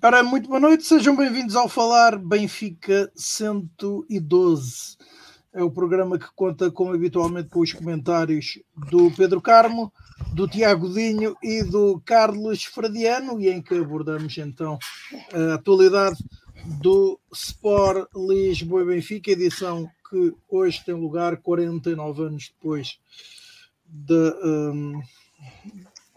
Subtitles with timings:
[0.00, 4.96] Ora, muito boa noite, sejam bem-vindos ao Falar Benfica 112.
[5.52, 9.92] É o programa que conta, como habitualmente, com os comentários do Pedro Carmo,
[10.32, 14.78] do Tiago Dinho e do Carlos Fradiano, e em que abordamos então
[15.32, 16.24] a atualidade
[16.80, 23.00] do Sport Lisboa e Benfica, edição que hoje tem lugar 49 anos depois
[23.84, 25.00] de, um,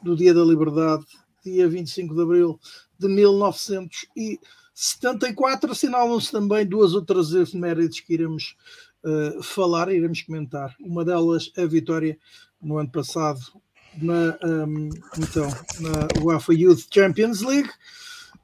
[0.04, 1.04] do Dia da Liberdade,
[1.44, 2.60] dia 25 de Abril
[3.02, 5.72] de 1974.
[5.72, 8.56] Assinalam-se também duas outras efemérides que iremos
[9.04, 10.76] uh, falar, iremos comentar.
[10.80, 12.18] Uma delas, a vitória
[12.62, 13.42] no ano passado
[14.00, 17.70] na, um, então, na UEFA Youth Champions League.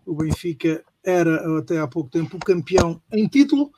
[0.05, 3.71] O Benfica era até há pouco tempo o campeão em título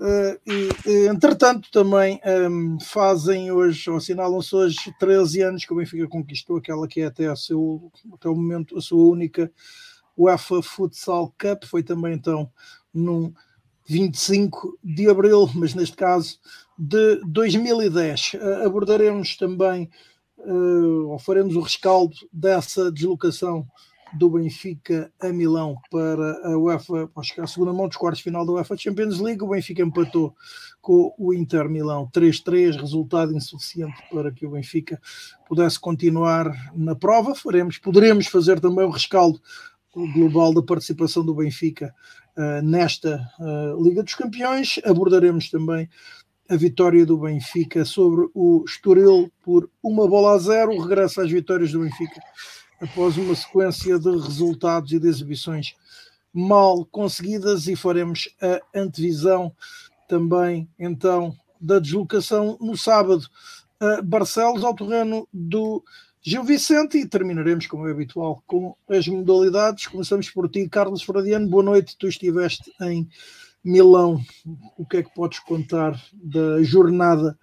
[0.00, 0.50] uh,
[0.84, 2.20] e, entretanto, também
[2.50, 7.06] um, fazem hoje, ou assinalam-se hoje 13 anos que o Benfica conquistou aquela que é
[7.06, 9.50] até, seu, até o momento a sua única
[10.16, 12.50] UEFA Futsal Cup, foi também então
[12.92, 13.32] num
[13.86, 16.38] 25 de abril, mas neste caso
[16.78, 18.34] de 2010.
[18.34, 19.90] Uh, abordaremos também,
[20.38, 23.66] uh, ou faremos o rescaldo dessa deslocação
[24.14, 28.44] do Benfica a Milão para a UEFA, acho que a segunda mão dos quartos final
[28.44, 29.42] da UEFA Champions League.
[29.42, 30.34] O Benfica empatou
[30.80, 35.00] com o Inter Milão 3-3, resultado insuficiente para que o Benfica
[35.48, 37.34] pudesse continuar na prova.
[37.34, 39.40] Faremos, poderemos fazer também o rescaldo
[39.94, 41.94] global da participação do Benfica
[42.36, 44.78] uh, nesta uh, Liga dos Campeões.
[44.84, 45.88] Abordaremos também
[46.48, 51.72] a vitória do Benfica sobre o Estoril por uma bola a zero, regresso às vitórias
[51.72, 52.20] do Benfica
[52.80, 55.74] após uma sequência de resultados e de exibições
[56.32, 59.54] mal conseguidas e faremos a antevisão
[60.08, 63.24] também então da deslocação no sábado
[63.78, 65.82] a Barcelos ao terreno do
[66.24, 69.88] Gil Vicente e terminaremos, como é habitual, com as modalidades.
[69.88, 71.48] Começamos por ti, Carlos Fradiano.
[71.48, 73.08] Boa noite, tu estiveste em
[73.64, 74.22] Milão.
[74.78, 77.36] O que é que podes contar da jornada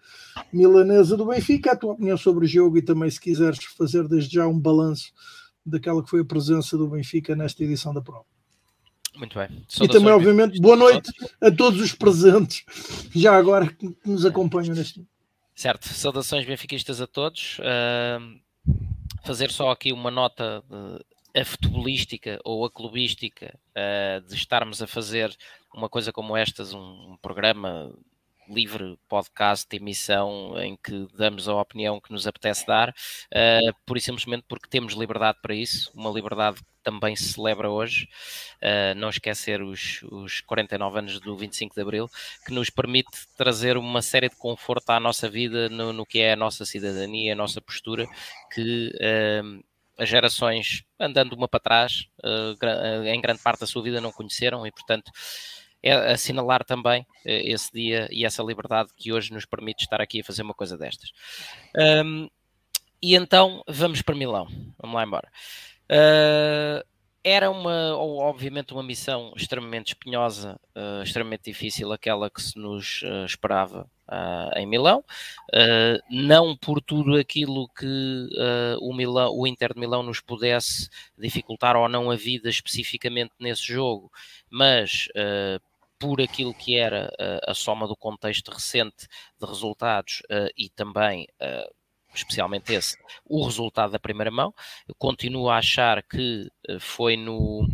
[0.53, 1.73] milanesa do Benfica?
[1.73, 5.11] A tua opinião sobre o jogo e também, se quiseres, fazer desde já um balanço
[5.65, 8.23] daquela que foi a presença do Benfica nesta edição da prova.
[9.17, 9.61] Muito bem.
[9.81, 11.11] E também, obviamente, boa noite
[11.41, 12.63] a todos os presentes,
[13.13, 15.05] já agora que nos acompanham neste.
[15.53, 17.59] Certo, saudações benfiquistas a todos.
[17.59, 18.39] Uh
[19.23, 24.87] fazer só aqui uma nota de, a futebolística ou a clubística uh, de estarmos a
[24.87, 25.35] fazer
[25.73, 27.93] uma coisa como estas, um, um programa
[28.49, 34.01] livre podcast, emissão em que damos a opinião que nos apetece dar, uh, pura e
[34.01, 38.07] simplesmente porque temos liberdade para isso, uma liberdade que também se celebra hoje,
[38.61, 42.09] uh, não esquecer os, os 49 anos do 25 de Abril,
[42.45, 46.33] que nos permite trazer uma série de conforto à nossa vida no, no que é
[46.33, 48.07] a nossa cidadania, a nossa postura,
[48.53, 49.63] que uh,
[49.97, 52.07] as gerações andando uma para trás,
[53.13, 55.11] em grande parte da sua vida não conheceram e, portanto,
[55.81, 60.21] é assinalar também eh, esse dia e essa liberdade que hoje nos permite estar aqui
[60.21, 61.11] a fazer uma coisa destas.
[62.05, 62.29] Um,
[63.01, 64.47] e então vamos para Milão.
[64.77, 65.29] Vamos lá embora.
[65.89, 66.85] Uh,
[67.23, 73.25] era uma, obviamente, uma missão extremamente espinhosa, uh, extremamente difícil, aquela que se nos uh,
[73.25, 73.89] esperava
[74.55, 75.03] em Milão.
[76.09, 78.27] não por tudo aquilo que
[78.81, 83.71] o, Milão, o Inter de Milão nos pudesse dificultar ou não a vida especificamente nesse
[83.71, 84.11] jogo,
[84.49, 85.07] mas
[85.99, 89.07] por aquilo que era uh, a soma do contexto recente
[89.39, 91.75] de resultados uh, e também, uh,
[92.15, 94.53] especialmente esse, o resultado da primeira mão.
[94.87, 96.49] Eu continuo a achar que
[96.79, 97.67] foi no.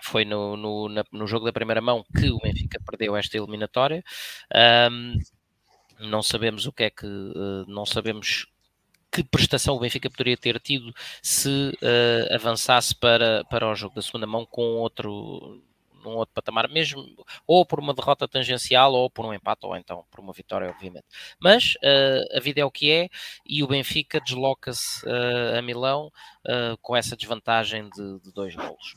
[0.00, 4.04] Foi no, no, na, no, jogo da primeira mão que o Benfica perdeu esta eliminatória.
[4.90, 5.18] Um,
[5.98, 7.06] não sabemos o que é que.
[7.66, 8.46] não sabemos
[9.10, 10.92] que prestação o Benfica poderia ter tido
[11.22, 15.62] se uh, avançasse para, para o jogo da segunda mão com outro
[16.04, 17.04] num outro patamar, mesmo
[17.46, 21.06] ou por uma derrota tangencial, ou por um empate, ou então por uma vitória, obviamente.
[21.38, 23.08] Mas uh, a vida é o que é
[23.46, 26.06] e o Benfica desloca-se uh, a Milão
[26.46, 28.94] uh, com essa desvantagem de, de dois golos.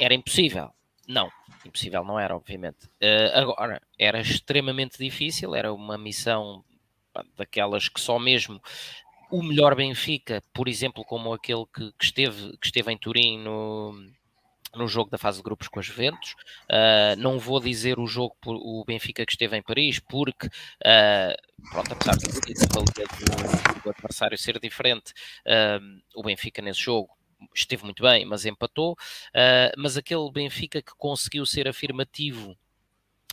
[0.00, 0.70] Era impossível?
[1.06, 1.30] Não,
[1.64, 2.86] impossível não era, obviamente.
[3.32, 6.62] agora, era extremamente difícil, era uma missão
[7.34, 8.60] daquelas que só mesmo
[9.30, 13.94] o melhor Benfica, por exemplo, como aquele que, que, esteve, que esteve em Turim no,
[14.74, 16.34] no jogo da fase de grupos com a Juventus.
[16.64, 21.70] Uh, não vou dizer o jogo por o Benfica que esteve em Paris, porque uh,
[21.70, 25.12] pronto, apesar de do, do adversário ser diferente,
[25.46, 27.10] uh, o Benfica nesse jogo
[27.54, 28.96] esteve muito bem, mas empatou.
[29.76, 32.56] mas aquele Benfica que conseguiu ser afirmativo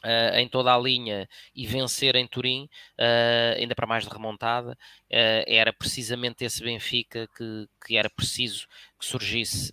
[0.06, 2.70] Uh, em toda a linha e vencer em Turim,
[3.00, 8.68] uh, ainda para mais de remontada, uh, era precisamente esse Benfica que, que era preciso
[9.00, 9.72] que surgisse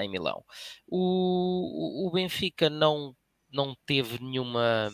[0.00, 0.42] em Milão.
[0.88, 3.14] O, o Benfica não,
[3.52, 4.90] não teve nenhuma.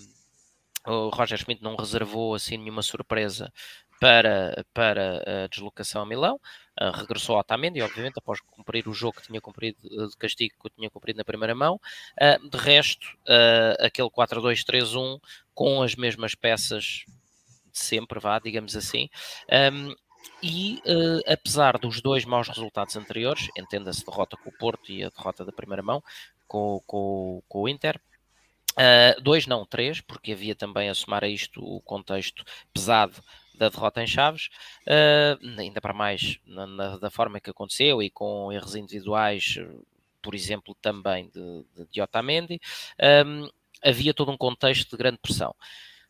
[0.85, 3.53] O Roger Schmidt não reservou assim nenhuma surpresa
[4.01, 6.41] para, para a deslocação a Milão.
[6.81, 10.55] Uh, regressou ao Otamendi, obviamente, após cumprir o jogo que tinha cumprido uh, de castigo
[10.59, 11.79] que tinha cumprido na primeira mão.
[12.19, 13.07] Uh, de resto,
[13.79, 15.21] aquele 4-2-3-1
[15.55, 17.05] com as mesmas peças
[17.71, 19.11] de sempre, vá, digamos assim.
[19.73, 19.95] Um,
[20.43, 20.83] e
[21.27, 25.53] apesar dos dois maus resultados anteriores, entenda-se derrota com o Porto e a derrota da
[25.53, 26.03] primeira mão
[26.49, 28.01] com, com, com o Inter,
[28.79, 33.21] Uh, dois, não, três, porque havia também a somar a isto o contexto pesado
[33.61, 34.49] da derrota em Chaves,
[34.87, 39.59] uh, ainda para mais na, na, da forma que aconteceu e com erros individuais,
[40.23, 42.59] por exemplo, também de, de, de Otamendi,
[43.27, 43.49] um,
[43.85, 45.55] havia todo um contexto de grande pressão.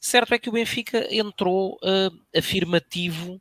[0.00, 3.40] Certo é que o Benfica entrou uh, afirmativo,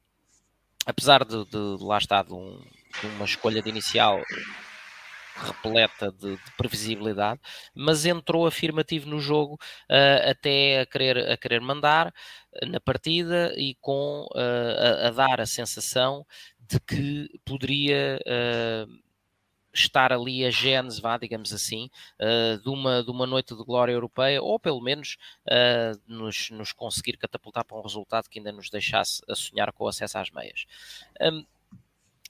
[0.88, 2.60] apesar de, de lá estar de, um,
[3.00, 4.22] de uma escolha de inicial
[5.40, 7.40] repleta de, de, previsibilidade,
[7.74, 9.56] mas entrou afirmativo no jogo
[9.90, 15.12] uh, até a querer, a querer mandar uh, na partida e com uh, a, a,
[15.12, 16.26] dar a sensação
[16.60, 18.20] de que poderia
[19.74, 21.90] estar ali a gênese, vá, digamos assim,
[22.64, 25.18] de, uma, de uma noite de glória europeia, ou pelo menos
[26.06, 29.88] nos, nos conseguir catapultar para um resultado que ainda nos deixasse a sonhar com o
[29.88, 30.68] acesso às meias.
[31.20, 31.44] Um,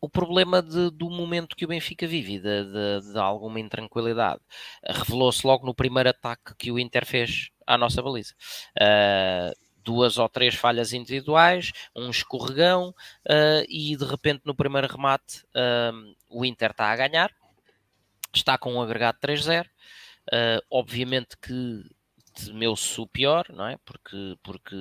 [0.01, 4.41] o problema de, do momento que o Benfica vive, de, de, de alguma intranquilidade,
[4.83, 8.33] revelou-se logo no primeiro ataque que o Inter fez à nossa baliza.
[8.77, 9.53] Uh,
[9.83, 16.15] duas ou três falhas individuais, um escorregão uh, e de repente no primeiro remate uh,
[16.29, 17.31] o Inter está a ganhar,
[18.33, 19.65] está com um agregado 3-0.
[20.69, 21.83] obviamente que
[22.45, 23.77] temeu-se o pior, não é?
[23.85, 24.75] Porque, porque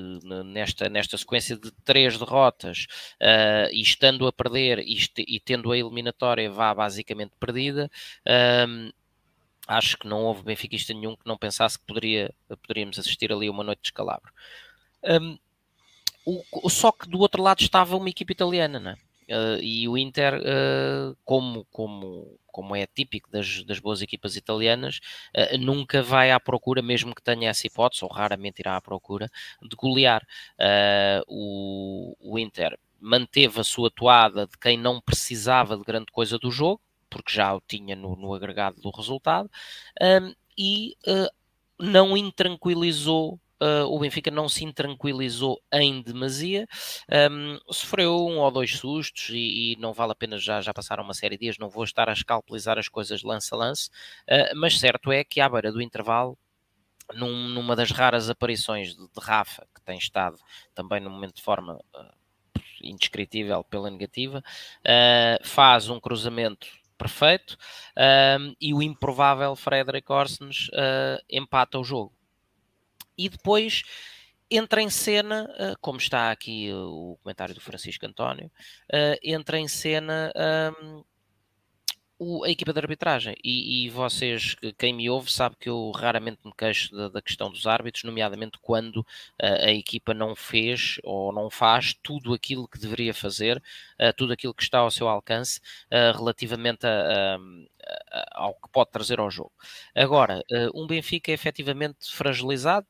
[0.44, 2.87] nesta, nesta sequência de três derrotas
[3.20, 7.90] uh, e estando a perder e, e, tendo a eliminatória vá basicamente perdida,
[8.26, 8.93] uh,
[9.66, 13.62] acho que não houve benfiquista nenhum que não pensasse que poderia, poderíamos assistir ali uma
[13.62, 14.32] noite de escalabro.
[15.04, 15.38] Um,
[16.25, 18.96] o, só que do outro lado estava uma equipe italiana, não é?
[19.28, 25.00] Uh, e o Inter, uh, como, como, como é típico das, das boas equipas italianas,
[25.36, 29.30] uh, nunca vai à procura, mesmo que tenha essa hipótese, ou raramente irá à procura,
[29.62, 30.26] de golear.
[31.26, 36.50] o, o Inter manteve a sua toada de quem não precisava de grande coisa do
[36.50, 36.80] jogo,
[37.10, 39.50] porque já o tinha no, no agregado do resultado,
[40.00, 40.96] um, e
[41.78, 46.66] não intranquilizou uh, o Benfica não se intranquilizou em demasia,
[47.31, 51.05] um, sofreu um ou dois sustos e, e, não vale a pena já, já passaram
[51.05, 53.90] uma série de dias, não vou estar a escalpelizar as coisas lance a lance,
[54.28, 56.38] uh, mas certo é que à beira do intervalo
[57.14, 60.38] num, numa das raras aparições de, de, Rafa, que tem estado
[60.75, 64.43] também num momento de forma uh, indescritível pela negativa,
[64.81, 66.66] uh, faz um cruzamento
[66.96, 67.56] perfeito
[68.61, 70.69] e o improvável Frederick Orsens
[71.31, 72.12] empata o jogo
[73.18, 73.82] e depois
[74.50, 79.58] entra em cena, uh, como está aqui uh, o comentário do Francisco António, uh, entra
[79.58, 80.32] em cena
[82.44, 83.37] a equipa de arbitragem.
[83.44, 87.48] E, e, vocês, quem me ouve, sabe que eu raramente me queixo da, da questão
[87.48, 89.06] dos árbitros, nomeadamente quando
[89.40, 93.62] a equipa não fez ou não faz tudo aquilo que deveria fazer,
[94.16, 95.60] tudo aquilo que está ao seu alcance
[95.92, 97.37] relativamente a,
[98.10, 99.52] a, ao que pode trazer ao jogo.
[99.94, 100.42] Agora,
[100.75, 102.87] um Benfica efetivamente fragilizado,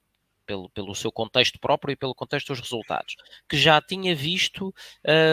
[0.49, 4.75] pelo, pelo seu contexto próprio e pelo contexto dos resultados, que já tinha visto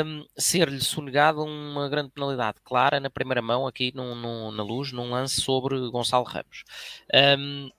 [0.06, 5.10] um, ser-lhe sonegada uma grande penalidade clara na primeira mão, aqui num, na luz, num
[5.12, 6.64] lance sobre Gonçalo Ramos.
[7.40, 7.70] Um,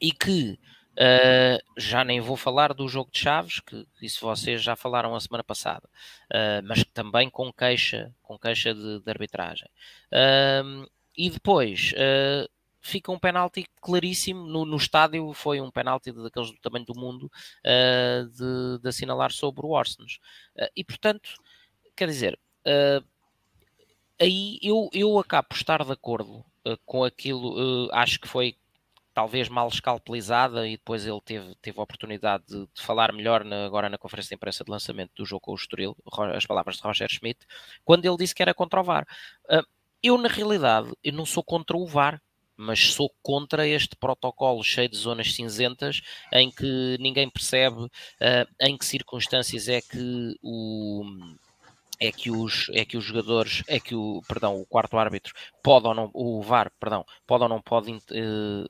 [0.00, 0.58] e que
[0.94, 5.18] Uh, já nem vou falar do jogo de Chaves, que isso vocês já falaram a
[5.18, 5.88] semana passada,
[6.30, 9.68] uh, mas também com queixa, com queixa de, de arbitragem.
[10.12, 12.48] Uh, e depois, uh,
[12.84, 17.24] fica um penalti claríssimo no, no estádio, foi um penalti daqueles do tamanho do mundo
[17.24, 20.18] uh, de, de, assinalar sobre o Orsens.
[20.54, 21.30] Uh, e portanto,
[21.96, 23.02] quer dizer, uh,
[24.20, 26.44] aí eu, eu acabo por estar de acordo
[26.86, 28.56] com aquilo, acho que foi
[29.12, 33.66] talvez mal escalpelizada e depois ele teve, teve a oportunidade de, de falar melhor na,
[33.66, 35.94] agora na conferência de imprensa de lançamento do jogo com o Estoril,
[36.34, 37.46] as palavras de Roger Schmidt,
[37.84, 39.06] quando ele disse que era contra o VAR.
[40.02, 42.18] eu, na realidade, eu não sou contra o VAR,
[42.56, 46.00] mas sou contra este protocolo cheio de zonas cinzentas
[46.32, 47.90] em que ninguém percebe uh,
[48.60, 51.04] em que circunstâncias é que o
[52.00, 55.32] é que os é que os jogadores é que o perdão o quarto árbitro
[55.62, 58.68] pode ou não o VAR perdão pode ou não pode uh,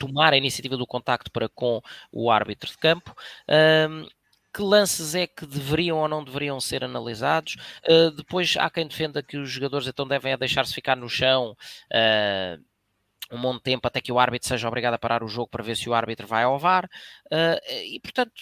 [0.00, 3.14] tomar a iniciativa do contacto para com o árbitro de campo.
[3.48, 4.08] Um,
[4.52, 7.56] que lances é que deveriam ou não deveriam ser analisados.
[7.88, 11.56] Uh, depois há quem defenda que os jogadores então devem deixar-se ficar no chão.
[11.92, 12.69] Uh,
[13.30, 15.62] um monte de tempo até que o árbitro seja obrigado a parar o jogo para
[15.62, 18.32] ver se o árbitro vai ao VAR uh, e portanto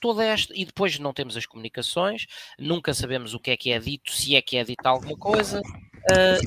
[0.00, 2.26] toda esta e depois não temos as comunicações
[2.58, 5.60] nunca sabemos o que é que é dito se é que é dito alguma coisa
[5.60, 6.40] uh,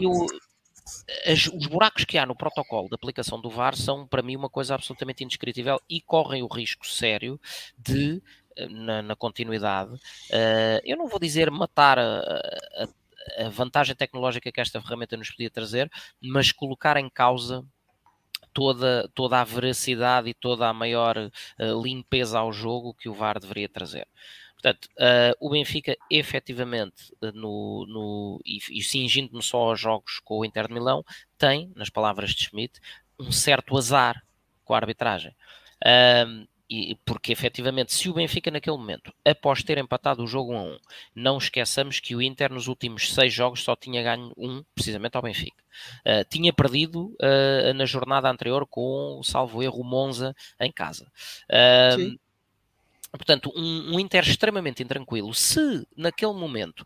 [0.00, 0.26] eu,
[1.26, 4.48] as, os buracos que há no protocolo de aplicação do VAR são para mim uma
[4.48, 7.38] coisa absolutamente indescritível e correm o risco sério
[7.76, 8.22] de
[8.66, 12.88] na, na continuidade, uh, eu não vou dizer matar a, a,
[13.36, 17.64] a vantagem tecnológica que esta ferramenta nos podia trazer, mas colocar em causa
[18.52, 23.38] toda, toda a veracidade e toda a maior uh, limpeza ao jogo que o VAR
[23.38, 24.06] deveria trazer.
[24.54, 30.38] Portanto, uh, o Benfica efetivamente, uh, no, no, e, e cingindo-me só aos jogos com
[30.38, 31.04] o Inter de Milão,
[31.36, 32.80] tem, nas palavras de Schmidt,
[33.18, 34.20] um certo azar
[34.64, 35.34] com a arbitragem.
[35.84, 40.58] Uh, e porque efetivamente, se o Benfica naquele momento, após ter empatado o jogo 1
[40.58, 40.78] a 1,
[41.14, 45.22] não esqueçamos que o Inter nos últimos seis jogos só tinha ganho um, precisamente ao
[45.22, 45.62] Benfica.
[46.00, 51.10] Uh, tinha perdido uh, na jornada anterior com, salvo erro, Monza em casa.
[51.48, 52.18] Uh,
[53.12, 55.32] portanto, um, um, Inter extremamente intranquilo.
[55.32, 56.84] Se naquele momento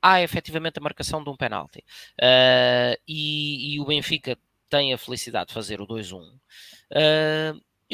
[0.00, 1.84] há efetivamente a marcação de um penalti
[3.06, 6.22] e, e, o Benfica tem a felicidade de fazer o 2-1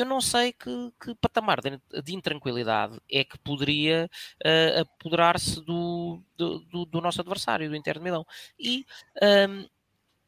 [0.00, 4.10] eu não sei que, que patamar de, de, intranquilidade é que poderia
[4.44, 8.26] uh, apoderar-se do, do, do, nosso adversário, do Inter de Milão.
[8.58, 8.86] E
[9.48, 9.66] um,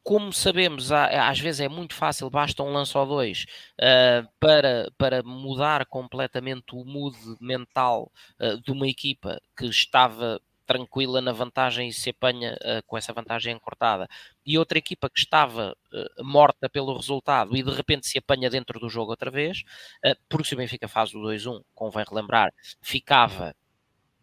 [0.03, 3.45] como sabemos, às vezes é muito fácil, basta um lance ou dois
[3.79, 11.21] uh, para, para mudar completamente o mood mental uh, de uma equipa que estava tranquila
[11.21, 14.07] na vantagem e se apanha uh, com essa vantagem encurtada.
[14.45, 18.79] E outra equipa que estava uh, morta pelo resultado e de repente se apanha dentro
[18.79, 19.63] do jogo outra vez,
[20.05, 22.51] uh, porque se o Benfica faz o 2-1, convém relembrar,
[22.81, 23.55] ficava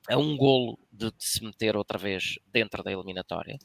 [0.08, 3.58] a um golo de, de, se meter outra vez dentro da eliminatória.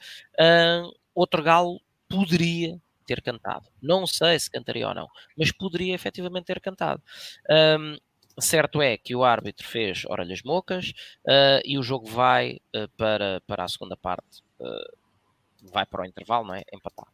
[1.13, 3.67] outro galo poderia ter cantado.
[3.82, 7.01] Não sei se cantaria ou não, mas poderia efetivamente ter cantado.
[7.50, 7.98] Um,
[8.39, 10.92] Certo é que o árbitro fez orelhas mocas
[11.25, 16.06] uh, e o jogo vai uh, para, para a segunda parte, uh, vai para o
[16.06, 16.63] intervalo, não é?
[16.74, 17.12] Empatado.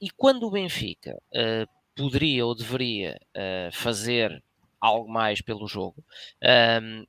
[0.00, 1.20] E quando o Benfica
[1.96, 3.20] poderia ou deveria
[3.72, 4.40] fazer
[4.80, 6.04] algo mais pelo jogo,
[6.80, 7.04] um,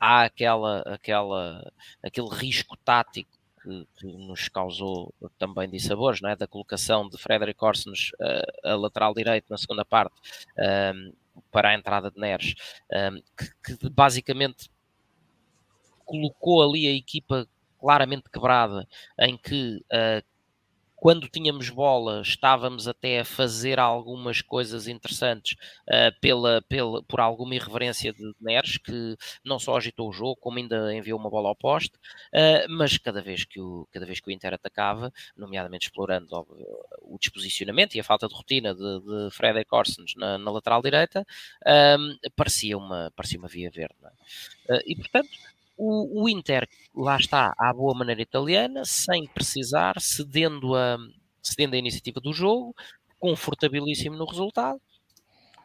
[0.00, 6.36] há aquela, aquela, aquele risco tático que, nos causou também dissabores, não é?
[6.36, 10.14] Da colocação de Frederic Orsens uh, a lateral direito na segunda parte,
[10.94, 11.12] um,
[11.50, 12.54] para a entrada de Neres,
[12.92, 14.70] um, que, que basicamente
[16.04, 17.46] colocou ali a equipa
[17.78, 18.86] claramente quebrada,
[19.18, 20.24] em que uh,
[21.06, 27.54] quando tínhamos bola, estávamos até a fazer algumas coisas interessantes uh, pela, pela, por alguma
[27.54, 31.54] irreverência de Neres, que não só agitou o jogo, como ainda enviou uma bola ao
[31.54, 31.94] poste,
[32.34, 37.14] uh, mas cada vez, que o, cada vez que o Inter atacava, nomeadamente explorando o,
[37.14, 41.24] o disposicionamento e a falta de rotina de, de Frederic Orsens na, na lateral direita,
[42.34, 43.94] parecia, uma, parecia uma via verde.
[44.68, 44.74] É?
[44.74, 45.30] Uh, e portanto,
[45.76, 50.96] o, o, Inter, lá está, à boa maneira italiana, sem precisar, cedendo a,
[51.42, 52.74] cedendo a iniciativa do jogo,
[53.18, 54.80] confortabilíssimo no resultado,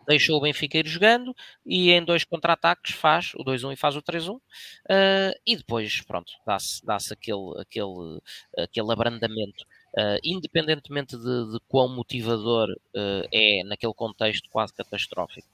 [0.08, 4.02] deixou o Benfica ir jogando e em dois contra-ataques faz o 2-1 e faz o
[4.02, 4.42] 3-1 uh,
[4.90, 8.20] eh, e depois, pronto, dá-se dá aquele, aquele,
[8.58, 9.66] aquele abrandamento.
[9.94, 15.50] Uh, independentemente de, de quão motivador uh, é naquele contexto quase catastrófico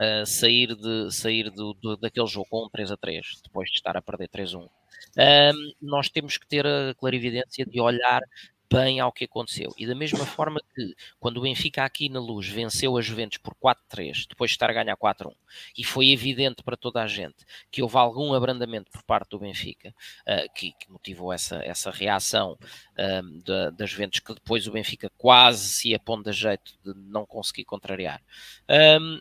[0.00, 3.76] uh, sair, de, sair do, do, daquele jogo com um 3 a 3, depois de
[3.76, 4.62] estar a perder 3 a 1.
[4.62, 8.22] Um, nós temos que ter a clarividência de olhar
[8.74, 9.72] bem ao que aconteceu.
[9.78, 13.54] E da mesma forma que quando o Benfica aqui na luz venceu a Juventus por
[13.54, 15.32] 4-3, depois de estar a ganhar 4-1,
[15.76, 17.36] e foi evidente para toda a gente
[17.70, 19.94] que houve algum abrandamento por parte do Benfica,
[20.26, 22.58] uh, que, que, motivou essa, essa reação
[22.98, 26.94] uh, da, da Juventus, que depois o Benfica quase se ia pondo a jeito de
[26.94, 28.20] não conseguir contrariar.
[28.68, 29.20] Um,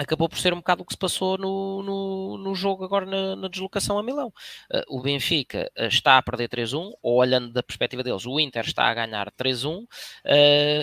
[0.00, 3.36] acabou por ser um bocado o que se passou no, no, no jogo agora na,
[3.36, 4.32] na, deslocação a Milão.
[4.72, 8.64] Uh, o Benfica uh, está a perder 3-1, ou olhando da perspectiva deles, o Inter
[8.64, 9.86] está a ganhar 3-1, uh,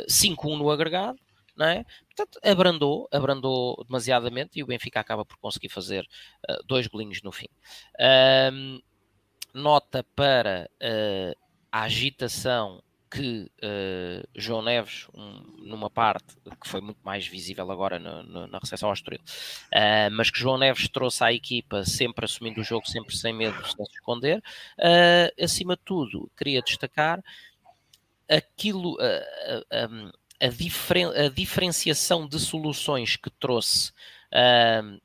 [0.08, 1.18] 5-1 no agregado,
[1.56, 1.84] não é?
[2.16, 6.08] Portanto, abrandou, abrandou demasiadamente e o Benfica acaba por conseguir fazer
[6.48, 7.48] uh, dois golinhos no fim.
[9.52, 10.70] nota para
[11.72, 18.00] a agitação que uh, João Neves, um, numa parte que foi muito mais visível agora
[18.00, 22.26] no, no, na recepção ao Estoril, uh, mas que João Neves trouxe à equipa sempre
[22.26, 24.40] assumindo o jogo, sempre sem medo de se esconder.
[24.78, 27.24] Uh, acima de tudo, queria destacar
[28.30, 33.92] aquilo, a, a, diferen, a, diferenciação de soluções que trouxe
[34.34, 35.00] uh,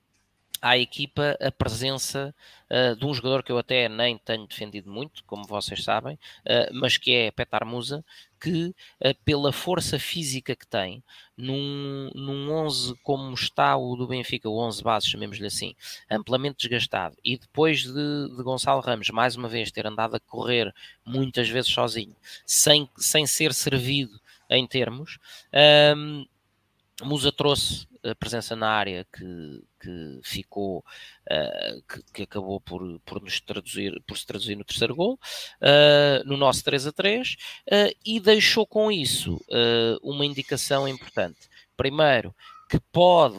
[0.63, 2.33] à equipa a presença
[2.71, 6.73] uh, de um jogador que eu até nem tenho defendido muito, como vocês sabem, uh,
[6.73, 8.05] mas que é Petar Musa,
[8.41, 8.67] que
[9.01, 11.03] uh, pela força física que tem,
[11.37, 15.75] num, num 11 como está o do Benfica, o 11 bases, chamemos-lhe assim,
[16.09, 20.73] amplamente desgastado, e depois de, de Gonçalo Ramos, mais uma vez, ter andado a correr
[21.05, 22.15] muitas vezes sozinho,
[22.47, 25.19] sem, sem ser servido em termos,
[25.97, 26.25] um,
[27.03, 33.23] Musa trouxe a presença na área que, que ficou, uh, que, que, acabou por, por
[33.23, 37.35] nos traduzir, por se traduzir no terceiro gol, uh, no nosso 3 a 3, uh,
[37.71, 39.41] eh, e deixou com isso
[40.03, 41.49] uma indicação importante.
[41.77, 42.35] Primeiro,
[42.69, 43.37] que pode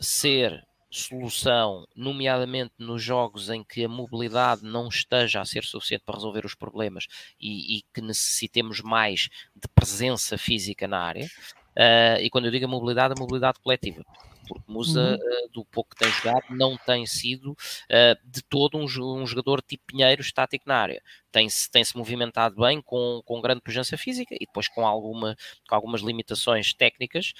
[0.00, 6.16] ser solução, nomeadamente nos jogos em que a mobilidade não esteja a ser suficiente para
[6.16, 7.06] resolver os problemas
[7.40, 11.30] e, e que necessitemos mais de presença física na área.
[11.76, 14.04] Uh, e quando eu digo a mobilidade, a mobilidade coletiva.
[14.46, 15.46] Porque Musa, uhum.
[15.46, 19.62] uh, do pouco que tem jogado, não tem sido uh, de todo um, um, jogador
[19.62, 21.02] tipo Pinheiro estático na área.
[21.30, 25.36] Tem-se tem -se movimentado bem, com, com grande presença física e depois com, alguma,
[25.68, 27.32] com algumas limitações técnicas,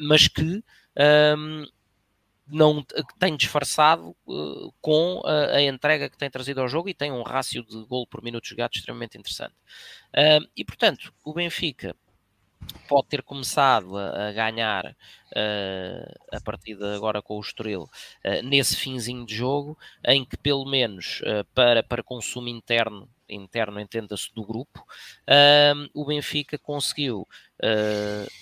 [0.00, 0.62] mas que.
[1.36, 1.66] Um,
[2.46, 2.84] não
[3.18, 7.22] tem disfarçado uh, com a, a, entrega que tem trazido ao jogo e tem um
[7.22, 9.54] rácio de gol por minuto jogado extremamente interessante.
[10.12, 11.96] Uh, e portanto, o Benfica
[12.88, 18.42] pode ter começado a, a ganhar uh, a partir de agora com o Estoril uh,
[18.42, 24.32] nesse finzinho de jogo, em que pelo menos uh, para, para consumo interno, interno entenda-se
[24.34, 24.84] do grupo,
[25.94, 27.26] o Benfica conseguiu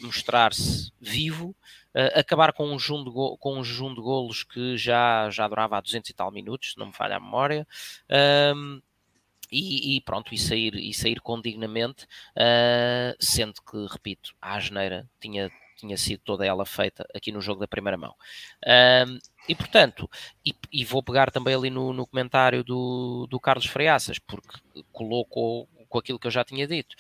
[0.01, 1.55] mostrar-se vivo,
[2.17, 6.11] acabar com um, jejum de com um de golos que já, já durava há 200
[6.11, 7.65] e tal minutos, se não me falha a memória,
[9.53, 12.05] e, e, pronto, e sair, e sair com dignamente,
[12.37, 17.61] uh, sendo que, repito, a asneira tinha, tinha sido toda ela feita aqui no jogo
[17.61, 18.15] da primeira mão.
[18.65, 20.09] Uh, e portanto,
[20.45, 24.57] e, e, vou pegar também ali no, no comentário do, do Carlos Freaças, porque
[24.91, 26.97] colocou com aquilo que eu já tinha dito.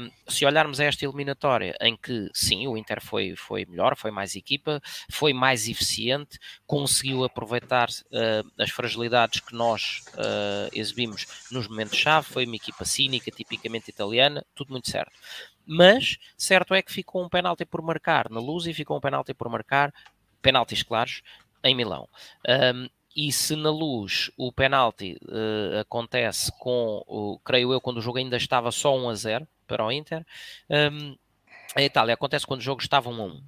[0.00, 4.12] Um, se olharmos a esta eliminatória, em que sim, o Inter foi, foi melhor, foi
[4.12, 11.66] mais equipa, foi mais eficiente, conseguiu aproveitar uh, as fragilidades que nós uh, exibimos nos
[11.66, 15.12] momentos-chave, foi uma equipa cínica, tipicamente italiana, tudo muito certo.
[15.66, 19.34] Mas certo é que ficou um penalti por marcar na luz e ficou um penalti
[19.34, 19.92] por marcar,
[20.40, 21.22] penaltis claros,
[21.64, 22.08] em Milão.
[22.48, 28.02] Um, e se na luz o penalti uh, acontece com, uh, creio eu, quando o
[28.02, 30.24] jogo ainda estava só 1 a 0 para o Inter,
[30.68, 31.16] um, ehm,
[31.74, 33.28] a Itália acontece quando o jogo estava 1 a 1.
[33.28, 33.42] Uh,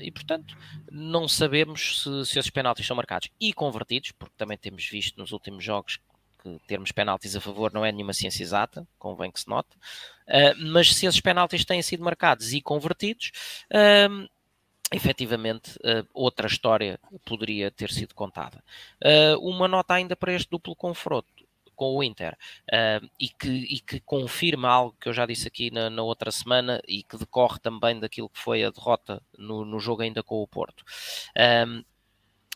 [0.00, 0.56] e portanto,
[0.90, 5.32] não sabemos se, se esses penaltis são marcados e convertidos, porque também temos visto nos
[5.32, 5.98] últimos jogos
[6.42, 10.66] que termos penaltis a favor não é nenhuma ciência exata, convém que se note, uh,
[10.72, 13.30] mas se esses penaltis têm sido marcados e convertidos,
[13.70, 14.28] uh,
[14.92, 18.62] efetivamente uh, outra história poderia ter sido contada.
[19.04, 21.26] Uh, uma nota ainda para este duplo confronto
[21.74, 22.36] com o Inter
[22.68, 26.30] uh, e, que, e que confirma algo que eu já disse aqui na, na, outra
[26.30, 30.42] semana e que decorre também daquilo que foi a derrota no, no jogo ainda com
[30.42, 30.84] o Porto.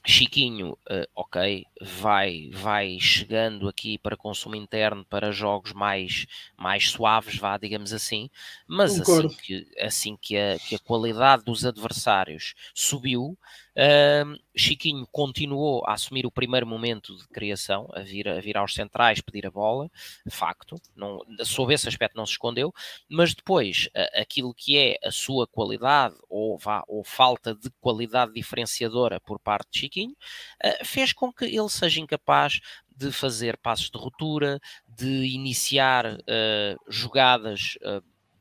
[0.08, 7.36] Chiquinho, uh, ok, vai, vai chegando aqui para consumo interno para jogos mais, mais suaves,
[7.36, 8.30] vá, digamos assim,
[8.68, 13.36] mas assim que, assim que, a, que a qualidade dos adversários subiu,
[13.76, 18.74] Uh, Chiquinho continuou a assumir o primeiro momento de criação, a vir, a vir aos
[18.74, 19.90] centrais, pedir a bola,
[20.30, 22.72] facto, não, sob esse aspecto não se escondeu,
[23.06, 28.32] mas depois uh, aquilo que é a sua qualidade ou, vá, ou falta de qualidade
[28.32, 30.16] diferenciadora por parte de Chiquinho
[30.64, 32.60] uh, fez com que ele seja incapaz
[32.96, 34.58] de fazer passos de ruptura,
[34.88, 37.76] de iniciar ah, jogadas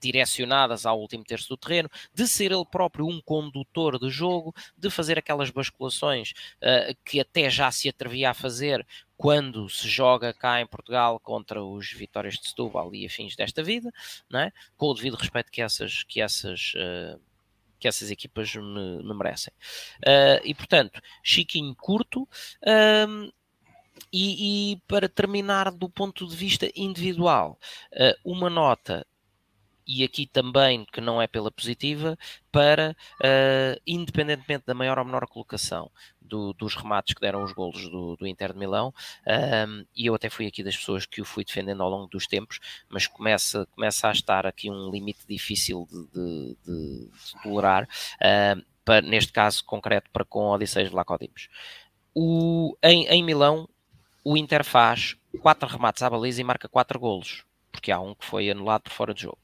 [0.05, 4.89] direcionadas ao último terço do terreno, de ser ele próprio um condutor de jogo, de
[4.89, 8.85] fazer aquelas basculações uh, que até já se atrevia a fazer
[9.17, 13.91] quando se joga cá em Portugal contra os Vitórias de Setúbal e afins desta vida,
[14.29, 14.51] não é?
[14.77, 17.19] com o devido respeito que essas, que essas, uh,
[17.79, 19.53] que essas equipas me, me merecem.
[19.99, 22.27] Uh, e portanto, Chiquinho curto.
[22.61, 23.31] Uh,
[24.11, 27.57] e, e, para terminar do ponto de vista individual,
[28.23, 29.05] uma nota
[29.87, 32.17] e aqui também, que não é pela positiva,
[32.51, 37.87] para, uh, independentemente da maior ou menor colocação do, dos remates que deram os golos
[37.89, 38.93] do, do Inter de Milão,
[39.67, 42.25] um, e eu até fui aqui das pessoas que o fui defendendo ao longo dos
[42.25, 47.83] tempos, mas começa, começa a estar aqui um limite difícil de, de, de, de tolerar,
[47.83, 51.47] uh, para, neste caso concreto para com Odisseias de Lacodimos.
[52.13, 53.67] O, em, em Milão,
[54.23, 57.43] o Inter faz quatro remates à baliza e marca quatro golos
[57.75, 59.37] porque há um que foi anulado por fora de jogo.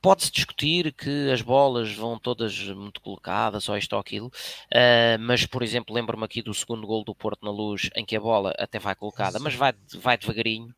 [0.00, 5.44] Pode-se discutir que as bolas vão todas muito colocadas, ou isto ou aquilo, uh, mas,
[5.46, 8.54] por exemplo, lembro-me aqui do segundo gol do Porto na Luz, em que a bola
[8.58, 10.74] até vai colocada, mas vai, vai devagarinho.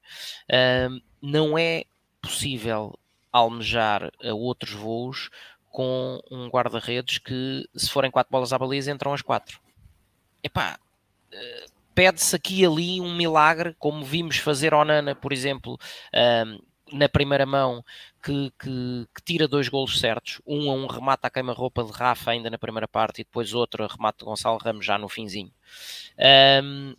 [0.50, 1.84] Uh, não é
[2.22, 2.98] possível
[3.30, 5.30] almejar a outros voos
[5.70, 9.60] com um guarda-redes que, se forem quatro bolas à baliza, entram as quatro.
[10.42, 10.78] Epá,
[11.32, 15.76] uh, pede-se aqui e ali um milagre, como vimos fazer ao Nana, por exemplo,
[16.92, 17.84] na primeira mão
[18.22, 22.30] que, que, que, tira dois golos certos, um a um remata a queima-roupa de Rafa
[22.30, 25.52] ainda na primeira parte e depois outro a remata de Gonçalo Ramos já no finzinho.
[26.62, 26.94] Um,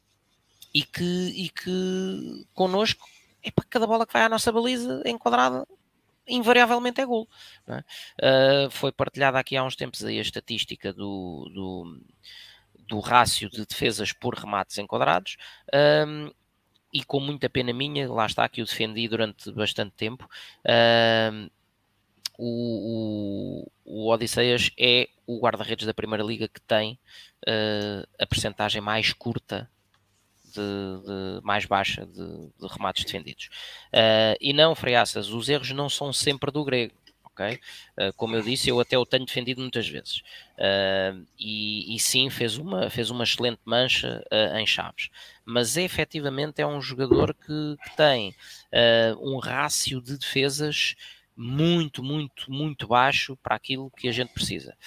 [0.74, 3.08] e que, e que connosco,
[3.42, 5.66] é para cada bola que vai à nossa baliza enquadrada,
[6.28, 7.26] invariavelmente é gol.
[7.70, 8.66] É?
[8.68, 12.02] Uh, foi partilhada aqui há uns tempos a estatística do, do,
[12.90, 15.38] do rácio de defesas por remates enquadrados.
[15.74, 16.32] Um,
[16.92, 20.28] e com muita pena minha, lá está que o defendi durante bastante tempo.
[20.66, 21.50] Uh,
[22.38, 26.98] o, o, o, Odisseias é o guarda-redes da Primeira Liga que tem
[27.48, 29.70] uh, a percentagem mais curta,
[30.46, 32.26] de, de mais baixa de,
[32.60, 33.50] de remates defendidos.
[33.94, 36.94] Uh, e não, Freiaças, os erros não são sempre do grego
[37.40, 37.60] ok?
[37.98, 40.18] Uh, como eu disse, eu até o tenho defendido muitas vezes.
[40.58, 45.10] Uh, e, e, sim, fez uma, fez uma excelente mancha uh, em Chaves.
[45.46, 48.36] Mas é, efetivamente é um jogador que, que tem
[49.20, 50.96] um rácio de defesas
[51.36, 54.78] muito, muito, muito baixo para aquilo que a gente precisa.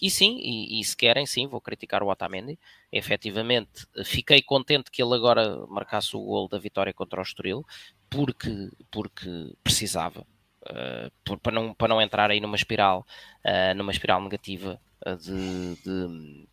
[0.00, 2.58] e sim, e, e, se querem, sim, vou criticar o Otamendi.
[2.90, 7.64] Efetivamente, fiquei contente que ele agora marcasse o gol da vitória contra o Estoril,
[8.10, 10.26] porque, porque precisava
[10.70, 13.06] uh, para, não, para não entrar aí numa espiral,
[13.44, 16.48] uh, numa espiral negativa uh, de, de,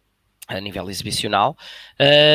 [0.48, 1.58] a nível exibicional.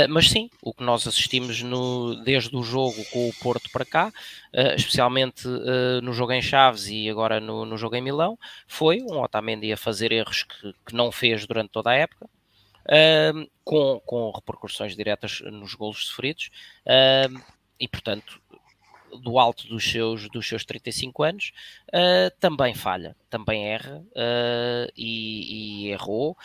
[0.08, 4.10] mas sim, o que nós assistimos no, desde o jogo com o Porto para cá,
[4.74, 5.46] especialmente
[6.02, 9.76] no jogo em Chaves e agora no, no jogo em Milão, foi um Otamendi a
[9.76, 12.26] fazer erros que, que não fez durante toda a época.
[12.86, 16.50] Uh, com, com repercussões diretas nos golos sofridos,
[16.86, 17.42] uh,
[17.78, 18.40] e portanto
[19.16, 21.52] do alto dos seus, dos seus 35 anos,
[21.88, 26.36] uh, também falha, também erra uh, e, e, errou.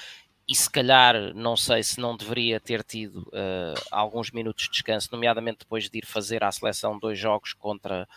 [0.48, 5.10] E se calhar, não sei se não deveria ter tido uh, alguns minutos de descanso,
[5.12, 8.08] nomeadamente depois de ir fazer à seleção dois jogos contra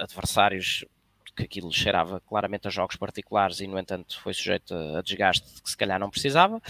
[0.00, 0.84] adversários
[1.36, 5.70] que aquilo cheirava claramente a jogos particulares e, no entanto, foi sujeito a, desgaste que
[5.70, 6.60] se calhar não precisava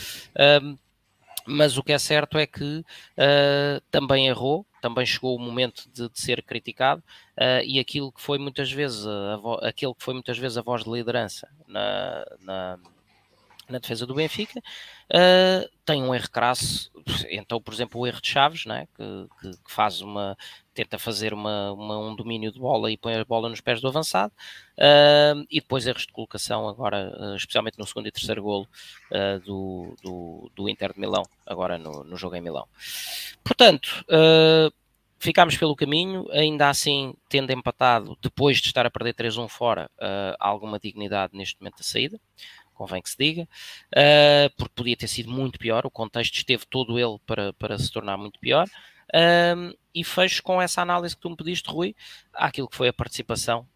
[1.48, 6.08] mas o que é certo é que uh, também errou, também chegou o momento de,
[6.08, 7.02] de ser criticado
[7.36, 10.84] uh, e aquilo que foi muitas vezes a, aquele que foi muitas vezes a voz
[10.84, 12.78] de liderança na, na,
[13.68, 16.90] na defesa do Benfica uh, tem um erro crasso
[17.30, 20.36] então por exemplo o erro de Chaves né, que, que, que faz uma
[20.78, 23.88] tenta fazer uma, uma, um domínio de bola e põe a bola nos pés do
[23.88, 24.32] avançado,
[24.76, 28.68] uh, e depois erros de colocação agora, uh, especialmente no segundo e terceiro golo
[29.10, 32.68] uh, do, do, do, Inter de Milão, agora no, no jogo em Milão.
[33.42, 34.04] Portanto,
[35.18, 39.90] ficámos pelo caminho, ainda assim, tendo empatado, depois de estar a perder 3-1 fora,
[40.38, 42.20] alguma dignidade neste momento da saída,
[42.78, 46.98] convém que se diga, uh, porque podia ter sido muito pior, o contexto esteve todo
[46.98, 48.68] ele para, para se tornar muito pior.
[49.14, 51.96] Um, e fecho com essa análise que tu me pediste, Rui,
[52.32, 53.66] àquilo que foi a participação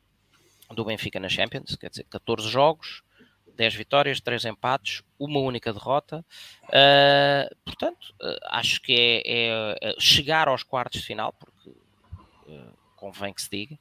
[0.70, 3.02] do Benfica na Champions, quer dizer, 14 jogos,
[3.56, 6.24] 10 vitórias, 3 empates, uma única derrota.
[6.64, 12.72] Uh, portanto, uh, acho que é, é, é, chegar aos quartos de final, porque uh,
[12.96, 13.78] convém que se diga,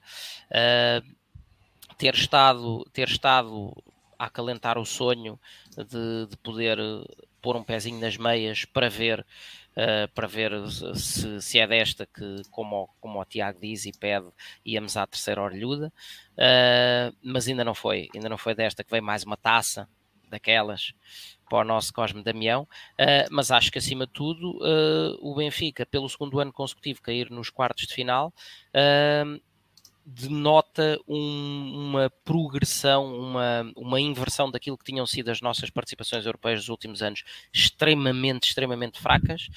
[1.97, 3.71] ter, estado, ter estado
[4.25, 5.39] acalentar o sonho
[5.75, 6.77] de, de poder
[7.41, 9.25] pôr um pezinho nas meias para ver
[9.71, 10.51] uh, para ver
[10.95, 14.27] se, se, é desta que, como, como o Tiago diz e pede,
[14.65, 15.91] íamos à terceira orelhuda,
[16.33, 19.87] uh, mas ainda não foi, ainda não foi desta que veio mais uma taça
[20.29, 20.93] daquelas
[21.49, 24.59] para o nosso Cosme Damião, uh, mas acho que acima de tudo
[25.19, 28.33] o Benfica, pelo segundo ano consecutivo, cair nos quartos de final,
[30.05, 36.59] denota um, uma progressão, uma, uma inversão daquilo que tinham sido as nossas participações europeias
[36.59, 39.49] nos últimos anos, extremamente, extremamente fracas,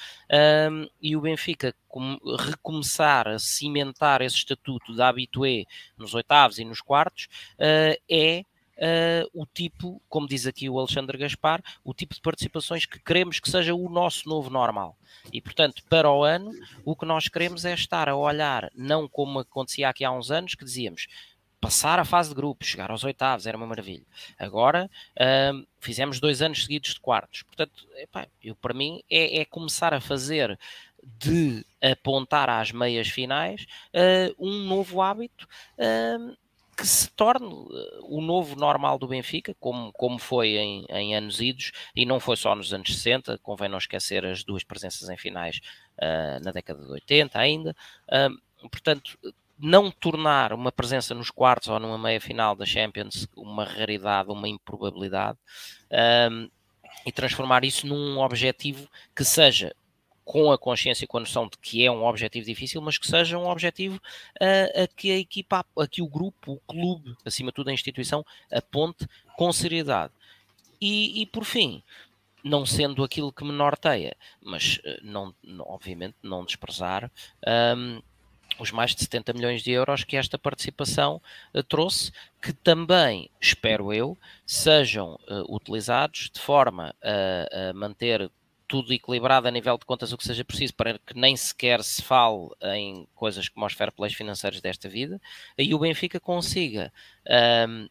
[0.70, 5.64] um, e o Benfica com, recomeçar a cimentar esse estatuto da habitué
[5.96, 7.28] nos oitavos e nos quartos
[7.59, 8.44] uh, é
[8.78, 13.40] uh, o tipo, como diz aqui o Alexandre Gaspar, o tipo de participações que queremos
[13.40, 14.96] que seja o nosso novo normal.
[15.32, 16.50] E, portanto, para o ano,
[16.84, 20.54] o que nós queremos é estar a olhar, não como acontecia aqui há uns anos,
[20.54, 21.06] que dizíamos
[21.64, 24.04] passar a fase de grupos, chegar aos oitavos, era uma maravilha.
[24.38, 27.42] Agora uh, fizemos dois anos seguidos de quartos.
[27.42, 30.58] Portanto, epá, eu, para mim é, é, começar a fazer
[31.02, 36.37] de apontar às meias finais uh, um novo hábito uh,
[36.74, 41.40] que se torne eh, o novo normal do Benfica, como, como foi em, em, anos
[41.40, 45.16] idos, e não foi só nos anos 60, convém não esquecer as duas presenças em
[45.16, 45.60] finais
[45.98, 47.76] uh, na década de 80 ainda.
[48.08, 49.18] Uh, portanto,
[49.58, 54.48] não tornar uma presença nos quartos ou numa meia final da Champions uma raridade, uma
[54.48, 55.38] improbabilidade,
[57.06, 59.74] e transformar isso num objetivo que seja
[60.24, 63.06] com a consciência e com a noção de que é um objetivo difícil, mas que
[63.06, 64.00] seja um objetivo
[64.40, 67.72] a, a que a equipa, a que o grupo, o clube, acima de tudo a
[67.72, 69.06] instituição, aponte
[69.37, 70.12] com seriedade.
[70.80, 71.82] E, e por fim,
[72.42, 77.10] não sendo aquilo que me norteia, mas eh, não, obviamente não desprezar
[77.76, 78.02] um,
[78.58, 81.20] os mais de 70 milhões de euros que esta participação
[81.54, 88.30] uh, trouxe, que também, espero eu, sejam uh, utilizados de forma a, a manter
[88.74, 92.02] tudo equilibrado a nível de contas o que seja preciso para que nem sequer se
[92.02, 95.20] fale em coisas como os fair plays financeiros desta vida,
[95.56, 96.92] e o Benfica consiga
[97.68, 97.88] um,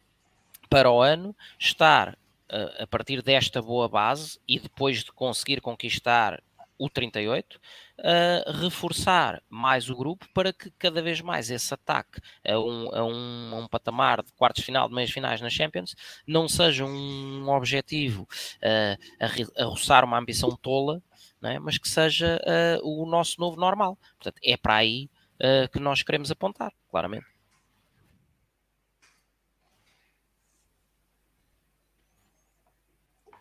[0.68, 6.42] para o ano estar uh, a partir desta boa base e depois de conseguir conquistar
[6.76, 7.58] o 38,
[7.98, 13.04] uh, reforçar mais o grupo para que cada vez mais esse ataque a um, a
[13.04, 15.94] um, a um patamar de quartos de final, de meias finais na Champions,
[16.26, 21.02] não seja um objetivo uh, a, a roçar uma ambição tola,
[21.42, 21.58] é?
[21.58, 22.40] mas que seja
[22.82, 23.98] uh, o nosso novo normal.
[24.18, 27.26] Portanto, é para aí uh, que nós queremos apontar, claramente.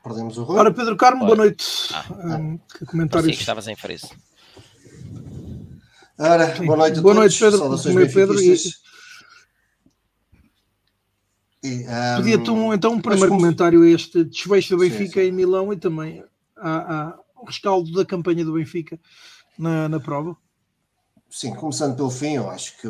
[0.04, 0.60] Perdemos o Rui.
[0.60, 1.66] Ora, Pedro Carmo, boa noite.
[1.94, 3.26] Ah, um, que comentários?
[3.28, 4.14] Sim, que estavas em Farice.
[6.24, 7.16] Ora, boa noite a boa todos.
[7.16, 7.58] noite, Pedro.
[7.58, 8.56] Saudações Meu Pedro e...
[11.66, 15.28] E, um, Pedia-te um, então um primeiro comentário a este desfecho do Benfica sim, sim.
[15.28, 16.24] em Milão e também
[16.58, 18.98] a, a, o rescaldo da campanha do Benfica
[19.58, 20.36] na, na prova.
[21.30, 22.88] Sim, começando pelo fim, eu acho que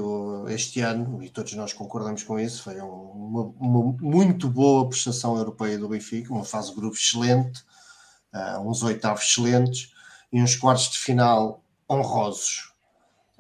[0.52, 5.78] este ano, e todos nós concordamos com isso, foi uma, uma muito boa prestação europeia
[5.78, 7.64] do Benfica, uma fase de grupo excelente,
[8.34, 9.92] uh, uns oitavos excelentes
[10.32, 12.73] e uns quartos de final honrosos.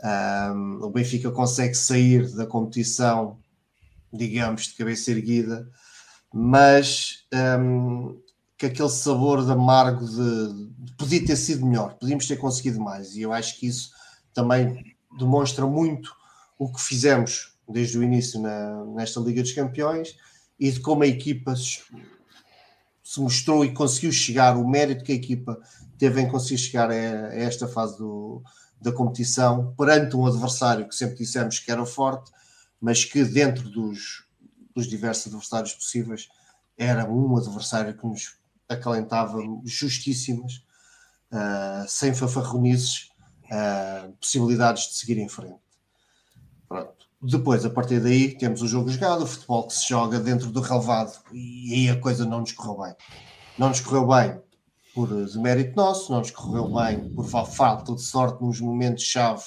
[0.04, 3.38] Um, o Benfica consegue sair da competição,
[4.12, 5.70] digamos, de cabeça erguida,
[6.34, 7.26] mas
[7.60, 8.20] um,
[8.58, 13.16] que aquele sabor de amargo de, de podia ter sido melhor, podíamos ter conseguido mais,
[13.16, 13.92] e eu acho que isso
[14.34, 16.13] também demonstra muito
[16.60, 20.18] o que fizemos desde o início na, nesta Liga dos Campeões
[20.60, 21.82] e de como a equipa se,
[23.04, 25.60] se, mostrou e conseguiu chegar, o mérito que a equipa
[25.98, 28.44] teve em conseguir chegar a, a esta fase do,
[28.84, 32.30] da competição perante um adversário que sempre dissemos que era forte,
[32.80, 34.26] mas que dentro dos,
[34.76, 36.28] dos diversos adversários possíveis
[36.78, 38.36] era um adversário que nos
[38.67, 40.65] acalentava justíssimas,
[41.32, 43.10] uh, sem fanfarronices
[43.46, 45.62] uh, possibilidades de seguir em frente.
[46.67, 47.08] Pronto.
[47.22, 50.60] Depois, a partir daí, temos o jogo jogado, o futebol que se joga dentro do
[50.60, 52.96] relevado e aí a coisa não nos correu bem.
[53.58, 54.41] Não nos correu bem
[54.93, 59.43] por demérito nosso, não nos correu bem por falta de sorte nos momentos-chave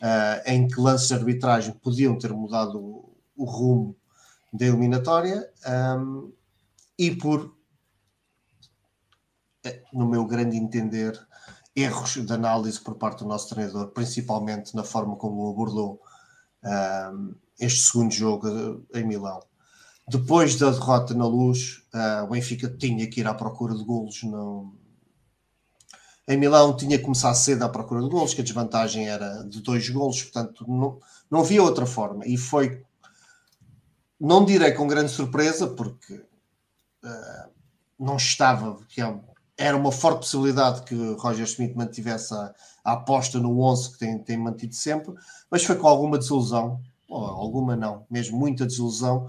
[0.00, 3.96] uh, em que lances de arbitragem podiam ter mudado o, o rumo
[4.52, 5.50] da eliminatória
[5.98, 6.32] um,
[6.98, 7.54] e por,
[9.64, 11.18] eh, no meu grande entender,
[11.76, 16.00] erros de análise por parte do nosso treinador, principalmente na forma como abordou
[16.64, 19.40] um, este segundo jogo em Milão.
[20.08, 24.22] Depois da derrota na luz, uh, o Benfica tinha que ir à procura de golos.
[24.22, 24.74] No...
[26.26, 29.60] Em Milão tinha que começar cedo à procura de golos, que a desvantagem era de
[29.60, 30.98] dois golos, portanto não,
[31.30, 32.26] não havia outra forma.
[32.26, 32.82] E foi,
[34.18, 37.50] não direi com grande surpresa, porque uh,
[37.98, 43.60] não estava, é era uma forte possibilidade que Roger Schmidt mantivesse a, a aposta no
[43.60, 45.12] 11 que tem, tem mantido sempre,
[45.50, 49.28] mas foi com alguma desilusão, ou alguma não, mesmo muita desilusão,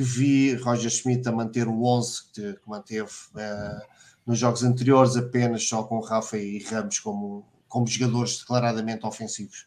[0.00, 3.86] que vi Roger Schmidt a manter o 11 que, que manteve uh,
[4.24, 9.66] nos jogos anteriores, apenas só com Rafa e Ramos como, como jogadores declaradamente ofensivos.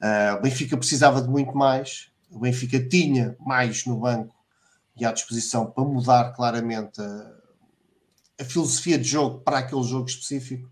[0.00, 4.34] Uh, o Benfica precisava de muito mais, o Benfica tinha mais no banco
[4.96, 7.38] e à disposição para mudar claramente a
[8.40, 10.70] a filosofia de jogo para aquele jogo específico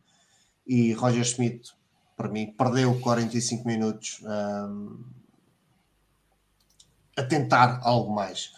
[0.66, 1.72] e Roger Schmidt,
[2.16, 5.04] para mim, perdeu 45 minutos um,
[7.16, 8.52] a tentar algo mais.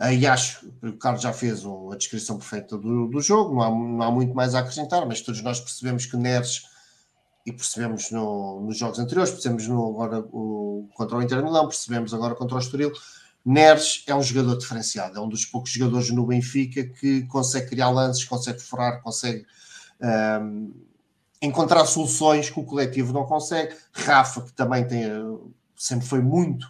[0.00, 3.62] Uh, e acho que o Carlos já fez a descrição perfeita do, do jogo, não
[3.62, 6.66] há, não há, muito mais a acrescentar, mas todos nós percebemos que Neres,
[7.46, 12.12] e percebemos no, nos jogos anteriores, percebemos no, agora o, contra o Inter Milão, percebemos
[12.12, 12.92] agora contra o Estoril,
[13.44, 17.90] Neres é um jogador diferenciado, é um dos poucos jogadores no Benfica que consegue criar
[17.90, 19.44] lances, consegue furar, consegue
[20.40, 20.72] um,
[21.42, 23.76] encontrar soluções que o coletivo não consegue.
[23.92, 25.04] Rafa, que também tem,
[25.76, 26.66] sempre foi muito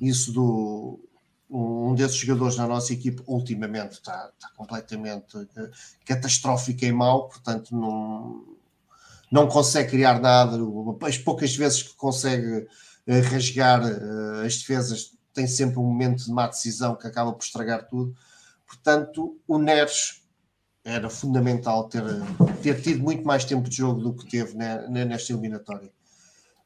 [0.00, 0.98] isso do,
[1.50, 5.70] um desses jogadores na nossa equipe ultimamente está, está completamente uh,
[6.04, 8.44] catastrófico e mau, portanto não,
[9.30, 10.58] não consegue criar nada.
[11.06, 12.66] As poucas vezes que consegue
[13.06, 17.44] uh, rasgar uh, as defesas tem sempre um momento de má decisão que acaba por
[17.44, 18.14] estragar tudo.
[18.66, 20.22] Portanto, o Neres
[20.84, 22.02] era fundamental ter,
[22.62, 25.90] ter tido muito mais tempo de jogo do que teve nesta eliminatória.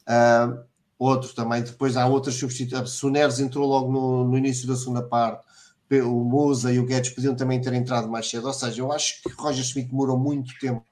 [0.02, 0.64] Uh,
[1.02, 2.90] outro também, depois há outras substituições.
[2.90, 5.44] Se o Neres entrou logo no, no, início da segunda parte,
[5.90, 8.46] o Musa e o Guedes podiam também ter entrado mais cedo.
[8.46, 10.84] Ou seja, eu acho que Roger Smith demorou muito tempo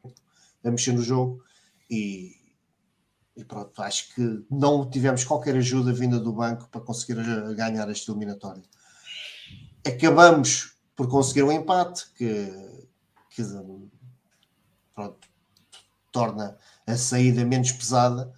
[0.62, 1.42] a mexer no jogo
[1.88, 2.33] e,
[3.37, 7.16] e pronto, acho que não tivemos qualquer ajuda vinda do banco para conseguir
[7.55, 8.62] ganhar esta eliminatória.
[9.87, 12.53] Acabamos por conseguir um empate que,
[13.31, 13.42] que
[14.94, 15.29] pronto,
[16.12, 18.31] torna a saída menos pesada,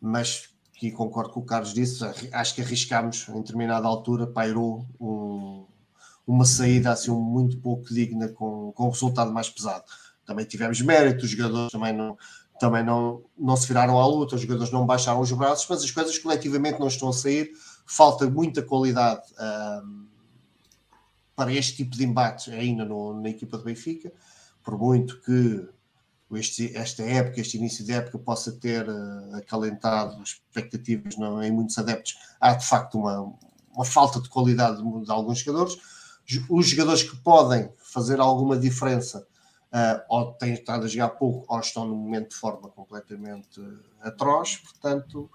[0.00, 5.66] mas que concordo com o Carlos disse, acho que arriscámos em determinada altura, pairou um,
[6.24, 9.82] uma saída assim muito pouco digna com, com um resultado mais pesado.
[10.24, 12.16] Também tivemos mérito, os jogadores também não,
[12.60, 15.90] também não, não se viraram à luta, os jogadores não baixaram os braços, mas as
[15.90, 17.50] coisas coletivamente não estão a sair,
[17.84, 19.22] falta muita qualidade
[19.82, 20.06] um,
[21.34, 24.12] para este tipo de embates ainda no, na equipa do Benfica,
[24.62, 25.68] por muito que
[26.36, 31.78] este, esta época, este início de época, possa ter uh, acalentado expectativas não, em muitos
[31.78, 32.18] adeptos.
[32.40, 33.34] Há de facto uma,
[33.72, 35.76] uma falta de qualidade de, de, alguns jogadores.
[36.50, 39.26] Os jogadores que podem fazer alguma diferença
[39.72, 43.80] uh, ou têm estado a jogar pouco ou estão num momento de forma completamente uh,
[44.02, 44.56] atroz.
[44.56, 45.30] Portanto,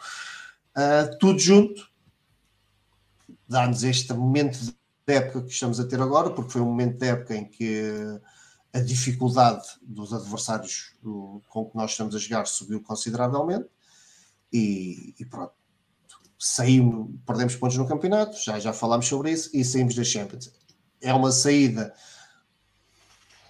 [1.19, 1.87] tudo junto
[3.47, 4.73] dá-nos este momento de
[5.13, 8.19] época que estamos a ter agora, porque foi um momento de época em que
[8.73, 10.95] a dificuldade dos adversários
[11.47, 13.67] com que nós estamos a jogar subiu consideravelmente
[14.51, 15.53] e, e pronto.
[16.39, 20.51] Saímos, perdemos pontos no campeonato, já, já falámos sobre isso, e saímos da Champions.
[20.99, 21.93] É uma saída,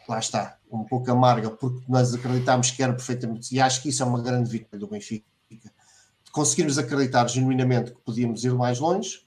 [0.07, 4.03] lá está, um pouco amarga, porque nós acreditámos que era perfeitamente, e acho que isso
[4.03, 9.21] é uma grande vitória do Benfica, de conseguirmos acreditar genuinamente que podíamos ir mais longe,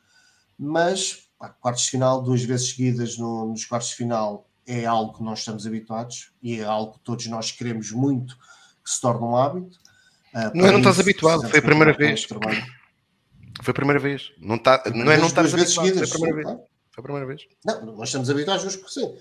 [0.56, 5.16] mas pá, quartos de final, duas vezes seguidas no, nos quartos de final, é algo
[5.16, 8.36] que nós estamos habituados e é algo que todos nós queremos muito
[8.82, 9.78] que se torne um hábito.
[10.34, 12.24] Uh, não, não estás habituado, foi a primeira vez.
[12.24, 14.32] Foi a primeira vez.
[14.38, 16.68] Não, tá, não é não estás habituado, seguidas, foi a primeira sim, vez.
[16.90, 17.42] Foi a primeira vez.
[17.64, 19.16] Não, nós estamos habituados, que sim.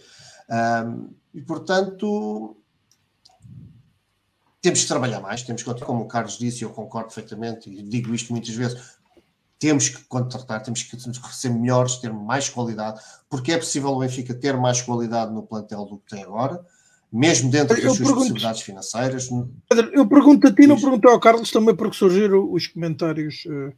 [0.50, 2.58] Um, e portanto,
[4.62, 8.14] temos que trabalhar mais, temos que, como o Carlos disse, eu concordo perfeitamente, e digo
[8.14, 8.95] isto muitas vezes,
[9.66, 10.96] temos que contratar, temos que
[11.36, 15.86] ser melhores, ter mais qualidade, porque é possível o Benfica ter mais qualidade no plantel
[15.86, 16.64] do que tem agora,
[17.12, 19.28] mesmo dentro das suas possibilidades financeiras.
[19.68, 23.74] Pedro, eu pergunto a ti, não pergunto ao Carlos também, porque surgiram os comentários uh,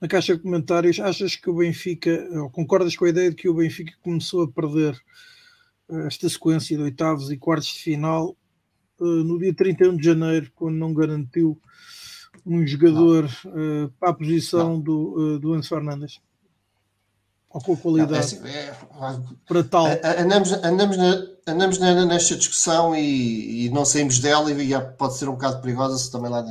[0.00, 1.00] na caixa de comentários.
[1.00, 4.48] Achas que o Benfica, ou concordas com a ideia de que o Benfica começou a
[4.48, 4.94] perder
[5.88, 8.36] uh, esta sequência de oitavos e quartos de final
[9.00, 11.60] uh, no dia 31 de janeiro, quando não garantiu
[12.44, 16.20] um jogador uh, para a posição do, uh, do Enzo Fernandes?
[17.50, 18.74] Ou com a qualidade não, é assim, é,
[19.46, 19.86] para tal?
[20.18, 25.32] Andamos, andamos, na, andamos nesta discussão e, e, não saímos dela e pode ser um
[25.32, 26.44] bocado perigosa se também lá.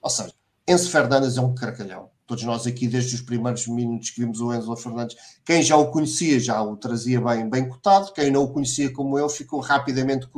[0.00, 0.32] Ou seja,
[0.66, 2.10] Enzo Fernandes é um caracalhão.
[2.26, 5.90] Todos nós aqui, desde os primeiros minutos que vimos o Enzo Fernandes, quem já o
[5.90, 10.28] conhecia já o trazia bem, bem cotado, quem não o conhecia como eu ficou rapidamente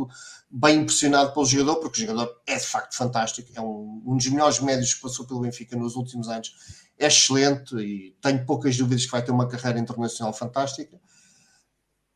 [0.50, 4.26] bem impressionado pelo jogador, porque o jogador é de facto fantástico, é um, um dos
[4.28, 6.54] melhores médios que passou pelo Benfica nos últimos anos,
[6.98, 10.98] é excelente e tenho poucas dúvidas que vai ter uma carreira internacional fantástica.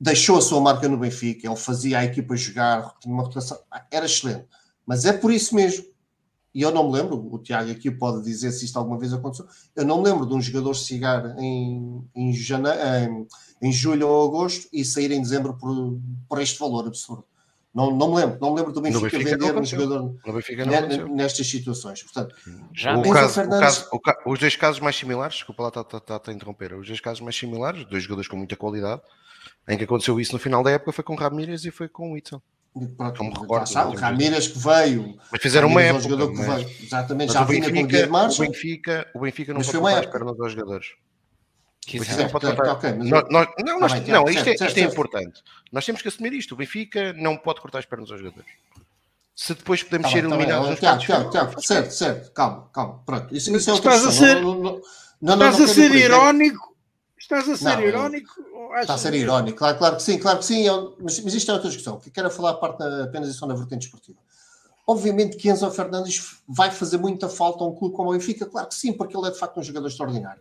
[0.01, 3.59] Deixou a sua marca no Benfica, ele fazia a equipa jogar, tinha uma rotação,
[3.91, 4.47] era excelente,
[4.87, 5.85] mas é por isso mesmo.
[6.59, 9.47] E eu não me lembro, o Tiago aqui pode dizer se isto alguma vez aconteceu.
[9.77, 12.69] Eu não me lembro de um jogador chegar em, em, jane...
[12.69, 17.25] em, em julho ou agosto e sair em dezembro por, por este valor absurdo.
[17.73, 20.17] Não, não me lembro, não me lembro do Benfica, Benfica vender um jogador
[21.11, 22.03] nestas situações.
[22.03, 22.35] Portanto,
[22.75, 23.87] Já o, caso, Fernandes...
[23.93, 26.35] o caso, o, os dois casos mais similares, desculpa lá, está tá, tá, tá a
[26.35, 29.01] interromper, os dois casos mais similares, dois jogadores com muita qualidade,
[29.69, 32.17] em que aconteceu isso no final da época foi com Ramírez e foi com o
[32.97, 36.43] Pronto, me recordo, já, o Ramírez que veio, mas fizeram uma época, um jogador que
[36.43, 38.43] veio, exatamente, já vinha com o Marcha.
[38.43, 40.87] O Benfica, o Benfica não pode colocar as pernas aos jogadores.
[44.07, 45.43] não, isto, é, isto é importante.
[45.73, 46.53] Nós temos que assumir isto.
[46.53, 48.51] O Benfica não pode cortar as pernas aos jogadores.
[49.35, 53.35] Se depois podemos tá ser bem, eliminados tá Tiago, Tiago, certo, certo, calma, calma, pronto.
[53.35, 54.83] Isso, isso é estás a ser, não, não,
[55.23, 56.68] não, estás a ser irónico.
[57.31, 58.33] Estás a ser irónico?
[58.81, 60.63] Está a ser irónico, claro, claro que sim, claro que sim.
[60.63, 61.99] Eu, mas, mas, isto é outra discussão.
[61.99, 64.19] Que quero falar a parte apenas e só na vertente esportiva.
[64.87, 68.69] Obviamente que Enzo Fernandes vai fazer muita falta a um clube como o Benfica, claro
[68.69, 70.41] que sim, porque ele é de facto um jogador extraordinário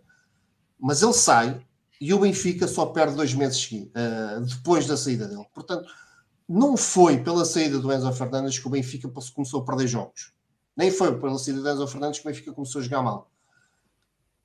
[0.80, 1.62] mas ele sai
[2.00, 5.46] e o Benfica só perde dois meses uh, depois da saída dele.
[5.54, 5.90] Portanto,
[6.48, 10.32] não foi pela saída do Enzo Fernandes que o Benfica começou a perder jogos.
[10.76, 13.32] Nem foi pela saída do Enzo Fernandes que o Benfica começou a jogar mal.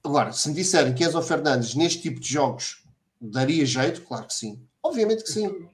[0.04, 2.84] Agora, se me disserem que Enzo Fernandes neste tipo de jogos
[3.20, 4.60] daria jeito, claro que sim.
[4.82, 5.68] Obviamente que sim.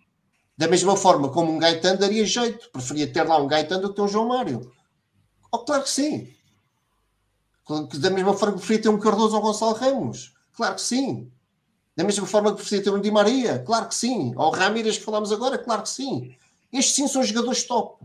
[0.56, 2.68] Da mesma forma como um Gaetano daria jeito.
[2.70, 4.70] Preferia ter lá um Gaetano do que um João Mário.
[5.50, 6.34] Oh, claro que sim.
[7.94, 10.34] Da mesma forma que preferia ter um Cardoso ou Gonçalo Ramos.
[10.52, 11.30] Claro que sim.
[11.96, 13.60] Da mesma forma que preferia ter um Di Maria.
[13.60, 14.34] Claro que sim.
[14.36, 15.56] Ou o Ramírez que falamos agora.
[15.56, 16.34] Claro que sim.
[16.72, 18.04] Estes sim são jogadores top.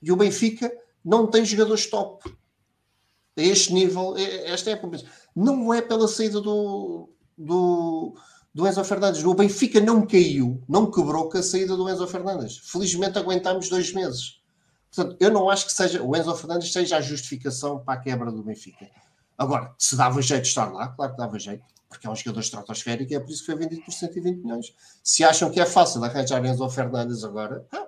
[0.00, 0.72] E o Benfica
[1.04, 2.34] não tem jogadores top.
[3.36, 4.80] A este nível, esta é a
[5.34, 7.08] Não é pela saída do,
[7.38, 8.14] do,
[8.52, 9.24] do Enzo Fernandes.
[9.24, 12.58] O Benfica não caiu, não quebrou com a saída do Enzo Fernandes.
[12.58, 14.40] Felizmente aguentámos dois meses.
[14.94, 18.32] Portanto, eu não acho que seja o Enzo Fernandes seja a justificação para a quebra
[18.32, 18.90] do Benfica.
[19.38, 22.40] Agora, se dava jeito de estar lá, claro que dava jeito, porque é um jogador
[22.40, 24.74] estratosférico e é por isso que foi vendido por 120 milhões.
[25.02, 27.86] Se acham que é fácil arranjar Enzo Fernandes agora, ah,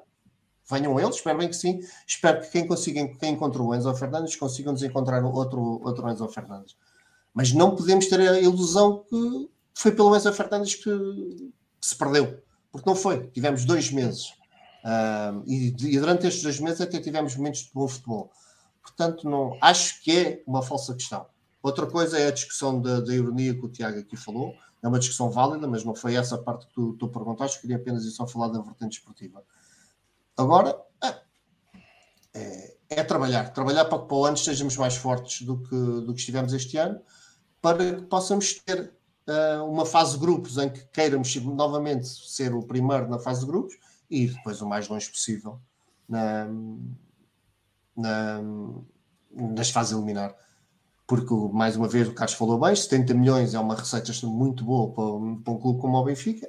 [0.72, 1.80] venham eles, espero bem que sim.
[2.06, 6.28] Espero que quem consiga, quem encontrou o Enzo Fernandes consigam nos encontrar outro, outro Enzo
[6.28, 6.76] Fernandes.
[7.34, 12.42] Mas não podemos ter a ilusão que foi pelo Enzo Fernandes que, que se perdeu,
[12.70, 13.26] porque não foi.
[13.28, 14.30] Tivemos dois meses.
[14.84, 18.30] Uh, e, e, durante estes dois meses até tivemos momentos de bom futebol.
[18.82, 21.26] Portanto, não, acho que é uma falsa questão.
[21.62, 24.54] Outra coisa é a discussão da, da ironia que o Tiago aqui falou.
[24.82, 27.60] É uma discussão válida, mas não foi essa a parte que tu, tu perguntaste.
[27.60, 29.44] Queria apenas ir só falar da vertente esportiva.
[30.36, 31.14] Agora, é,
[32.34, 33.50] é, é, trabalhar.
[33.50, 36.76] Trabalhar para que para o ano estejamos mais fortes do que, do que estivemos este
[36.76, 37.00] ano,
[37.60, 38.92] para que possamos ter
[39.28, 43.46] uh, uma fase de grupos em que queiramos novamente ser o primeiro na fase de
[43.46, 43.76] grupos
[44.10, 45.60] e depois o mais longe possível
[46.08, 46.46] na,
[47.96, 48.40] na,
[49.30, 50.34] nas fases eliminar.
[51.06, 54.92] Porque, mais uma vez, o Carlos falou bem: 70 milhões é uma receita muito boa
[54.92, 56.48] para, para um clube como o Benfica.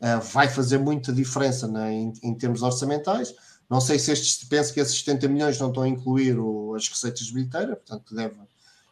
[0.00, 3.34] Uh, vai fazer muita diferença né, em, em, termos orçamentais.
[3.68, 6.86] Não sei se estes, penso que esses 70 milhões não estão a incluir o, as
[6.88, 8.36] receitas de bilheteira, portanto, deve,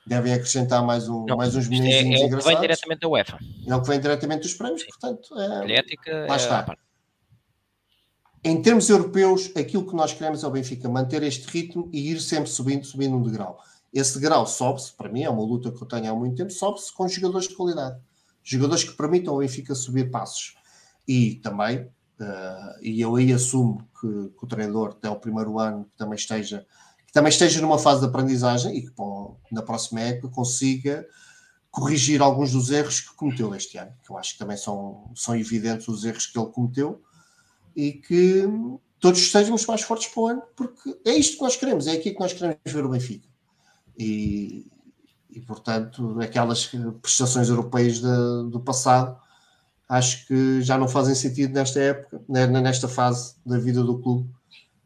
[0.06, 3.08] devem acrescentar mais, um, não, mais uns milhões é, é o que vem diretamente da
[3.08, 3.38] UEFA.
[3.66, 4.88] É o que vem diretamente dos prémios, Sim.
[4.88, 6.66] portanto, é, Atlética, lá está.
[6.70, 6.84] É
[8.46, 12.20] em termos europeus, aquilo que nós queremos é o Benfica manter este ritmo e ir
[12.20, 13.58] sempre subindo, subindo um degrau.
[13.90, 16.92] Esse degrau sobe-se, para mim é uma luta que eu tenho há muito tempo, sobe-se
[16.92, 17.98] com jogadores de qualidade.
[18.42, 20.56] Jogadores que permitam ao Benfica subir passos.
[21.06, 25.84] E também, uh, e eu aí assumo que, que, o treinador, até o primeiro ano,
[25.84, 26.66] que também esteja,
[27.06, 28.92] que também esteja numa fase de aprendizagem e que
[29.52, 31.06] na próxima época consiga
[31.70, 35.36] corrigir alguns dos erros que cometeu este ano, que eu acho que também são, são
[35.36, 37.02] evidentes os erros que ele cometeu
[37.74, 38.44] e que
[39.00, 42.12] todos estejamos mais fortes para o ano, porque é isto que nós queremos, é aqui
[42.12, 43.28] que nós queremos ver o Benfica.
[43.98, 44.66] E,
[45.28, 46.70] e portanto, aquelas
[47.02, 49.20] prestações europeias de, do passado
[49.88, 54.30] acho que já não fazem sentido nesta época, né, nesta fase da vida do clube.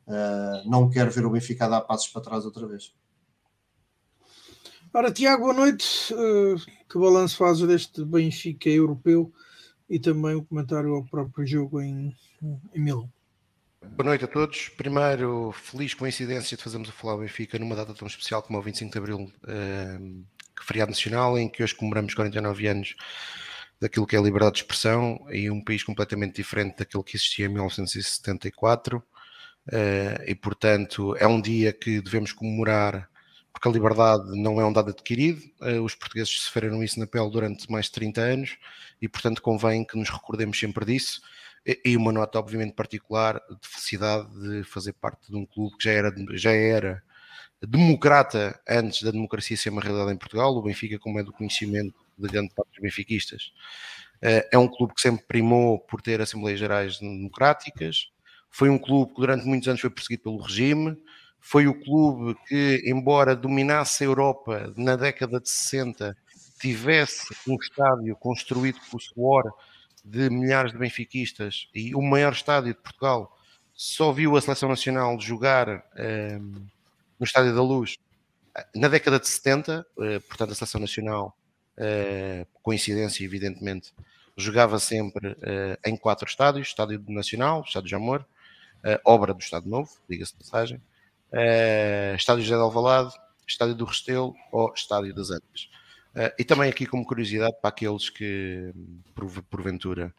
[0.07, 2.95] Uh, não quero ver o Benfica dar passos para trás outra vez.
[4.93, 6.13] Ora, Tiago, boa noite.
[6.15, 6.57] Uh,
[6.89, 9.33] que balanço fazes deste Benfica europeu
[9.89, 12.17] e também o comentário ao próprio jogo em,
[12.75, 13.11] em Milão?
[13.81, 14.71] Boa noite a todos.
[14.71, 18.63] Primeiro, feliz coincidência de fazermos a falar o Benfica numa data tão especial como o
[18.63, 20.25] 25 de Abril, uh,
[20.63, 22.97] feriado nacional, em que hoje comemoramos 49 anos
[23.81, 27.47] daquilo que é a liberdade de expressão e um país completamente diferente daquilo que existia
[27.47, 28.99] em 1974.
[28.99, 29.03] Uh,
[29.71, 33.09] eh, e, portanto, é um dia que devemos comemorar
[33.53, 35.43] porque a liberdade não é um dado adquirido.
[35.61, 38.57] Uh, os portugueses sofreram isso na pele durante mais de 30 anos
[39.01, 41.21] e, portanto, convém que nos recordemos sempre disso.
[41.67, 45.85] E, e uma nota, obviamente, particular de felicidade de fazer parte de um clube que
[45.85, 47.03] já era, já era
[47.61, 50.55] democrata antes da democracia ser uma realidade em Portugal.
[50.55, 53.53] O Benfica, como é do conhecimento de grande parte dos benfiquistas,
[54.21, 58.11] eh, é um clube que sempre primou por ter Assembleias Gerais democráticas.
[58.51, 60.97] Foi um clube que durante muitos anos foi perseguido pelo regime.
[61.41, 66.17] Foi o clube que, embora dominasse a Europa na década de 60,
[66.61, 69.45] tivesse um estádio construído pelo suor
[70.05, 73.37] de milhares de benfiquistas e o maior estádio de Portugal
[73.75, 76.39] só viu a seleção nacional jogar um, eh,
[77.19, 77.97] no Estádio da Luz
[78.75, 81.38] na década de 70, eh, portanto a seleção nacional
[82.63, 83.93] coincidência, evidentemente,
[84.39, 88.27] jogava sempre uh, em quatro estádios: Estádio Nacional, Estádio de Amor,
[88.85, 90.81] uh, obra do Estado Novo, diga-se de passagem,
[92.17, 93.13] Estádio José de Alvalade,
[93.47, 95.69] Estádio do Restelo ou Estádio das Antas.
[96.39, 98.73] e também aqui como curiosidade para aqueles que
[99.51, 100.15] porventura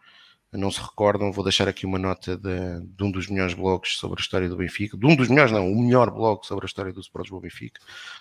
[0.51, 4.19] não se recordam, vou deixar aqui uma nota de, de, um dos melhores blogs sobre
[4.19, 6.91] a história do Benfica, de um dos melhores, não, o melhor blog sobre a história
[6.91, 7.79] do Sports do Benfica,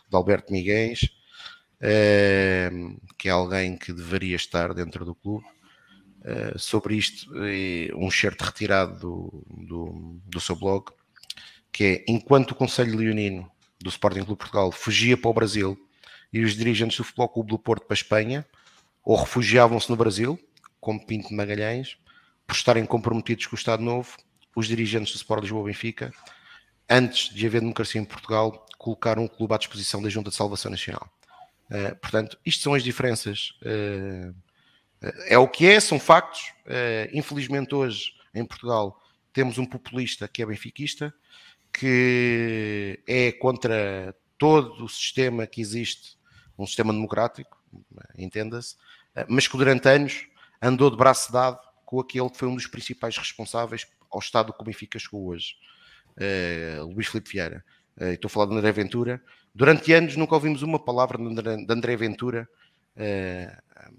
[0.08, 0.94] de Alberto Miguel,
[3.16, 5.44] que é alguém que deveria estar dentro do clube.
[6.56, 7.30] sobre isto,
[7.96, 10.86] um certo retirado do, do, do seu blog,
[11.72, 13.50] que é enquanto o Conselho Leonino
[13.80, 15.78] do Sporting Clube Portugal fugia para o Brasil
[16.32, 18.46] e os dirigentes do Futebol Clube do Porto para a Espanha,
[19.04, 20.38] ou refugiavam-se no Brasil,
[20.80, 21.96] como Pinto de Magalhães,
[22.46, 24.16] por estarem comprometidos com o Estado Novo,
[24.54, 26.12] os dirigentes do Sport Lisboa Benfica,
[26.88, 30.70] antes de haver democracia em Portugal, colocaram o clube à disposição da Junta de Salvação
[30.70, 31.17] Nacional.
[31.70, 33.52] Uh, portanto, isto são as diferenças.
[33.62, 34.34] Uh,
[35.26, 36.52] é o que é, são factos.
[36.66, 39.00] Uh, infelizmente, hoje em Portugal
[39.32, 41.14] temos um populista que é benfiquista,
[41.72, 46.16] que é contra todo o sistema que existe,
[46.58, 47.56] um sistema democrático,
[48.16, 48.76] entenda-se,
[49.28, 50.26] mas que durante anos
[50.60, 54.60] andou de braço dado com aquele que foi um dos principais responsáveis ao estado que
[54.60, 55.54] o Benfica chegou hoje,
[56.94, 57.64] Luís Filipe Vieira.
[58.00, 58.72] Estou a falar de André.
[59.54, 62.48] Durante anos nunca ouvimos uma palavra de André, Ventura
[62.96, 63.92] uh,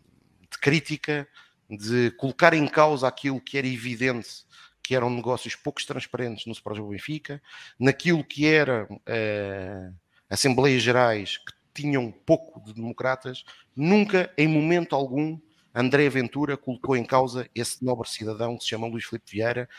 [0.50, 1.28] de crítica,
[1.70, 4.48] de colocar em causa aquilo que era evidente
[4.90, 7.40] que eram negócios poucos transparentes no Sport Benfica,
[7.78, 9.96] naquilo que era uh,
[10.28, 13.44] Assembleias Gerais que tinham pouco de democratas,
[13.76, 15.40] nunca, em momento algum,
[15.76, 19.70] André Ventura colocou em causa esse nobre cidadão que se chama Luís Filipe Vieira,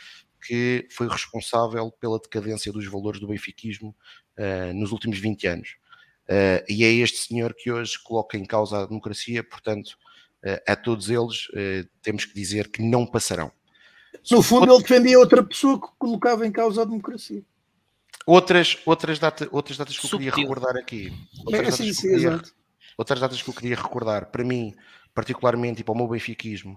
[0.46, 3.94] que foi responsável pela decadência dos valores do benfiquismo
[4.41, 5.76] uh, nos últimos 20 anos.
[6.28, 9.99] Uh, e é este senhor que hoje coloca em causa a democracia, portanto,
[10.45, 11.49] uh, a todos eles
[12.03, 13.53] temos que dizer que não passarão.
[14.30, 17.43] No fundo, ele defendia outra pessoa que colocava em causa a democracia.
[18.26, 21.12] Outras, outras, data, outras datas que eu queria recordar aqui.
[21.45, 22.41] Outras, é, sim, sim, queria,
[22.97, 24.74] outras datas que eu queria recordar, para mim,
[25.14, 26.76] particularmente e para o meu benfiquismo,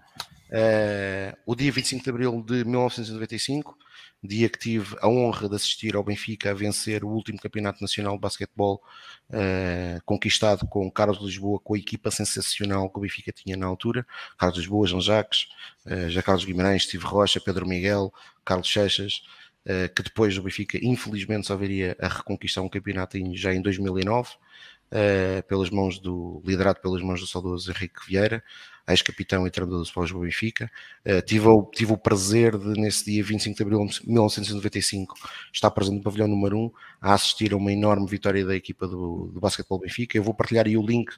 [0.54, 3.78] uh, o dia 25 de abril de 1995,
[4.24, 8.14] dia que tive a honra de assistir ao Benfica a vencer o último campeonato nacional
[8.16, 8.82] de basquetebol
[9.30, 14.06] uh, conquistado com Carlos Lisboa, com a equipa sensacional que o Benfica tinha na altura,
[14.38, 15.48] Carlos Lisboa, João Jacques,
[15.86, 18.14] uh, José Carlos Guimarães, Steve Rocha, Pedro Miguel,
[18.46, 19.24] Carlos Seixas,
[19.66, 23.62] uh, que depois o Benfica infelizmente só viria a reconquistar um campeonato em, já em
[23.62, 28.44] 2009, uh, pelas mãos do, liderado pelas mãos do saudoso Henrique Vieira,
[28.88, 30.70] ex-capitão e treinador do Sport Benfica.
[31.06, 35.16] Uh, tive, o, tive o prazer de, nesse dia 25 de abril de 1995,
[35.54, 36.72] estar presente no pavilhão número 1,
[37.02, 40.18] a assistir a uma enorme vitória da equipa do, do Basquetebol Benfica.
[40.18, 41.12] Eu vou partilhar aí o link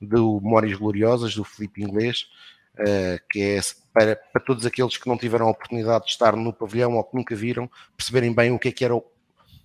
[0.00, 2.26] do Memórias Gloriosas, do Felipe Inglês,
[2.78, 3.60] uh, que é
[3.92, 7.16] para, para todos aqueles que não tiveram a oportunidade de estar no pavilhão ou que
[7.16, 9.04] nunca viram, perceberem bem o que é que era o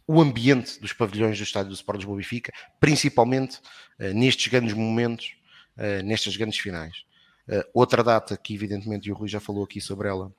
[0.08, 3.60] o ambiente dos pavilhões do estádio do Sport Lisboa Benfica, principalmente
[4.00, 5.36] uh, nestes grandes momentos,
[5.78, 7.06] uh, nestas grandes finais.
[7.48, 10.34] Uh, outra data que evidentemente o Rui já falou aqui sobre ela,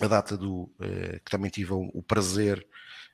[0.00, 0.70] a data do
[1.24, 2.64] que também tive o prazer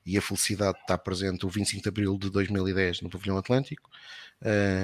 [0.05, 3.89] e a felicidade de estar presente o 25 de abril de 2010 no Pavilhão Atlântico,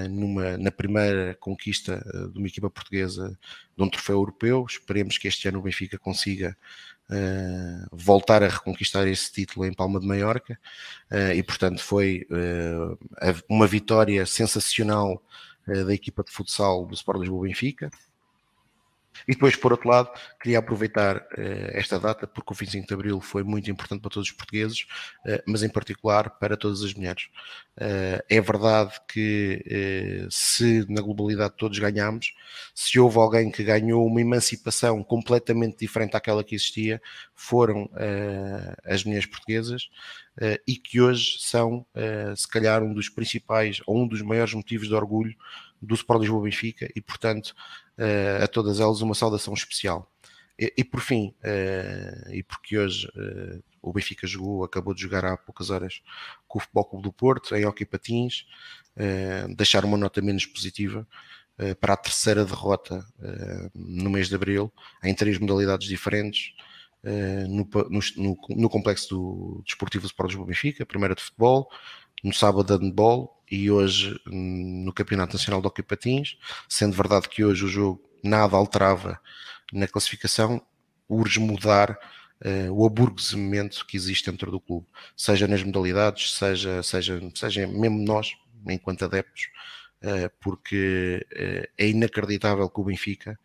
[0.10, 2.04] numa, na primeira conquista
[2.34, 3.38] de uma equipa portuguesa
[3.78, 4.66] de um troféu europeu.
[4.68, 6.58] Esperemos que este ano o Benfica consiga
[7.12, 10.58] uh, voltar a reconquistar esse título em Palma de Maiorca
[11.12, 12.98] uh, e portanto foi uh,
[13.50, 15.22] uma vitória sensacional
[15.68, 17.92] da equipa de futsal do Sport Lisboa Benfica
[19.28, 20.10] e depois, por outro lado,
[20.42, 21.22] queria aproveitar uh,
[21.74, 24.82] esta data porque o 25 de Abril foi muito importante para todos os portugueses,
[25.26, 27.26] uh, mas em particular para todas as mulheres.
[27.78, 32.34] Uh, é verdade que se na globalidade todos ganhamos,
[32.74, 37.02] se houve alguém que ganhou uma emancipação completamente diferente daquela que existia,
[37.34, 37.90] foram
[38.86, 39.90] as mulheres portuguesas.
[40.68, 41.86] e que hoje são,
[42.36, 45.36] se calhar, um dos principais ou um dos maiores motivos de orgulho
[45.82, 47.56] do Sport Lisboa Benfica e, portanto,
[48.44, 50.12] a todas elas uma saudação especial.
[50.62, 55.26] E, e por fim, uh, e porque hoje uh, o Benfica jogou, acabou de jogar
[55.26, 56.02] há poucas horas
[56.48, 58.46] com o Futebol Clube do Porto, em Hockey Patins,
[59.56, 61.08] deixar uma nota menos positiva
[61.80, 63.04] para a terceira derrota
[63.74, 64.72] no mês de Abril,
[65.02, 66.54] em três modalidades diferentes,
[67.48, 67.68] no,
[68.18, 71.72] no, no, complexo do Desportivo Sport Lisboa Benfica, primeira de futebol,
[72.24, 76.38] no sábado de handball e hoje hum, no Campeonato Nacional de Hockey Patins,
[76.70, 79.20] sendo verdade que hoje o jogo nada alterava
[79.74, 80.62] na classificação,
[81.10, 81.98] urge mudar
[82.46, 88.00] uh, o aburguesamento que existe dentro do clube, seja nas modalidades, seja, seja, seja mesmo
[88.04, 88.34] nós,
[88.68, 89.50] enquanto adeptos,
[90.04, 93.38] uh, porque uh, é inacreditável que o Benfica,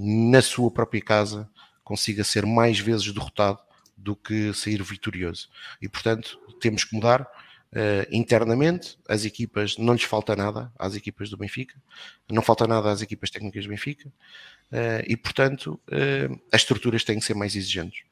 [0.00, 1.48] na sua própria casa,
[1.84, 3.60] consiga ser mais vezes derrotado
[3.96, 5.48] do que sair vitorioso.
[5.80, 7.24] E portanto, temos que mudar
[7.72, 11.80] Uh, internamente, as equipas não lhes falta nada às equipas do Benfica,
[12.28, 17.20] não falta nada às equipas técnicas do Benfica, uh, e portanto uh, as estruturas têm
[17.20, 18.02] que ser mais exigentes,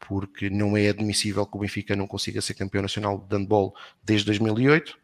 [0.00, 4.24] porque não é admissível que o Benfica não consiga ser campeão nacional de handball desde
[4.26, 5.02] 2008,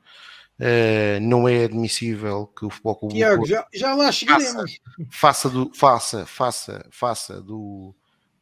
[0.60, 4.80] Uh, não é admissível que o Futebol Clube Tiago, já, já lá chegaremos.
[5.08, 7.94] Faça, do, faça, faça, faça do,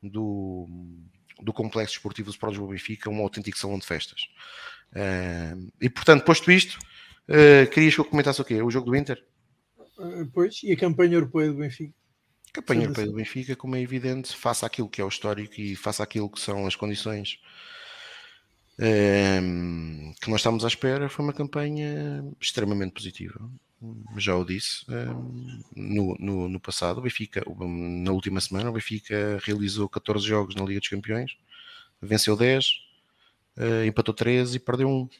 [0.02, 0.66] do,
[1.40, 4.28] do complexo esportivo do Sport do Benfica um autêntico salão de festas.
[4.92, 6.78] Uh, e portanto, posto isto,
[7.28, 8.62] uh, querias que eu comentasse o quê?
[8.62, 9.22] O jogo do Inter?
[9.98, 11.94] Uh, pois, e a campanha europeia do Benfica?
[12.48, 15.76] A campanha europeia do Benfica, como é evidente, faça aquilo que é o histórico e
[15.76, 17.38] faça aquilo que são as condições
[18.78, 23.50] que nós estamos à espera, foi uma campanha extremamente positiva.
[24.16, 29.38] Já o disse um, no, no, no, passado, o Benfica, na última semana, o Benfica
[29.42, 31.36] realizou 14 jogos na Liga dos Campeões,
[32.00, 32.70] venceu 10, uh,
[33.58, 35.02] eh, empatou 13 e perdeu 1.
[35.02, 35.10] Uh,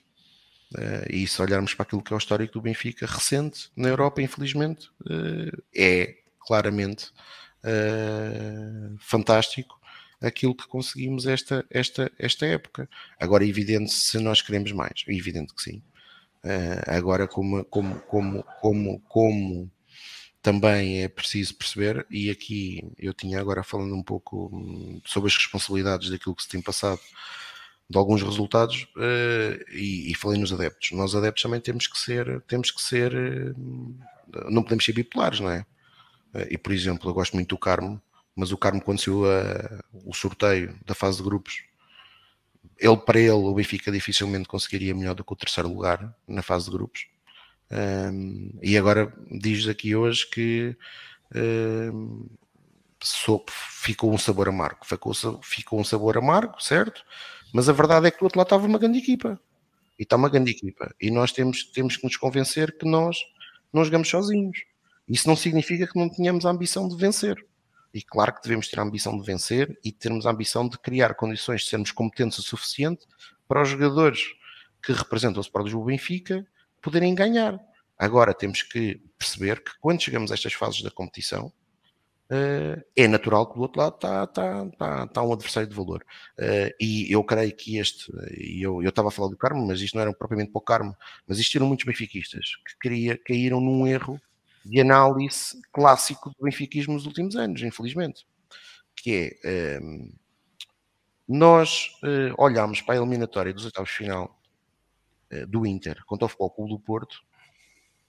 [1.11, 4.89] e se olharmos para aquilo que é o histórico do Benfica recente na Europa, infelizmente,
[5.03, 7.11] uh, é claramente
[9.01, 9.77] fantástico
[10.21, 12.89] aquilo que conseguimos esta, esta, esta época.
[13.19, 15.83] Agora é evidente se nós queremos mais, é evidente que sim.
[16.47, 19.71] Uh, agora, como, como, como, como, como
[20.41, 25.37] também é preciso perceber, e aqui eu tinha agora falando um pouco hum, sobre as
[25.37, 27.01] responsabilidades daquilo que se tem passado,
[27.91, 30.93] de alguns resultados, uh, e, e, falei nos adeptos.
[30.93, 35.51] Nós adeptos também temos que ser, temos que ser, uh, não podemos ser bipolares, não
[35.51, 35.67] é?
[36.51, 38.01] e por exemplo, eu gosto muito do Carmo,
[38.37, 41.65] mas o Carmo quando saiu a, o sorteio da fase de grupos,
[42.79, 46.67] ele para ele, o Benfica dificilmente conseguiria melhor do que o terceiro lugar na fase
[46.67, 47.07] de grupos.
[47.71, 50.77] Um, e agora diz aqui hoje que
[51.35, 52.27] um,
[53.49, 54.85] ficou um sabor amargo.
[54.85, 55.13] Ficou,
[55.43, 57.03] ficou um sabor amargo, certo?
[57.53, 59.41] Mas a verdade é que do outro lado estava uma grande equipa.
[59.99, 60.95] E está uma grande equipa.
[61.01, 63.17] E nós temos, temos que nos convencer que nós
[63.73, 64.59] não jogamos sozinhos.
[65.09, 67.37] Isso não significa que não tenhamos a ambição de vencer.
[67.97, 71.15] E claro que devemos ter a ambição de vencer e termos a ambição de criar
[71.15, 73.07] condições de sermos competentes o suficiente
[73.49, 74.35] para os jogadores
[74.83, 76.47] que representam o Sport do Benfica
[76.83, 77.59] poderem ganhar.
[77.99, 81.51] Agora temos que perceber que quando chegamos a estas fases da competição,
[82.29, 86.05] Uh, é natural que do outro lado está, está, está, está um adversário de valor.
[86.37, 88.13] Uh, e eu creio que este,
[88.61, 90.97] eu, eu estava a falar do Carmo, mas isto não era propriamente para o Carmo,
[91.25, 94.21] mas existiram muitos benfiquistas que queria, caíram num erro
[94.67, 98.27] de análise clássico do benfiquismo nos últimos anos, infelizmente,
[98.97, 100.13] que é um, ehm,
[101.29, 104.41] nós uh, olhamos para a eliminatória dos oitavos de final
[105.33, 107.17] uh, do Inter contra o Futebol Clube do Porto,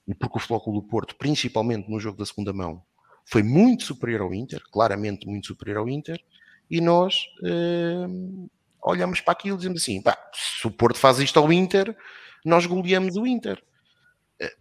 [0.06, 2.82] e porque o Futebol Clube do Porto, principalmente no jogo da segunda mão,
[3.24, 6.18] foi muito superior ao Inter, claramente muito superior ao Inter,
[6.70, 8.50] e nós uh,
[8.82, 10.02] olhamos para aquilo e dizemos assim:
[10.32, 11.96] se o Porto faz isto ao Inter,
[12.44, 13.62] nós goleamos o Inter.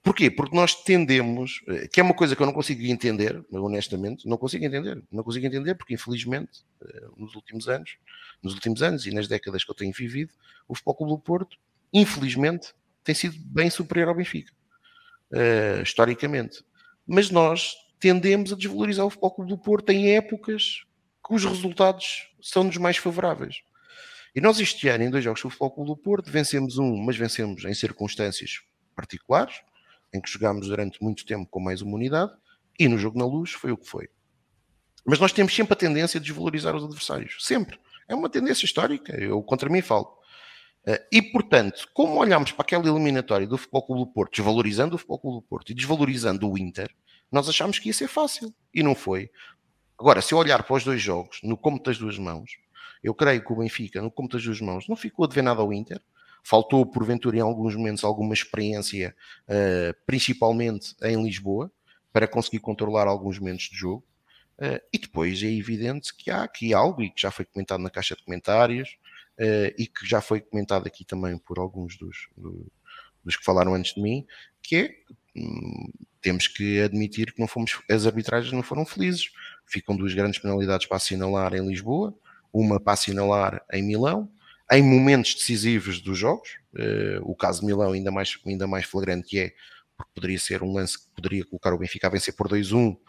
[0.01, 0.31] Porquê?
[0.31, 4.35] Porque nós tendemos, eh, que é uma coisa que eu não consigo entender, honestamente, não
[4.35, 7.97] consigo entender, não consigo entender porque infelizmente eh, nos últimos anos,
[8.41, 10.33] nos últimos anos e nas décadas que eu tenho vivido,
[10.67, 11.57] o Futebol Clube do Porto,
[11.93, 12.73] infelizmente,
[13.03, 14.51] tem sido bem superior ao Benfica,
[15.81, 16.63] historicamente.
[17.05, 20.83] Mas nós tendemos a desvalorizar o Futebol Clube do Porto em épocas
[21.25, 23.61] que os resultados são dos mais favoráveis.
[24.35, 26.97] E nós este ano, em dois jogos com o Futebol Clube do Porto, vencemos um,
[26.97, 28.61] mas vencemos em circunstâncias
[28.97, 29.61] particulares,
[30.11, 32.33] em que jogámos durante muito tempo com mais uma unidade,
[32.79, 34.09] e no jogo na luz foi o que foi.
[35.05, 37.37] Mas nós temos sempre a tendência de desvalorizar os adversários.
[37.39, 37.79] Sempre.
[38.07, 39.15] É uma tendência histórica.
[39.15, 40.17] Eu contra mim falo.
[40.85, 44.97] Eh, e, portanto, como olhamos para aquela eliminatória do Futebol Clube do Porto, desvalorizando o
[44.97, 46.93] Futebol Clube do Porto e desvalorizando o Inter,
[47.31, 48.53] nós achámos que ia ser fácil.
[48.73, 49.29] E não foi.
[49.97, 52.51] Agora, se eu olhar para os dois jogos, no cômodo das duas mãos,
[53.01, 55.61] eu creio que o Benfica, no cômodo das duas mãos, não ficou a dever nada
[55.61, 56.01] ao Inter.
[56.49, 59.13] Faltou, porventura, em alguns momentos, alguma experiência,
[59.49, 61.69] uh, principalmente em Lisboa,
[62.13, 64.05] para conseguir controlar alguns momentos de jogo.
[64.57, 67.89] Uh, e depois é evidente que há aqui algo, e que já foi comentado na
[67.89, 68.97] caixa de comentários,
[69.37, 72.65] uh, e que já foi comentado aqui também por alguns dos, do,
[73.25, 74.25] dos que falaram antes de mim,
[74.63, 74.95] que é
[75.35, 75.91] hum,
[76.21, 79.31] temos que admitir que não fomos, as arbitragens não foram felizes.
[79.65, 82.17] Ficam duas grandes penalidades para assinalar em Lisboa,
[82.53, 84.31] uma para assinalar em Milão,
[84.71, 86.57] em momentos decisivos dos jogos.
[86.73, 89.53] Uh, o caso de Milão ainda mais, ainda mais flagrante é,
[89.95, 92.99] porque poderia ser um lance que poderia colocar o Benfica a vencer por 2-1, uh,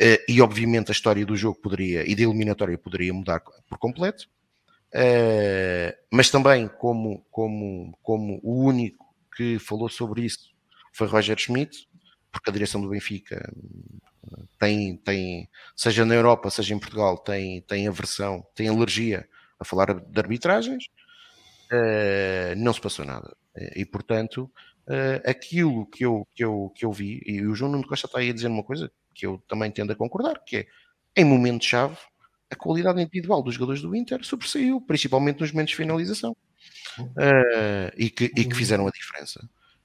[0.00, 4.28] eh, e obviamente a história do jogo poderia, e da eliminatória poderia mudar por completo.
[4.88, 10.50] Uh, mas também como, como, como o único que falou sobre isso
[10.92, 11.86] foi Roger Schmidt,
[12.32, 13.52] porque a direção do Benfica
[14.58, 19.28] tem, tem seja na Europa, seja em Portugal, tem, tem aversão, tem alergia
[19.58, 20.84] a falar de arbitragens,
[21.72, 23.36] uh, não se passou nada.
[23.74, 24.50] E, portanto,
[24.86, 28.18] uh, aquilo que eu, que, eu, que eu vi, e o João Nuno Costa está
[28.18, 30.66] aí a dizer uma coisa que eu também tendo a concordar, que é,
[31.16, 31.96] em momento-chave,
[32.50, 36.36] a qualidade individual dos jogadores do Inter sobressaiu, principalmente nos momentos de finalização,
[37.00, 39.40] uh, e, que, e que fizeram a diferença.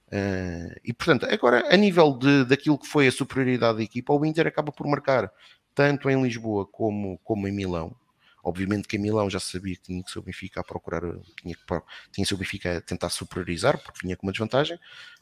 [0.08, 4.26] Uh, e portanto, agora a nível de, daquilo que foi a superioridade da equipa, o
[4.26, 5.32] Inter acaba por marcar
[5.74, 7.96] tanto em Lisboa como, como em Milão.
[8.44, 11.02] Obviamente que em Milão já sabia que tinha que ser o Benfica a procurar,
[11.42, 11.64] tinha que,
[12.12, 14.78] tinha que ser o Benfica a tentar superiorizar, porque vinha com uma desvantagem,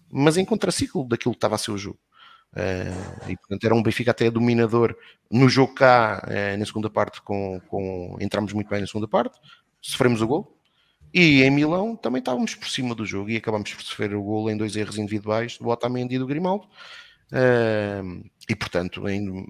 [0.09, 1.99] mas em contraciclo daquilo que estava a ser o jogo.
[2.53, 4.97] Uh, e portanto era um Benfica até dominador
[5.29, 9.39] no jogo cá, uh, na segunda parte, com, com, entramos muito bem na segunda parte,
[9.79, 10.57] sofremos o gol,
[11.13, 14.49] e em Milão também estávamos por cima do jogo e acabamos por sofrer o gol
[14.49, 16.67] em dois erros individuais do Otamendi e do Grimaldo.
[18.49, 19.45] E portanto em, uh,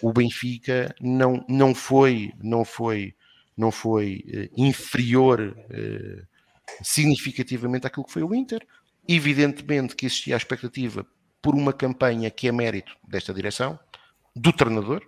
[0.00, 3.14] o Benfica não, não foi não foi
[3.56, 5.56] não foi uh, inferior
[6.82, 8.66] significativamente àquilo que foi o Inter.
[9.08, 11.06] Evidentemente que existia a expectativa
[11.40, 13.78] por uma campanha que é mérito desta direção
[14.34, 15.02] do treinador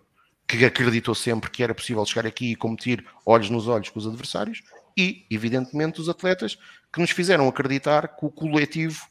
[0.48, 4.06] que acreditou sempre que era possível chegar aqui e competir olhos nos olhos com os
[4.06, 4.62] adversários
[4.96, 6.58] e, evidentemente, os atletas
[6.92, 9.06] que nos fizeram acreditar que o coletivo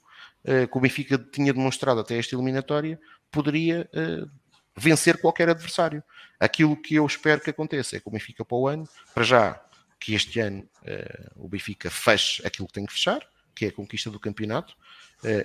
[0.72, 4.30] que o Benfica tinha demonstrado até esta eliminatória poderia uh,
[4.76, 6.04] vencer qualquer adversário.
[6.40, 9.62] Aquilo que eu espero que aconteça é que o Benfica para o ano, para já,
[10.00, 13.22] que este ano uh, o Benfica feche aquilo que tem que fechar,
[13.54, 14.76] que é a conquista do campeonato,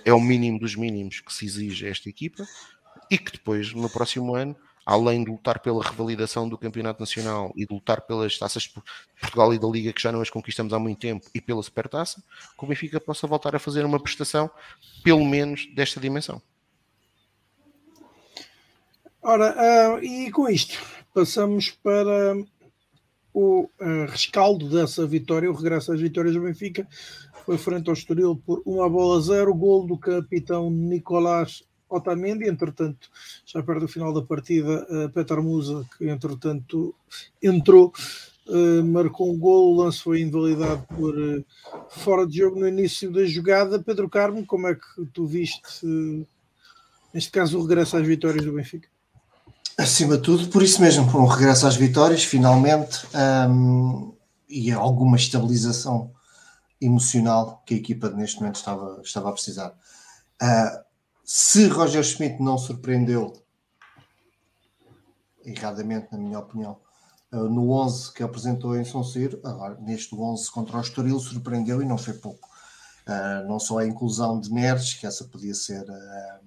[0.05, 2.47] é o mínimo dos mínimos que se exige a esta equipa,
[3.11, 7.67] e que depois, no próximo ano, além de lutar pela revalidação do Campeonato Nacional e
[7.67, 8.75] de lutar pelas taças de
[9.21, 12.23] Portugal e da Liga, que já não as conquistamos há muito tempo, e pela Supertaça,
[12.59, 14.51] que o Benfica possa voltar a fazer uma prestação,
[15.03, 16.43] pelo menos desta dimensão.
[19.23, 19.55] Ora,
[19.99, 20.77] uh, e com isto,
[21.15, 22.37] passamos para
[23.33, 26.87] o uh, rescaldo dessa vitória, o regresso às vitórias do Benfica.
[27.45, 31.63] Foi frente ao Estoril por uma bola a zero, gol do capitão Nicolás
[31.93, 33.09] Otamendi, entretanto,
[33.45, 36.95] já perto do final da partida, uh, Petar Musa, que entretanto
[37.43, 37.93] entrou,
[38.49, 41.45] uh, marcou um gol, o lance foi invalidado por uh,
[41.89, 43.83] fora de jogo no início da jogada.
[43.83, 45.87] Pedro Carmo, como é que tu viste,
[47.13, 48.89] neste caso, o regresso às vitórias do Benfica?
[49.77, 53.07] Acima de tudo, por isso mesmo, com o regresso às vitórias, finalmente,
[53.49, 54.13] um,
[54.49, 56.11] e alguma estabilização
[56.81, 59.75] emocional que a equipa neste momento estava, estava a precisar.
[60.43, 60.92] Uh,
[61.35, 63.33] se Roger Schmidt não surpreendeu,
[65.43, 66.79] erradamente, na minha opinião,
[67.33, 71.81] eh, no 11 que apresentou em São Ciro, agora neste 11 contra o Estoril surpreendeu
[71.81, 72.51] e não foi pouco.
[73.07, 76.41] Uh, não só a inclusão de Neres, que essa podia ser uh,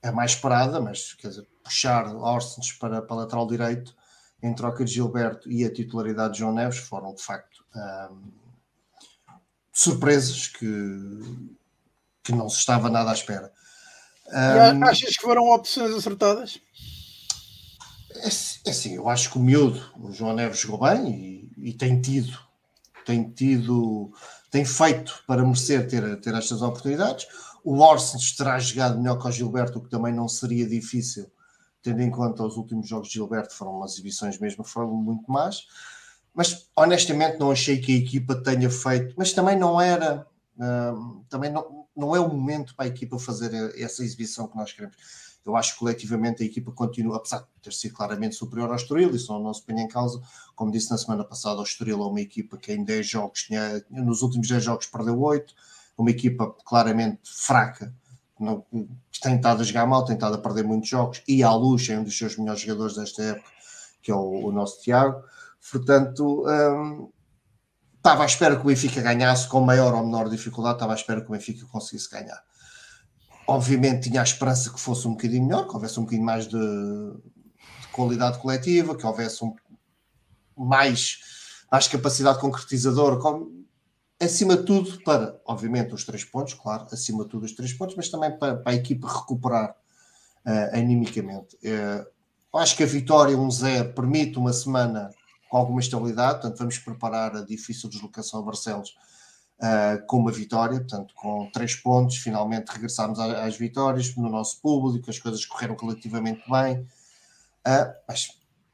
[0.00, 3.96] a mais esperada, mas quer dizer, puxar Orsens para, para lateral direito
[4.40, 8.16] em troca de Gilberto e a titularidade de João Neves foram de facto uh,
[9.72, 11.56] surpresas que
[12.26, 13.52] que não se estava nada à espera.
[14.28, 16.60] Um, achas que foram opções acertadas?
[18.16, 21.08] É, é assim, eu acho que o miúdo, o João Neves jogou bem
[21.56, 22.36] e, e, tem tido,
[23.04, 24.12] tem tido,
[24.50, 27.28] tem feito para merecer ter, ter estas oportunidades.
[27.62, 31.30] O Orsens terá jogado melhor que o Gilberto, o que também não seria difícil,
[31.82, 35.66] tendo em conta os últimos jogos de Gilberto foram umas exibições mesmo, foram muito más.
[36.34, 40.26] Mas honestamente não achei que a equipa tenha feito, mas também não era,
[40.58, 44.72] um, também não, não é o momento para a equipa fazer essa exibição que nós
[44.72, 44.96] queremos.
[45.44, 49.14] Eu acho que coletivamente a equipa continua, apesar de ter sido claramente superior ao Estoril,
[49.14, 50.20] isso não, se põe em causa.
[50.56, 53.84] Como disse na semana passada, o Estoril é uma equipa que em 10 jogos, tinha,
[53.88, 55.54] nos últimos 10 jogos perdeu 8,
[55.96, 57.94] uma equipa claramente fraca,
[58.38, 58.66] não,
[59.22, 61.98] tem estado a jogar mal, tem estado a perder muitos jogos, e à luz é
[61.98, 63.48] um dos seus melhores jogadores desta época,
[64.02, 65.22] que é o, o nosso Tiago.
[65.70, 67.08] Portanto, hum,
[68.06, 71.20] estava à espera que o Benfica ganhasse com maior ou menor dificuldade, estava à espera
[71.20, 72.40] que o Benfica conseguisse ganhar.
[73.48, 76.56] Obviamente tinha a esperança que fosse um bocadinho melhor, que houvesse um bocadinho mais de,
[76.56, 79.52] de qualidade coletiva, que houvesse um,
[80.56, 81.18] mais,
[81.70, 83.18] mais capacidade concretizadora,
[84.20, 87.96] acima de tudo para, obviamente, os três pontos, claro, acima de tudo os três pontos,
[87.96, 89.70] mas também para, para a equipa recuperar
[90.46, 91.56] uh, animicamente.
[91.56, 92.06] Uh,
[92.56, 95.10] acho que a vitória 1-0 permite uma semana
[95.56, 98.94] alguma estabilidade, portanto vamos preparar a difícil deslocação a Barcelos
[99.60, 105.10] uh, com uma vitória, portanto com três pontos, finalmente regressámos às vitórias no nosso público,
[105.10, 108.28] as coisas correram relativamente bem, uh, mas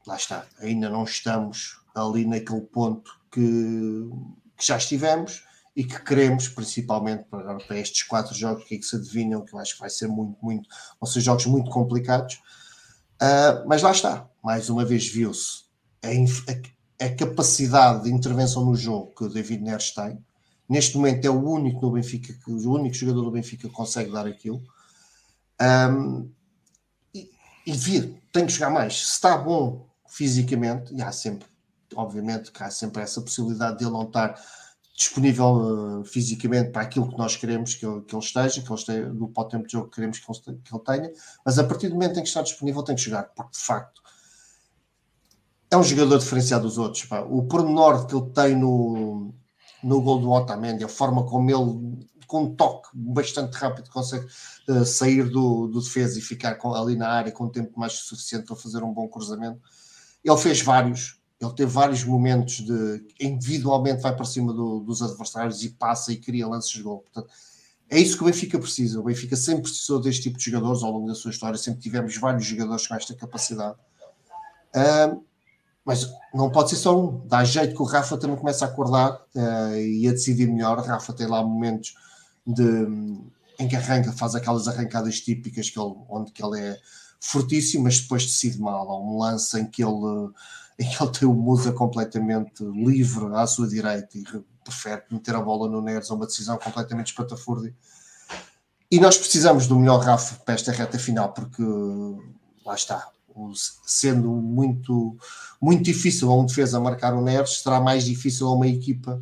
[0.05, 4.09] lá está, ainda não estamos ali naquele ponto que,
[4.57, 5.43] que já estivemos
[5.75, 9.53] e que queremos, principalmente para, para, estes quatro jogos que, é que se adivinham, que
[9.53, 10.69] eu acho que vai ser muito, muito,
[10.99, 12.35] vão ser jogos muito complicados,
[13.21, 15.63] uh, mas lá está, mais uma vez viu-se
[16.03, 16.72] a, a,
[17.05, 20.17] a, capacidade de intervenção no jogo que o David Neres tem.
[20.67, 24.25] Neste momento é o único no Benfica, o único jogador do Benfica que consegue dar
[24.25, 24.61] aquilo.
[25.61, 26.29] Um,
[27.13, 27.29] e,
[27.67, 28.95] e vir, tem que jogar mais.
[28.95, 31.47] Se está bom fisicamente, e há sempre,
[31.95, 34.39] obviamente, que há sempre essa possibilidade de ele não estar
[34.95, 38.79] disponível uh, fisicamente para aquilo que nós queremos que ele, que ele esteja, que ele
[38.79, 41.11] esteja no para o tempo de jogo que queremos que ele, que ele tenha,
[41.43, 44.01] mas a partir do momento em que está disponível tem que jogar, porque de facto
[45.73, 47.05] é um jogador diferenciado dos outros.
[47.05, 47.21] Pá.
[47.21, 49.33] O pormenor que ele tem no,
[49.83, 54.25] no gol do Otamendi, a forma como ele, com um toque bastante rápido, consegue
[54.69, 58.45] uh, sair do, do defesa e ficar com, ali na área com tempo mais suficiente
[58.45, 59.59] para fazer um bom cruzamento.
[60.23, 65.63] Ele fez vários, ele teve vários momentos de individualmente vai para cima do, dos adversários
[65.63, 66.99] e passa e cria lances de gol.
[66.99, 67.33] Portanto,
[67.89, 68.99] é isso que o Benfica precisa.
[68.99, 72.15] O Benfica sempre precisou deste tipo de jogadores ao longo da sua história, sempre tivemos
[72.17, 73.75] vários jogadores com esta capacidade.
[75.85, 77.25] Mas não pode ser só um.
[77.27, 80.79] Dá jeito que o Rafa também começa a acordar uh, e a decidir melhor.
[80.79, 81.95] O Rafa tem lá momentos
[82.45, 82.63] de,
[83.59, 86.79] em que arranca, faz aquelas arrancadas típicas que ele, onde que ele é
[87.19, 88.89] fortíssimo, mas depois decide mal.
[88.89, 90.31] Há um lance em que ele,
[90.79, 94.23] em que ele tem o Musa completamente livre à sua direita e
[94.63, 97.75] prefere meter a bola no Neres a uma decisão completamente espatafúrdia.
[98.89, 101.63] E nós precisamos do melhor Rafa para esta reta final, porque
[102.65, 103.09] lá está,
[103.85, 105.17] sendo muito,
[105.63, 109.21] muito difícil a um defesa marcar o Neres, será mais difícil a uma equipa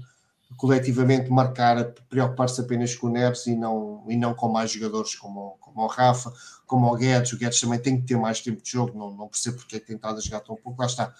[0.58, 5.56] coletivamente marcar, preocupar-se apenas com o Neres e não, e não com mais jogadores como,
[5.62, 6.34] como o Rafa,
[6.66, 7.32] como o Guedes.
[7.34, 9.94] O Guedes também tem que ter mais tempo de jogo, não, não percebo porque é
[9.94, 10.82] estado a jogar tão pouco.
[10.82, 11.14] Lá está.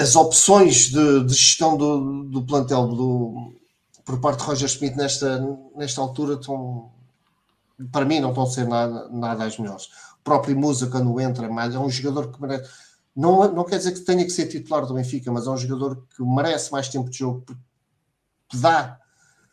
[0.00, 3.52] As opções de, de gestão do, do plantel do,
[4.06, 5.38] por parte de Roger Smith nesta,
[5.76, 6.90] nesta altura estão,
[7.92, 9.88] para mim, não estão a ser nada, nada as melhores
[10.28, 12.68] próprio Musa, quando entra, mas é um jogador que merece.
[13.18, 16.06] Não, não quer dizer que tenha que ser titular do Benfica, mas é um jogador
[16.14, 17.44] que merece mais tempo de jogo,
[18.48, 18.96] que dá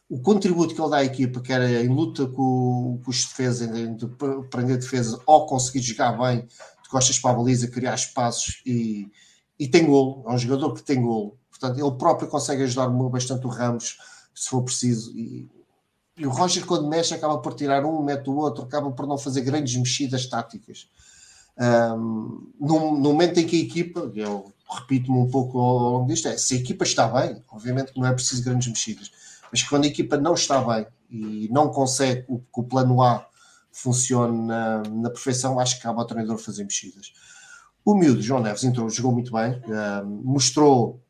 [0.07, 3.68] o contributo que ele dá à equipa, que era em luta com, com os defesas,
[3.68, 4.07] de
[4.51, 9.11] prender defesa, ou conseguir jogar bem, de costas para a baliza, criar espaços e,
[9.57, 10.24] e tem golo.
[10.28, 11.36] É um jogador que tem golo.
[11.49, 13.97] Portanto, ele próprio consegue ajudar bastante o Ramos,
[14.36, 15.11] se for preciso.
[15.18, 15.49] E
[16.18, 19.18] e o Roger, quando mexe, acaba por tirar um, mete o outro, acaba por não
[19.18, 20.88] fazer grandes mexidas táticas.
[21.58, 26.28] Um, no, no, momento em que a equipa, eu repito-me um pouco ao longo disto,
[26.28, 29.12] é se a equipa está bem, obviamente que não é preciso grandes mexidas,
[29.51, 33.26] mas quando a equipa não está bem e não consegue que o plano A
[33.72, 37.14] funcione na, na perfeição, acho que cabe ao treinador fazer mexidas.
[37.84, 41.01] O miúdo, João Neves, entrou, jogou muito bem, um, mostrou,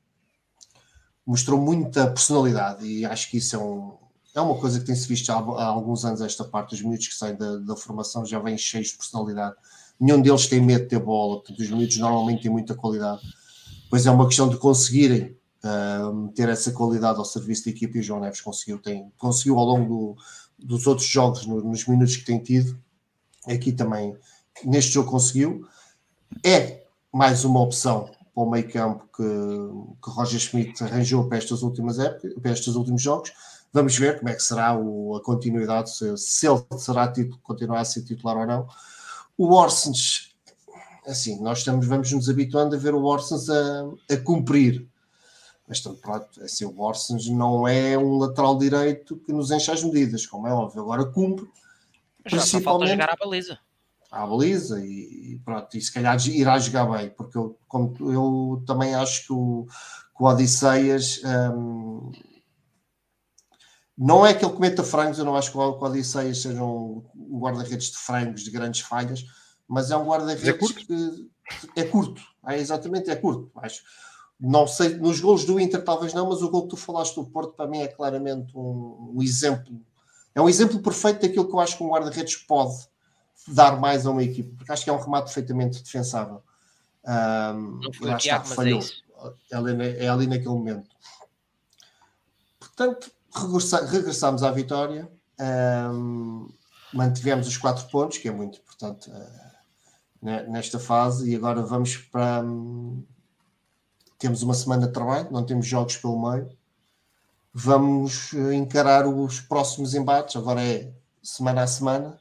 [1.26, 3.98] mostrou muita personalidade e acho que isso é um,
[4.36, 7.16] é uma coisa que tem-se visto há, há, alguns anos esta parte, os miúdos que
[7.16, 9.56] saem da, da, formação já vêm cheios de personalidade.
[10.00, 13.22] Nenhum deles tem medo de ter bola, portanto, os miúdos normalmente têm muita qualidade.
[13.90, 18.02] Pois é uma questão de conseguirem uh, ter essa qualidade ao serviço da equipe e
[18.02, 20.16] o João Neves conseguiu, tem, conseguiu ao longo
[20.58, 22.78] do, dos outros jogos, no, nos minutos que tem tido,
[23.48, 24.16] aqui também,
[24.64, 25.66] neste jogo conseguiu.
[26.44, 26.84] É
[27.14, 29.24] mais uma opção para o meio campo que,
[30.04, 33.32] que Roger Schmidt arranjou para estas últimas épocas, para estes últimos jogos
[33.76, 37.82] Vamos ver como é que será o, a continuidade, se, se ele será título, continuar
[37.82, 38.70] a ser titular ou não.
[39.38, 40.36] O Orsens,
[41.06, 44.88] assim, nós estamos, vamos nos habituando a ver o Orsens a, a cumprir.
[45.68, 50.26] Mas pronto, assim, o Orsens não é um lateral direito que nos enche as medidas,
[50.26, 50.82] como é óbvio.
[50.82, 51.48] Agora cumpre.
[52.24, 53.60] Mas já só falta jogar à baliza.
[54.12, 58.96] À baliza e, pronto, e se calhar irá jogar bem, porque eu, como, eu também
[58.96, 59.68] acho que o,
[60.16, 61.22] que o Odisseias.
[61.26, 62.12] Hum,
[63.98, 67.04] não é que ele cometa frangos, eu não acho que o Odisseias seja um
[67.40, 69.26] guarda-redes de frangos, de grandes falhas,
[69.68, 71.30] mas é um guarda-redes é que
[71.76, 72.22] é curto.
[72.48, 73.84] É, exatamente, é curto, acho.
[74.38, 77.26] Não sei, nos gols do Inter talvez não, mas o gol que tu falaste do
[77.26, 79.82] Porto para mim é claramente um, um exemplo.
[80.34, 82.76] É um exemplo perfeito daquilo que eu acho que um guarda-redes pode
[83.48, 86.44] dar mais a uma equipe, porque acho que é um remate perfeitamente defensável.
[87.06, 88.82] Um, não foi está, falhou.
[89.52, 90.90] É, ali, é ali naquele momento.
[92.60, 95.10] Portanto, regressa, regressámos à vitória,
[95.40, 96.48] um,
[96.94, 102.42] mantivemos os quatro pontos, que é muito importante uh, nesta fase, e agora vamos para.
[102.44, 103.04] Um,
[104.18, 106.50] temos uma semana de trabalho, não temos jogos pelo meio.
[107.54, 112.20] Vamos eh, encarar os próximos embates, agora é semana a semana,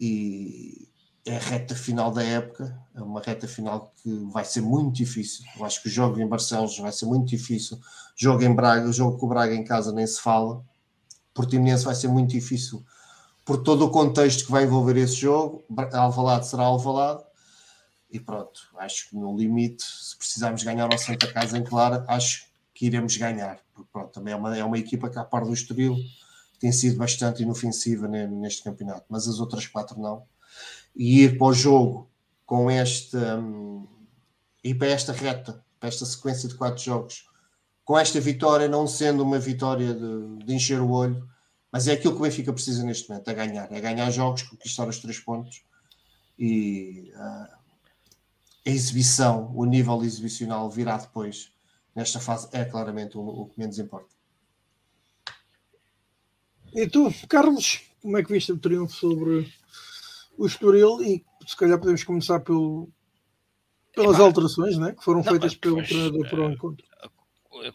[0.00, 0.85] e
[1.26, 5.44] é a reta final da época, é uma reta final que vai ser muito difícil.
[5.58, 7.80] Eu acho que o jogo em Barcelos vai ser muito difícil.
[8.14, 10.64] Jogo em Braga, o jogo com o Braga em casa nem se fala.
[11.34, 12.84] Portimonense vai ser muito difícil
[13.44, 15.64] por todo o contexto que vai envolver esse jogo.
[15.92, 17.24] Alvalade será Alvalade.
[18.08, 22.46] E pronto, acho que no limite, se precisarmos ganhar ao Santa Casa em Clara, acho
[22.72, 23.58] que iremos ganhar.
[23.74, 25.96] Porque pronto, também é uma, é uma equipa que, a par do Estoril,
[26.60, 30.22] tem sido bastante inofensiva neste campeonato, mas as outras quatro não
[30.96, 32.10] e ir para o jogo
[32.46, 33.86] com esta um,
[34.64, 37.28] e para esta reta, para esta sequência de quatro jogos.
[37.84, 41.28] Com esta vitória, não sendo uma vitória de, de, encher o olho,
[41.70, 44.88] mas é aquilo que o Benfica precisa neste momento, é ganhar, é ganhar jogos, conquistar
[44.88, 45.62] os três pontos
[46.36, 47.56] e uh,
[48.66, 51.52] a exibição, o nível exibicional virá depois,
[51.94, 54.14] nesta fase, é claramente o, o que menos importa.
[56.74, 59.52] E tu, Carlos, como é que viste o triunfo sobre
[60.38, 61.02] o Estoril?
[61.02, 62.88] E se calhar podemos começar pelo,
[63.94, 66.86] pelas alterações né, que foram não, feitas pelo treinador para o encontro.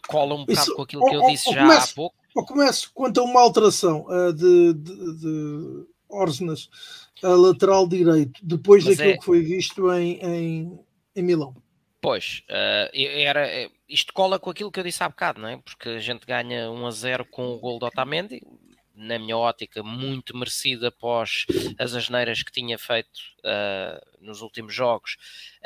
[0.08, 2.16] Cola um bocado Isso, com aquilo que eu disse já há pouco.
[2.34, 6.70] Ou começo quanto a uma alteração uh, de, de, de Orsnas
[7.22, 9.18] a lateral direito, depois Mas daquilo é...
[9.18, 10.80] que foi visto em, em,
[11.14, 11.54] em Milão.
[12.00, 15.56] Pois, uh, era, eh, isto cola com aquilo que eu disse há bocado, não é?
[15.58, 18.42] Porque a gente ganha 1 a 0 com o gol do Otamendi,
[18.94, 21.46] na minha ótica, muito merecido após
[21.78, 25.16] as asneiras que tinha feito uh, nos últimos jogos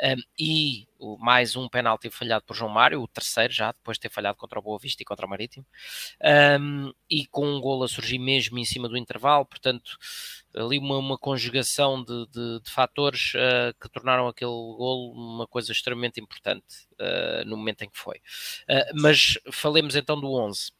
[0.01, 4.01] um, e o, mais um penalti falhado por João Mário, o terceiro já, depois de
[4.01, 5.65] ter falhado contra o Boa Vista e contra o Marítimo,
[6.59, 9.97] um, e com um gol a surgir mesmo em cima do intervalo, portanto,
[10.55, 15.71] ali uma, uma conjugação de, de, de fatores uh, que tornaram aquele gol uma coisa
[15.71, 18.21] extremamente importante uh, no momento em que foi.
[18.95, 20.76] mas falemos então do 11.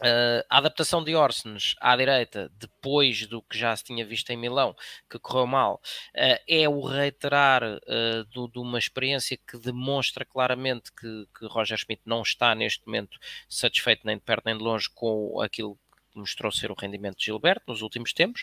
[0.00, 4.36] Uh, a adaptação de Orsens à direita, depois do que já se tinha visto em
[4.36, 4.74] Milão,
[5.08, 10.90] que correu mal, uh, é o reiterar uh, do, de uma experiência que demonstra claramente
[10.92, 14.88] que, que Roger Schmidt não está neste momento satisfeito nem de perto nem de longe
[14.94, 15.78] com aquilo
[16.12, 18.42] que mostrou ser o rendimento de Gilberto nos últimos tempos.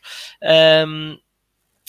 [0.88, 1.20] Um,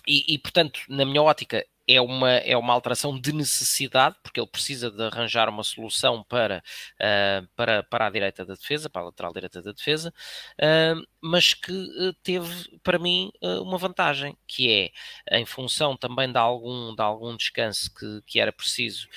[0.06, 4.46] e, e, portanto, na minha ótica, é uma, é uma alteração de necessidade, porque ele
[4.46, 6.62] precisa de arranjar uma solução para,
[7.00, 10.12] uh, para, para a direita da defesa, para a lateral direita da defesa,
[10.60, 13.32] uh, mas que uh, teve, para mim,
[13.62, 14.92] uma vantagem, que
[15.30, 19.08] é, em função também de algum, de algum descanso que, que era preciso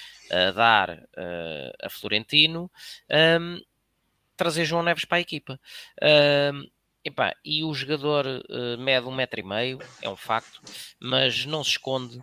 [0.56, 0.98] dar
[1.84, 2.72] a Florentino,
[3.40, 3.60] um,
[4.38, 5.60] trazer João Neves para a equipa.
[7.04, 10.62] Epá, e o jogador uh, mede um metro e meio, é um facto,
[11.00, 12.22] mas não se esconde,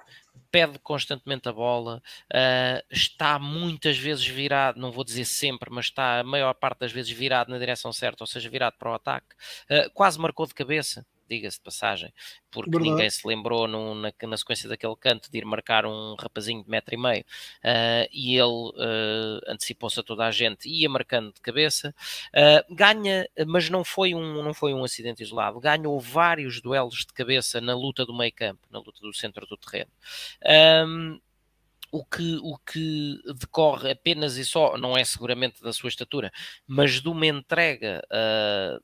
[0.50, 6.20] pede constantemente a bola, uh, está muitas vezes virado, não vou dizer sempre, mas está
[6.20, 9.34] a maior parte das vezes virado na direção certa, ou seja, virado para o ataque,
[9.70, 12.12] uh, quase marcou de cabeça diga-se de passagem,
[12.50, 12.90] porque Verdade.
[12.90, 16.94] ninguém se lembrou na, na, sequência daquele canto de ir marcar um rapazinho de metro
[16.94, 21.40] e meio uh, e ele uh, antecipou-se a toda a gente e ia marcando de
[21.40, 21.94] cabeça.
[22.28, 27.12] Uh, ganha, mas não foi, um, não foi um acidente isolado, ganhou vários duelos de
[27.12, 29.90] cabeça na luta do meio campo, na luta do centro do terreno.
[30.86, 31.20] Um,
[31.90, 36.30] o que, o que decorre apenas e só, não é seguramente da sua estatura,
[36.66, 38.82] mas de uma entrega uh,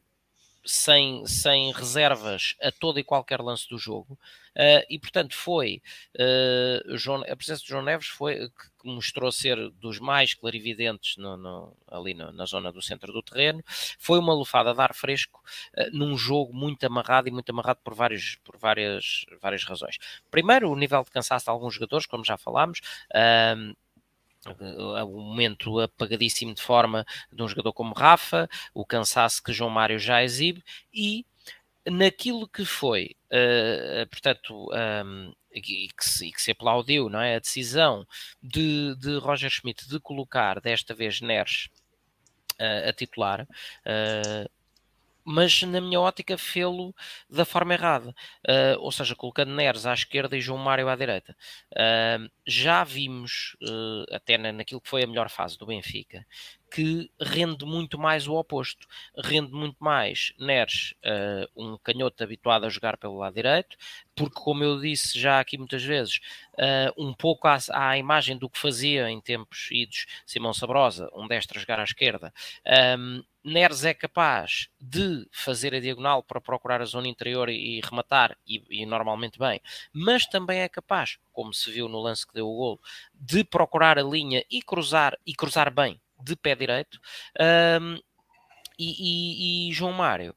[0.64, 4.18] sem, sem reservas a todo e qualquer lance do jogo.
[4.56, 5.82] Uh, e portanto foi
[6.14, 11.36] uh, João, a presença de João Neves foi que mostrou ser dos mais clarividentes no,
[11.36, 13.64] no, ali no, na zona do centro do terreno.
[13.98, 15.42] Foi uma lufada de ar fresco
[15.76, 19.98] uh, num jogo muito amarrado e muito amarrado por, vários, por várias, várias razões.
[20.30, 22.80] Primeiro, o nível de cansaço de alguns jogadores, como já falámos
[24.46, 29.98] o momento apagadíssimo de forma de um jogador como Rafa, o cansaço que João Mário
[29.98, 31.24] já exibe e
[31.86, 34.68] naquilo que foi, uh, portanto,
[35.04, 37.36] um, e, que se, e, que se, aplaudiu, não é?
[37.36, 38.06] A decisão
[38.42, 41.68] de, de Roger Schmidt de colocar desta vez Neres
[42.60, 44.50] uh, a titular, uh,
[45.24, 46.94] mas na minha ótica fê-lo
[47.28, 48.10] da forma errada,
[48.48, 51.36] uh, ou seja, colocando Neres à esquerda e João Mário à direita.
[51.72, 56.26] Uh, já vimos, uh, até na, naquilo que foi a melhor fase do Benfica,
[56.74, 58.88] que rende muito mais o oposto.
[59.16, 63.76] Rende muito mais Neres, uh, um canhoto habituado a jogar pelo lado direito,
[64.12, 66.18] porque, como eu disse já aqui muitas vezes,
[66.54, 71.28] uh, um pouco à, à, imagem do que fazia em tempos idos Simão Sabrosa, um
[71.28, 72.34] destro a jogar à esquerda.
[72.98, 77.80] Um, Neres é capaz de fazer a diagonal para procurar a zona interior e, e
[77.82, 79.60] rematar, e, e, normalmente bem,
[79.92, 82.80] mas também é capaz, como se viu no lance que deu o golo,
[83.14, 86.98] de procurar a linha e cruzar, e cruzar bem de pé direito.
[87.80, 87.98] Um,
[88.78, 90.34] e, e, e, João Mário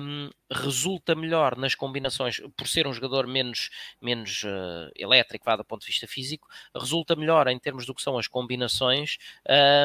[0.00, 3.70] um, resulta melhor nas combinações, por ser um jogador menos,
[4.00, 8.02] menos uh, elétrico, vá do ponto de vista físico, resulta melhor em termos do que
[8.02, 9.18] são as combinações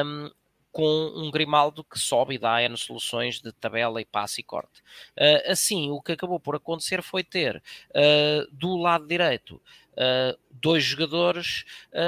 [0.04, 0.30] um,
[0.70, 4.80] com um Grimaldo que sobe e dá N soluções de tabela e passe e corte.
[5.18, 9.60] Uh, assim, o que acabou por acontecer foi ter uh, do lado direito
[10.50, 11.64] dois jogadores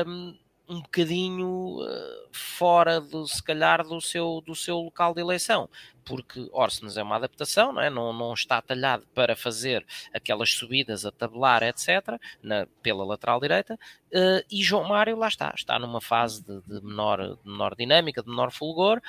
[0.07, 0.35] um,
[0.69, 5.69] um bocadinho uh, fora do, se calhar, do seu, do seu local de eleição,
[6.05, 7.91] porque Orsnes é uma adaptação, não, é?
[7.91, 13.75] não, não está talhado para fazer aquelas subidas a tabelar, etc., na, pela lateral direita,
[13.75, 18.23] uh, e João Mário lá está, está numa fase de, de menor, de menor dinâmica,
[18.23, 19.01] de menor fulgor,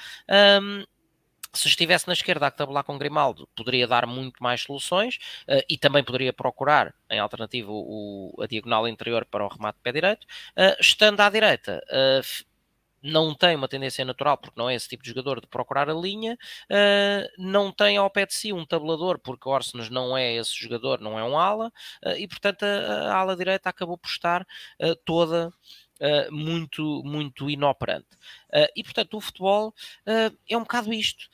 [0.62, 0.84] um,
[1.54, 5.78] se estivesse na esquerda a tabular com Grimaldo, poderia dar muito mais soluções uh, e
[5.78, 10.26] também poderia procurar, em alternativa, o, a diagonal interior para o remate de pé direito.
[10.58, 12.46] Uh, estando à direita, uh,
[13.04, 15.94] não tem uma tendência natural, porque não é esse tipo de jogador de procurar a
[15.94, 16.38] linha,
[17.38, 21.20] não tem ao pé de si um tabulador, porque Orsnes não é esse jogador, não
[21.20, 21.70] é um ala,
[22.18, 24.48] e portanto a, a ala direita acabou por estar
[25.04, 25.52] toda
[26.04, 28.16] uh, muito, muito inoperante.
[28.50, 31.30] Uh, e, portanto, o futebol uh, é um bocado isto,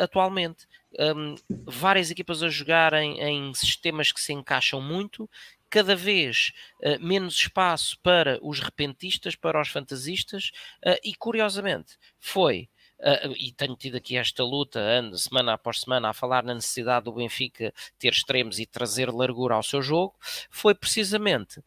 [0.00, 0.66] atualmente.
[0.96, 1.34] Um,
[1.66, 5.28] várias equipas a jogarem em sistemas que se encaixam muito,
[5.74, 6.52] cada vez
[6.84, 10.52] uh, menos espaço para os repentistas, para os fantasistas,
[10.86, 12.68] uh, e curiosamente foi.
[13.00, 17.06] Uh, e tenho tido aqui esta luta ando, semana após semana a falar na necessidade
[17.06, 20.14] do Benfica ter extremos e trazer largura ao seu jogo,
[20.48, 21.60] foi precisamente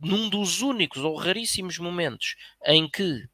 [0.00, 2.36] num dos únicos ou raríssimos momentos
[2.66, 3.28] em que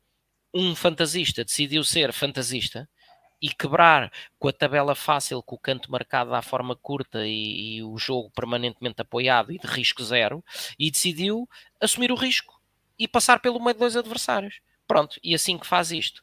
[0.52, 2.88] um fantasista decidiu ser fantasista
[3.40, 7.82] e quebrar com a tabela fácil, com o canto marcado à forma curta e, e,
[7.82, 10.44] o jogo permanentemente apoiado e de risco zero,
[10.78, 11.48] e decidiu
[11.80, 12.60] assumir o risco
[12.98, 14.60] e passar pelo meio de dois adversários.
[14.86, 16.20] Pronto, e assim que faz isto,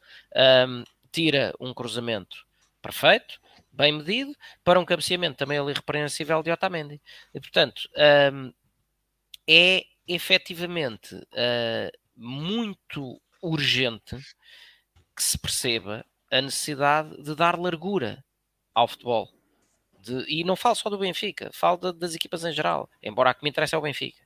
[0.68, 2.46] um, tira um cruzamento
[2.80, 3.40] perfeito,
[3.72, 7.00] bem medido, para um cabeceamento também ali irrepreensível de Otamendi.
[7.34, 7.88] E, portanto,
[8.32, 8.52] um,
[9.48, 14.16] é efetivamente uh, muito urgente
[15.14, 18.24] que se perceba a necessidade de dar largura
[18.74, 19.37] ao futebol.
[20.00, 23.34] De, e não falo só do Benfica, falo de, das equipas em geral, embora a
[23.34, 24.22] que me interessa é o Benfica.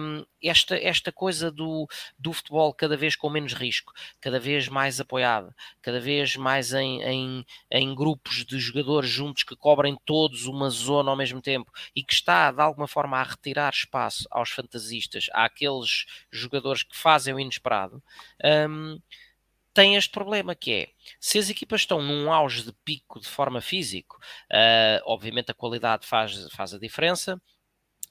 [0.00, 1.86] Um, esta, esta coisa do,
[2.18, 7.02] do futebol cada vez com menos risco, cada vez mais apoiado, cada vez mais em,
[7.02, 12.02] em, em grupos de jogadores juntos que cobrem todos uma zona ao mesmo tempo e
[12.02, 17.40] que está de alguma forma a retirar espaço aos fantasistas, àqueles jogadores que fazem o
[17.40, 18.02] inesperado.
[18.42, 18.98] Um,
[19.76, 20.88] tem este problema que é,
[21.20, 24.18] se as equipas estão num auge de pico de forma físico,
[24.50, 27.38] uh, obviamente a qualidade faz, faz a diferença,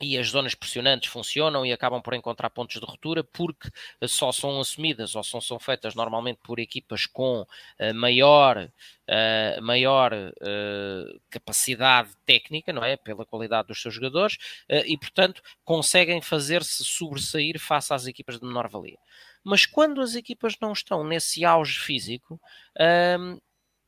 [0.02, 3.70] e as zonas pressionantes funcionam e acabam por encontrar pontos de ruptura porque
[4.08, 10.14] só são assumidas ou são, são feitas normalmente por equipas com uh, maior, uh, maior
[10.14, 12.98] uh, capacidade técnica, não é?
[12.98, 14.38] Pela qualidade dos seus jogadores
[14.86, 18.98] e, portanto, conseguem fazer-se sobressair face às equipas de menor valia.
[19.46, 22.42] Mas quando as equipas não estão nesse auge físico,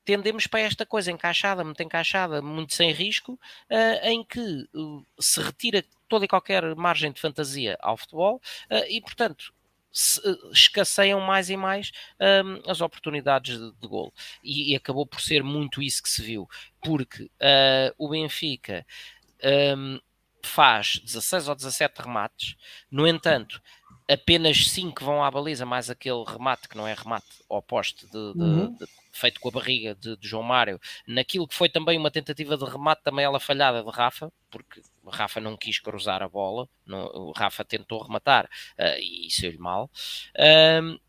[0.07, 5.41] tendemos para esta coisa encaixada, muito encaixada, muito sem risco, uh, em que uh, se
[5.41, 8.41] retira toda e qualquer margem de fantasia ao futebol
[8.71, 9.53] uh, e, portanto,
[9.91, 10.21] se,
[10.53, 11.91] escasseiam mais e mais
[12.21, 14.13] um, as oportunidades de, de gol.
[14.41, 16.47] E, e, acabou por ser muito isso que se viu,
[16.81, 17.29] porque
[17.97, 18.85] o Benfica.
[19.75, 19.99] Um,
[20.43, 22.55] faz 16 ou 17 remates,
[22.89, 23.61] no entanto,
[24.09, 28.33] apenas 5 vão à baliza, mais aquele remate que não é remate ao poste de,
[28.33, 28.73] de, uhum.
[28.73, 32.65] de, feito com a barriga de, João Mário, naquilo que foi também uma tentativa de
[32.65, 37.31] remate, também ela falhada de Rafa, porque Rafa não quis cruzar a bola, não, o
[37.31, 39.89] Rafa tentou rematar uh, e saiu-lhe mal.
[40.35, 40.99] Uh,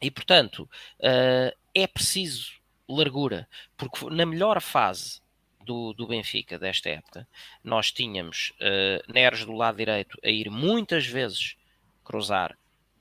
[0.00, 0.68] e portanto,
[1.00, 2.52] uh, é preciso
[2.88, 5.22] largura, porque na melhor fase
[5.64, 7.26] do, do, Benfica desta época,
[7.62, 11.56] nós tínhamos uh, Neres do lado direito a ir muitas vezes
[12.04, 12.56] cruzar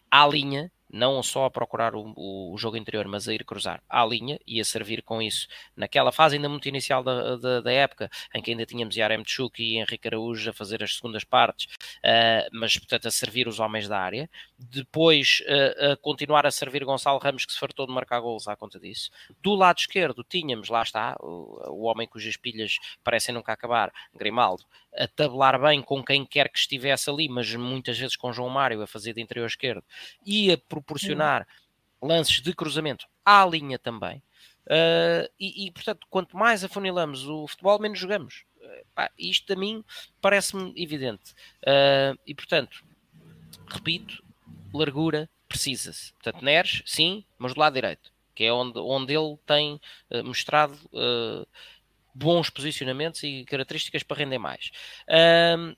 [0.09, 4.05] à linha não só a procurar o, o, jogo interior, mas a ir cruzar à
[4.05, 8.11] linha e a servir com isso naquela fase ainda muito inicial da, da, da época,
[8.35, 12.47] em que ainda tínhamos Yarem Tchuk e Henrique Araújo a fazer as segundas partes, uh,
[12.53, 14.29] mas portanto a servir os homens da área.
[14.59, 18.55] Depois uh, a continuar a servir Gonçalo Ramos, que se fartou de marcar gols à
[18.55, 19.09] conta disso.
[19.41, 24.63] Do lado esquerdo tínhamos, lá está, o, o homem cujas pilhas parecem nunca acabar, Grimaldo,
[24.95, 28.81] a tabelar bem com quem quer que estivesse ali, mas muitas vezes com João Mário
[28.81, 29.83] a fazer de interior esquerdo
[30.25, 31.47] e a proporcionar
[32.01, 32.07] hum.
[32.07, 34.21] lances de cruzamento à linha também.
[34.65, 38.45] Uh, e, e, portanto, quanto mais afunilamos o futebol, menos jogamos.
[38.57, 39.83] Uh, pá, isto a mim
[40.21, 41.33] parece-me evidente.
[41.63, 42.83] Uh, e portanto,
[43.67, 44.23] repito,
[44.73, 46.13] largura precisa-se.
[46.13, 49.79] Portanto, Neres, sim, mas do lado direito, que é onde, onde ele tem
[50.23, 50.75] mostrado
[52.13, 54.71] bons posicionamentos e características para render mais.
[55.57, 55.75] Um,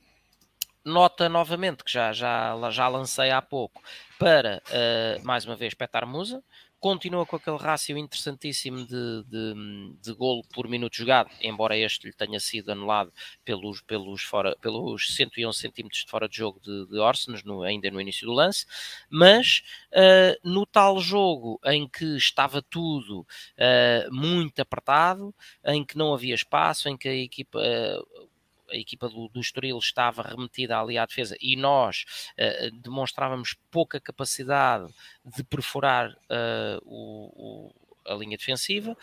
[0.84, 3.82] nota novamente, que já, já, já lancei há pouco,
[4.20, 6.44] para, uh, mais uma vez, Petar Musa,
[6.86, 12.14] continua com aquele rácio interessantíssimo de, de, de golo por minuto jogado, embora este lhe
[12.14, 13.12] tenha sido anulado
[13.44, 17.90] pelos, pelos, fora, pelos 111 centímetros de fora de jogo de, de Orsens, no, ainda
[17.90, 18.68] no início do lance,
[19.10, 19.64] mas
[19.94, 25.34] uh, no tal jogo em que estava tudo uh, muito apertado,
[25.66, 27.58] em que não havia espaço, em que a equipa...
[27.58, 28.25] Uh,
[28.72, 32.06] a equipa do, do Estoril estava remetida ali à defesa e nós
[32.38, 34.92] uh, demonstrávamos pouca capacidade
[35.24, 37.72] de perfurar uh, o,
[38.06, 38.96] o, a linha defensiva.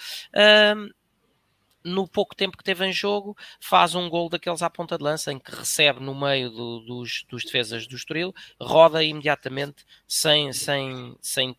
[1.85, 5.33] No pouco tempo que teve em jogo, faz um gol daqueles à ponta de lança,
[5.33, 11.17] em que recebe no meio do, dos, dos defesas do Estoril, roda imediatamente, sem, sem,
[11.21, 11.57] sem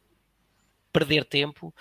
[0.94, 1.74] perder tempo,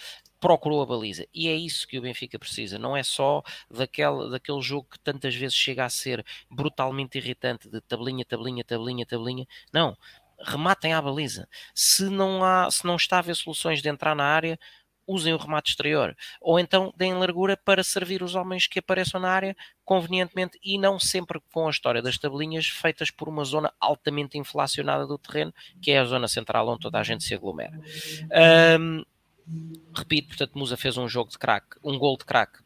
[0.43, 1.24] procurou a baliza.
[1.32, 5.36] E é isso que o Benfica precisa, não é só daquele, daquele jogo que tantas
[5.36, 9.47] vezes chega a ser brutalmente irritante, de tabelinha, tabelinha, tabelinha, tabelinha.
[9.73, 9.97] Não,
[10.40, 11.48] rematem à baliza.
[11.73, 14.59] Se não, há, se não está a haver soluções de entrar na área,
[15.06, 16.16] usem o remate exterior.
[16.40, 20.98] Ou então deem largura para servir os homens que apareçam na área convenientemente e não
[20.98, 25.93] sempre com a história das tabelinhas feitas por uma zona altamente inflacionada do terreno, que
[25.93, 27.78] é a zona central onde toda a gente se aglomera.
[28.81, 29.05] Um,
[29.94, 32.60] Repito, portanto, Musa fez um jogo de crack, um gol de crack,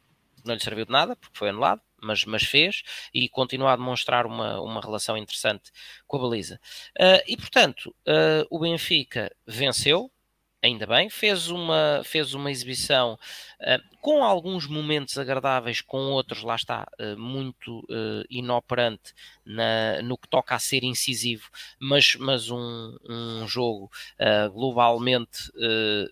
[0.45, 2.83] não lhe serviu de nada, porque foi anulado, mas, mas fez
[3.13, 5.71] e continua a demonstrar uma, uma relação interessante
[6.05, 6.59] com a baliza.
[6.99, 10.11] Uh, e portanto, uh, o Benfica venceu,
[10.61, 13.13] ainda bem, fez uma, fez uma exibição
[13.61, 19.13] uh, com alguns momentos agradáveis, com outros, lá está, uh, muito uh, inoperante
[19.45, 23.89] na, no que toca a ser incisivo, mas, mas um, um jogo
[24.51, 25.51] globalmente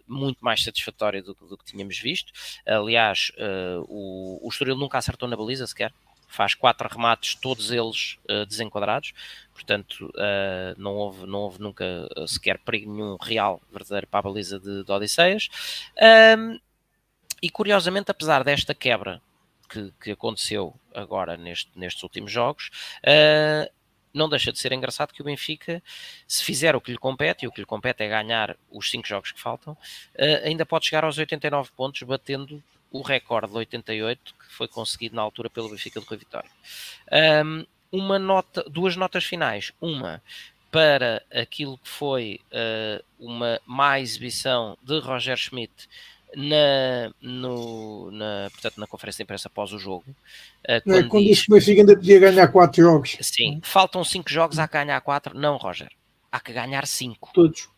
[0.07, 2.31] muito mais satisfatório do, do, que tínhamos visto.
[2.65, 3.31] Aliás,
[3.87, 5.91] o, o Estoril nunca acertou na baliza sequer
[6.35, 9.13] faz quatro remates, todos eles uh, desenquadrados,
[9.53, 11.85] portanto uh, não, houve, não houve nunca
[12.17, 15.49] uh, sequer perigo nenhum real, verdadeiro para a baliza de, de Odisseias.
[16.37, 16.59] Um,
[17.41, 19.21] e curiosamente, apesar desta quebra
[19.69, 22.69] que, que aconteceu agora neste, nestes últimos jogos,
[24.13, 25.83] não deixa de ser engraçado que o Benfica,
[26.25, 29.05] se fizer o que lhe compete, e o que lhe compete é ganhar os cinco
[29.07, 29.77] jogos que faltam,
[30.43, 32.63] ainda pode chegar aos 89 pontos, batendo
[32.95, 36.49] o recorde de 88 que foi conseguido na altura pelo Benfica de Rui Vitória.
[37.43, 39.73] Um, uma nota, duas notas finais.
[39.81, 40.21] Uma
[40.71, 45.73] para aquilo que foi uh, uma má exibição de Roger Schmidt
[46.35, 50.05] na, no, na, portanto, na conferência de imprensa após o jogo.
[50.63, 53.17] Uh, quando, é, quando diz, disse que o Benfica ainda podia ganhar 4 jogos.
[53.21, 55.37] Sim, faltam 5 jogos, há que ganhar 4.
[55.37, 55.89] Não, Roger,
[56.31, 57.31] há que ganhar 5.
[57.33, 57.69] Todos.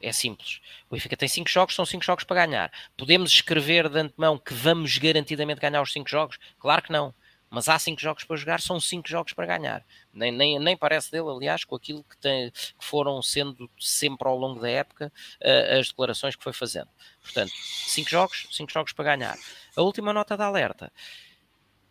[0.00, 0.60] É simples.
[0.88, 2.72] O Benfica tem 5 jogos, são 5 jogos para ganhar.
[2.96, 6.38] Podemos escrever de antemão que vamos garantidamente ganhar os 5 jogos?
[6.58, 7.14] Claro que não.
[7.48, 9.84] Mas há 5 jogos para jogar, são 5 jogos para ganhar.
[10.12, 14.38] Nem, nem, nem parece dele, aliás, com aquilo que, tem, que foram sendo sempre ao
[14.38, 15.12] longo da época
[15.42, 16.88] uh, as declarações que foi fazendo.
[17.20, 19.38] Portanto, 5 jogos, 5 jogos para ganhar.
[19.76, 20.90] A última nota de alerta.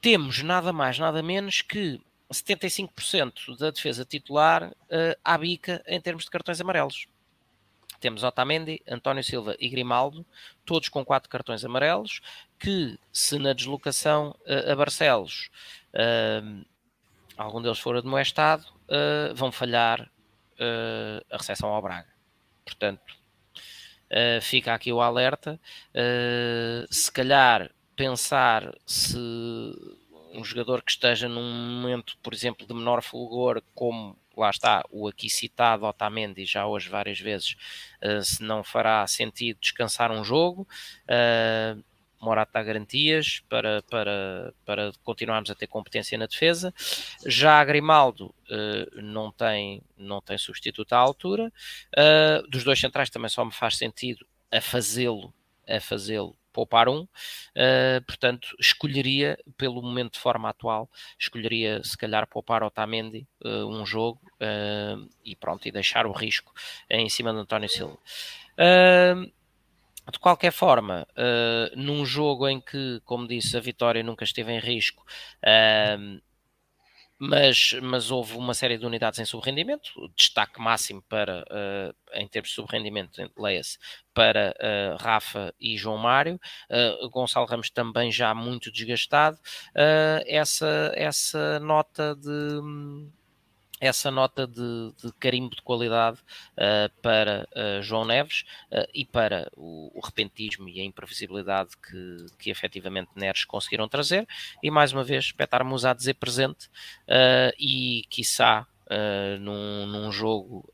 [0.02, 2.02] Temos nada mais, nada menos que
[2.34, 7.06] 75% da defesa titular uh, à bica em termos de cartões amarelos
[8.02, 10.26] temos Otamendi, António Silva e Grimaldo,
[10.66, 12.20] todos com quatro cartões amarelos,
[12.60, 15.50] que se na deslocação uh, a Barcelos
[15.94, 16.66] uh,
[17.38, 20.10] algum deles for admoestado, uh, vão falhar
[21.32, 22.14] a recepção ao Braga.
[22.64, 23.16] Portanto,
[24.44, 25.60] fica aqui o alerta.
[26.88, 29.18] se calhar pensar se
[30.36, 35.08] um jogador que esteja num momento, por exemplo, de menor fulgor, como lá está, o
[35.08, 37.56] aqui citado Otamendi já hoje várias vezes,
[38.04, 40.68] uh, se não fará sentido descansar um jogo.
[41.04, 41.84] Uh,
[42.20, 46.72] Morata dá garantias para, para, para continuarmos a ter competência na defesa.
[47.26, 51.52] Já a Grimaldo uh, não, tem, não tem substituto à altura.
[52.48, 55.34] Dos dois centrais também só me faz sentido a fazê-lo
[55.68, 62.28] a fazê-lo poupar um, uh, portanto, escolheria, pelo momento de forma atual, escolheria se calhar
[62.28, 66.54] poupar Otamendi uh, um jogo uh, e pronto, e deixar o risco
[66.90, 67.98] em cima de António Silva.
[70.12, 71.08] de qualquer forma,
[71.76, 75.06] num jogo em que, como disse, a vitória nunca esteve em risco,
[77.24, 82.50] mas, mas houve uma série de unidades em subrendimento, destaque máximo para, uh, em termos
[82.50, 83.78] de subrendimento, leia-se,
[84.12, 86.40] para uh, Rafa e João Mário,
[86.72, 89.38] uh, Gonçalo Ramos também já muito desgastado,
[90.26, 92.60] essa, essa nota de
[93.82, 96.20] essa nota de, de carimbo de qualidade
[96.54, 102.28] uh, para uh, João Neves uh, e para o, o, repentismo e a imprevisibilidade que,
[102.38, 104.28] que efetivamente Neres conseguiram trazer.
[104.62, 106.70] E mais uma vez, espetarmos a dizer presente
[107.58, 108.68] e, quiçá,
[109.40, 110.70] num, num jogo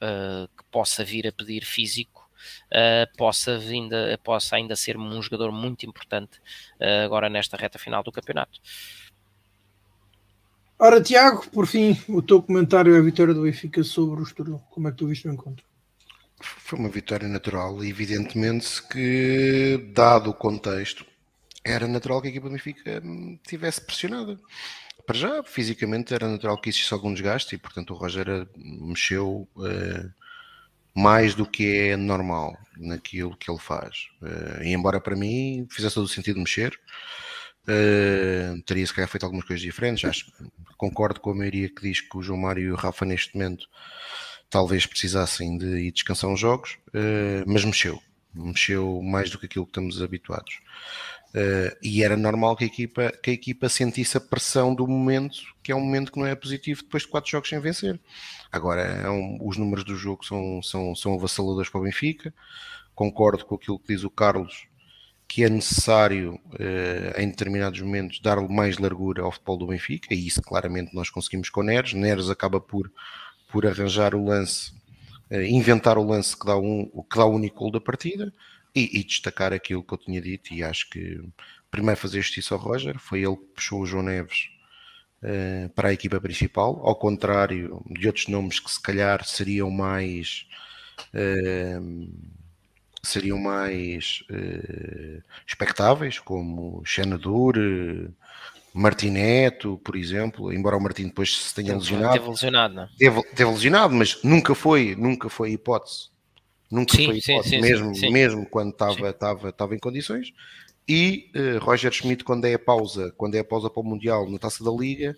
[0.58, 2.28] que possa vir a pedir físico,
[2.72, 6.40] uh, possa, vinda, possa ainda ser um jogador muito importante
[6.80, 8.60] uh, agora nesta reta final do campeonato.
[10.80, 14.62] Ora, Tiago, por fim, o teu comentário à vitória do Benfica sobre o Estoril.
[14.70, 15.66] Como é que tu viste o encontro?
[16.40, 21.04] Foi uma vitória natural, evidentemente que, dado o contexto,
[21.64, 23.02] era natural que a equipa do Benfica
[23.48, 24.40] tivesse pressionada.
[25.04, 30.14] Para já, fisicamente, era natural que existisse algum desgaste e, portanto, o Roger mexeu uh,
[30.94, 34.10] mais do que é normal naquilo que ele faz.
[34.22, 36.80] Uh, e, embora para mim fizesse todo o sentido mexer,
[37.68, 40.06] uh, teria se calhar feito algumas coisas diferentes.
[40.10, 40.31] Acho,
[40.77, 43.68] concordo com a maioria que diz que o João Mário e o Rafa, neste momento,
[44.49, 46.77] talvez precisassem de ir descansar uns jogos,
[47.45, 48.02] mas mexeu.
[48.34, 50.60] Mexeu mais do que aquilo que estamos habituados.
[51.30, 55.38] Uh, e era normal que a, equipa, que a equipa sentisse a pressão do momento,
[55.61, 57.99] que é um momento que não é positivo depois de quatro jogos sem vencer.
[58.52, 62.34] Agora, é um, os números do jogo são, são, são avassaladores para o Benfica.
[62.95, 64.68] Concordo com aquilo que diz o Carlos,
[65.28, 70.26] que é necessário, uh, em determinados momentos, dar mais largura ao futebol do Benfica, e
[70.26, 71.94] isso claramente nós conseguimos com Neres.
[71.94, 72.91] Neres acaba por,
[73.52, 74.72] por arranjar o lance,
[75.30, 78.34] uh, inventar o lance que dá, um, que dá o único gol da partida
[78.74, 81.22] e, e, destacar aquilo que eu tinha dito, e acho que
[81.70, 84.49] primeiro fazer justiça ao Roger, foi ele que puxou o João Neves
[85.24, 90.48] uh, para a equipa principal, ao contrário de outros nomes que se calhar seriam mais
[91.14, 92.36] uh,
[93.08, 97.56] seriam mais uh, expectáveis, como Xenador,
[98.74, 102.14] Martineto, por exemplo, embora o Martin depois se tenha lesionado.
[102.14, 102.84] Teve lesionado, não?
[102.84, 102.90] É?
[102.98, 106.10] Teve, teve lesionado, mas nunca foi, nunca foi hipótese
[106.70, 110.34] Nunca sim, foi hipótese, sim, mesmo, sim, mesmo quando estava, estava, estava em condições.
[110.88, 114.30] E uh, Roger Schmidt, quando é a pausa, quando é a pausa para o Mundial
[114.30, 115.18] na Taça da Liga,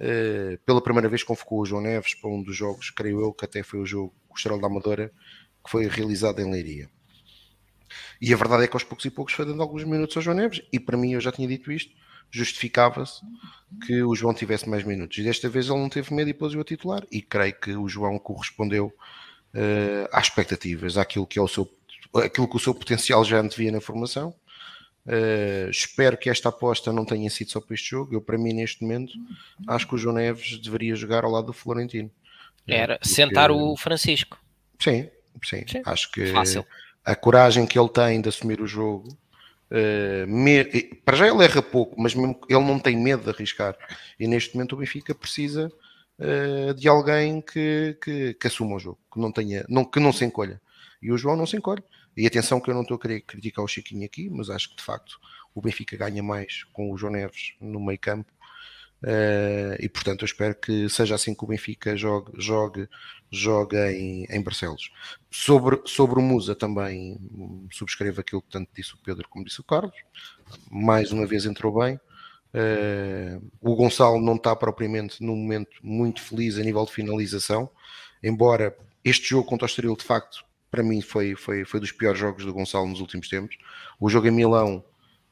[0.00, 3.44] uh, pela primeira vez convocou o João Neves para um dos jogos, creio eu, que
[3.44, 5.12] até foi o jogo o Estrela da Amadora,
[5.64, 6.88] que foi realizado em Leiria.
[8.20, 10.36] E a verdade é que aos poucos e poucos foi dando alguns minutos ao João
[10.36, 11.92] Neves, e para mim, eu já tinha dito isto,
[12.30, 13.20] justificava-se
[13.86, 15.18] que o João tivesse mais minutos.
[15.18, 17.88] E desta vez ele não teve medo e pôs-o a titular, e creio que o
[17.88, 21.70] João correspondeu uh, às expectativas, àquilo que é o seu,
[22.14, 24.34] aquilo que o seu potencial já antevia na formação.
[25.06, 28.14] Uh, espero que esta aposta não tenha sido só para este jogo.
[28.14, 29.12] Eu, para mim, neste momento,
[29.68, 32.10] acho que o João Neves deveria jogar ao lado do Florentino.
[32.66, 33.14] Era Porque...
[33.14, 34.36] sentar o Francisco.
[34.80, 35.08] Sim,
[35.44, 35.64] sim.
[35.68, 35.82] sim.
[35.84, 36.66] Acho que Fácil.
[37.06, 39.16] A coragem que ele tem de assumir o jogo.
[39.70, 40.64] Uh, me...
[41.04, 43.76] Para já ele erra pouco, mas mesmo ele não tem medo de arriscar.
[44.18, 45.72] E neste momento o Benfica precisa
[46.18, 50.12] uh, de alguém que, que, que, assuma o jogo, que não, tenha, não, que não
[50.12, 50.60] se encolha.
[51.00, 51.82] E o João não se encolhe.
[52.16, 54.76] E atenção que eu não estou a querer criticar o Chiquinho aqui, mas acho que
[54.76, 55.20] de facto
[55.54, 58.32] o Benfica ganha mais com o João Neves no meio campo.
[59.02, 62.88] Uh, e portanto eu espero que seja assim que o Benfica jogue, jogue,
[63.30, 64.90] jogue em, em Barcelos.
[65.30, 67.18] Sobre, sobre o Musa também
[67.70, 69.94] subscrevo aquilo que tanto disse o Pedro como disse o Carlos.
[70.70, 72.00] Mais uma vez entrou bem.
[72.54, 77.68] Uh, o Gonçalo não está propriamente num momento muito feliz a nível de finalização,
[78.22, 78.74] embora
[79.04, 82.44] este jogo contra o Estoril, de facto, para mim foi, foi, foi dos piores jogos
[82.44, 83.56] do Gonçalo nos últimos tempos.
[84.00, 84.82] O jogo em Milão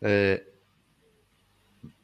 [0.03, 0.54] uh,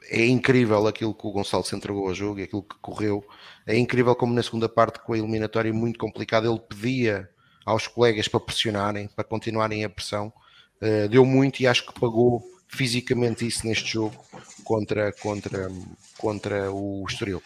[0.09, 3.23] é incrível aquilo que o Gonçalo se entregou ao jogo e aquilo que correu.
[3.65, 7.29] É incrível como na segunda parte, com a eliminatória muito complicada, ele pedia
[7.65, 10.33] aos colegas para pressionarem, para continuarem a pressão.
[10.81, 14.15] Uh, deu muito e acho que pagou fisicamente isso neste jogo
[14.63, 15.69] contra, contra,
[16.17, 17.41] contra o Estoril.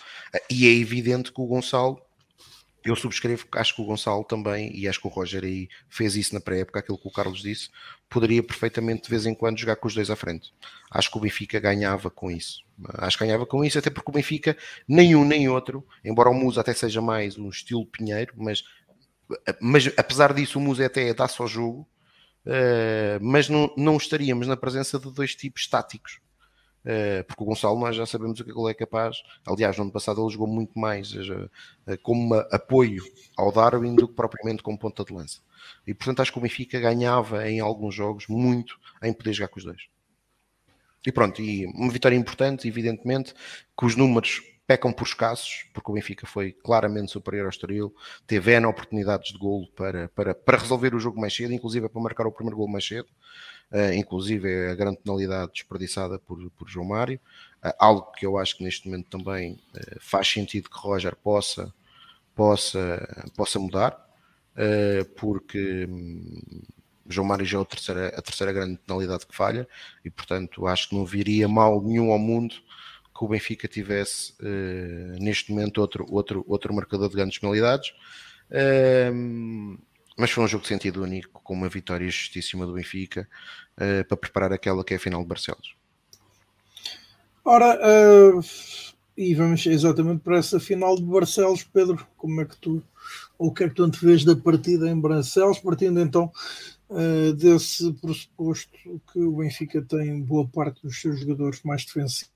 [0.50, 2.00] E é evidente que o Gonçalo,
[2.86, 6.34] eu subscrevo, acho que o Gonçalo também, e acho que o Roger aí fez isso
[6.34, 7.70] na pré-época, aquilo que o Carlos disse,
[8.10, 10.54] poderia perfeitamente de vez em quando jogar com os dois à frente.
[10.92, 12.64] Acho que o Benfica ganhava com isso.
[13.00, 14.56] Acho que ganhava com isso, até porque o Benfica,
[14.88, 18.64] nem um nem outro, embora o Musa até seja mais um estilo Pinheiro, mas,
[19.60, 21.88] mas apesar disso, o Musa até dá-se ao jogo,
[22.46, 26.20] Uh, mas não, não estaríamos na presença de dois tipos estáticos.
[26.86, 29.18] Uh, porque o Gonçalo nós já sabemos o que ele é capaz.
[29.46, 31.50] Aliás, no ano passado ele jogou muito mais uh,
[32.04, 33.04] como apoio
[33.36, 35.40] ao Darwin do que propriamente como ponta de lança.
[35.88, 39.58] E portanto acho que o Benfica ganhava em alguns jogos muito em poder jogar com
[39.58, 39.88] os dois.
[41.06, 43.34] E pronto, e uma vitória importante, evidentemente,
[43.78, 47.94] que os números pecam por escassos, porque o Benfica foi claramente superior ao Estoril,
[48.26, 52.02] teve N oportunidades de golo para, para, para resolver o jogo mais cedo, inclusive para
[52.02, 53.08] marcar o primeiro golo mais cedo,
[53.96, 57.20] inclusive a grande penalidade desperdiçada por, por João Mário,
[57.64, 61.74] uh, algo que eu acho que neste momento também uh, faz sentido que Roger possa,
[62.34, 64.04] possa, possa mudar,
[65.18, 66.42] porque hum,
[67.08, 69.68] João Mário já é a terceira, a terceira grande penalidade que falha,
[70.04, 72.56] e portanto acho que não viria mal nenhum ao mundo
[73.18, 74.34] que o Benfica tivesse
[75.20, 77.94] neste momento outro, outro, outro marcador de grandes penalidades.
[80.18, 83.28] Mas foi um jogo de sentido único, com uma vitória justíssima do Benfica,
[83.78, 85.76] uh, para preparar aquela que é a final de Barcelos.
[87.44, 88.42] Ora, uh,
[89.18, 92.84] e vamos exatamente para essa final de Barcelos, Pedro, como é que tu,
[93.38, 96.32] ou o que é que tu antevês da partida em Barcelos, partindo então
[96.90, 102.34] uh, desse pressuposto que o Benfica tem boa parte dos seus jogadores mais defensivos,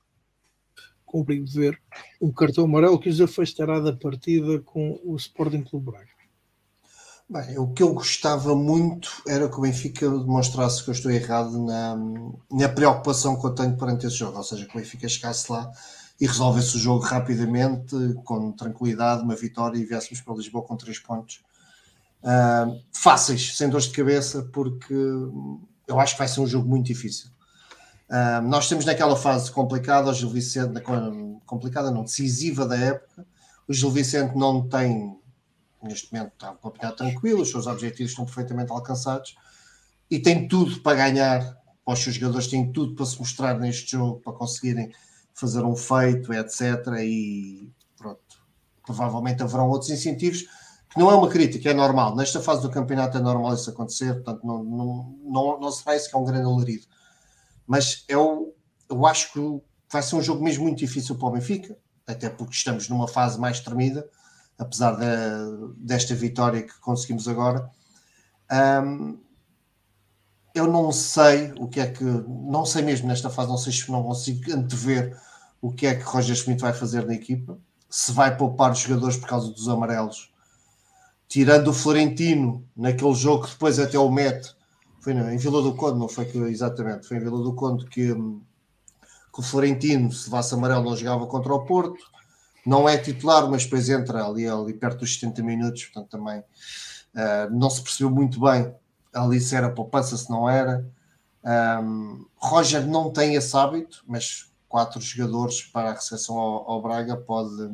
[1.05, 1.81] com o perigo de ver
[2.21, 6.18] um cartão amarelo que os afastará da partida com o Sporting Clube Braga.
[7.31, 11.63] Bem, o que eu gostava muito era que o Benfica demonstrasse que eu estou errado
[11.63, 11.95] na,
[12.49, 15.71] na preocupação que eu tenho perante esse jogo, ou seja, que o Benfica chegasse lá
[16.19, 20.97] e resolvesse o jogo rapidamente, com tranquilidade, uma vitória e viéssemos para Lisboa com três
[20.97, 21.43] pontos.
[22.23, 24.95] Uh, fáceis, sem dores de cabeça, porque
[25.87, 27.29] eu acho que vai ser um jogo muito difícil.
[28.09, 30.81] Uh, nós temos naquela fase complicada, o Gil Vicente,
[31.45, 33.23] complicada não, decisiva da época,
[33.67, 35.19] o Gil Vicente não tem
[35.83, 39.35] neste momento está um campeonato tranquilo, os seus objetivos estão perfeitamente alcançados
[40.09, 41.59] e tem tudo para ganhar.
[41.85, 44.91] Os seus jogadores têm tudo para se mostrar neste jogo, para conseguirem
[45.33, 46.61] fazer um feito, etc.
[47.01, 48.21] E pronto,
[48.85, 50.43] provavelmente haverão outros incentivos
[50.89, 52.15] que não é uma crítica, é normal.
[52.15, 56.07] Nesta fase do campeonato é normal isso acontecer, portanto, não, não, não, não se faz
[56.07, 56.85] que é um grande alarido.
[57.65, 58.55] Mas eu,
[58.89, 59.61] eu acho que
[59.91, 61.77] vai ser um jogo mesmo muito difícil para o Benfica,
[62.07, 64.07] até porque estamos numa fase mais tremida
[64.59, 67.71] apesar de, desta vitória que conseguimos agora.
[68.51, 69.17] Um,
[70.53, 73.89] eu não sei o que é que, não sei mesmo nesta fase, não sei se
[73.89, 75.17] não consigo antever
[75.61, 77.57] o que é que Roger Schmidt vai fazer na equipa,
[77.89, 80.33] se vai poupar os jogadores por causa dos amarelos,
[81.27, 84.53] tirando o Florentino naquele jogo que depois até o mete,
[84.99, 88.13] foi em Vila do Conde, não foi que exatamente, foi em Vila do Conde que,
[88.13, 91.99] que o Florentino, se levasse amarelo, não jogava contra o Porto
[92.65, 97.49] não é titular, mas depois entra ali, ali perto dos 70 minutos, portanto também uh,
[97.51, 98.73] não se percebeu muito bem
[99.13, 100.85] ali se era poupança, se não era.
[101.43, 107.17] Um, Roger não tem esse hábito, mas quatro jogadores para a recepção ao, ao Braga
[107.17, 107.69] pode,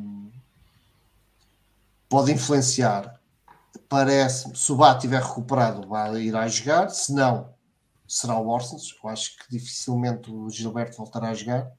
[2.08, 3.20] pode influenciar.
[3.88, 7.50] Parece-me, se o Bá estiver recuperado, vai ir a jogar, se não,
[8.08, 8.94] será o Orsens.
[9.02, 11.70] Eu acho que dificilmente o Gilberto voltará a jogar.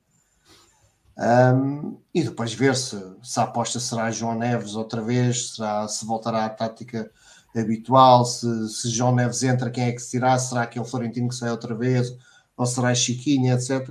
[1.18, 6.06] Um, e depois ver se, se a aposta será João Neves outra vez, será, se
[6.06, 7.10] voltará à tática
[7.56, 10.38] habitual, se, se João Neves entra, quem é que se tirar?
[10.38, 12.16] Será aquele Florentino que sai outra vez?
[12.56, 13.90] Ou será Chiquinha, etc.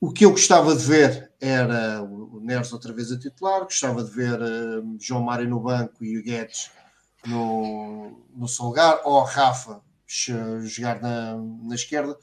[0.00, 4.10] O que eu gostava de ver era o Neves outra vez a titular, gostava de
[4.10, 4.40] ver
[4.98, 6.70] João Mário no banco e o Guedes
[7.26, 9.80] no, no seu lugar, ou Rafa
[10.62, 12.16] jogar na, na esquerda,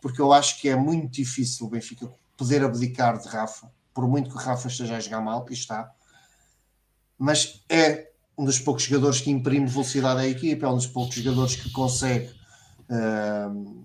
[0.00, 4.28] porque eu acho que é muito difícil o Benfica poder abdicar de Rafa, por muito
[4.28, 5.90] que o Rafa esteja a jogar mal, e está,
[7.16, 11.14] mas é um dos poucos jogadores que imprime velocidade à equipe, é um dos poucos
[11.14, 12.30] jogadores que consegue
[12.90, 13.84] uh,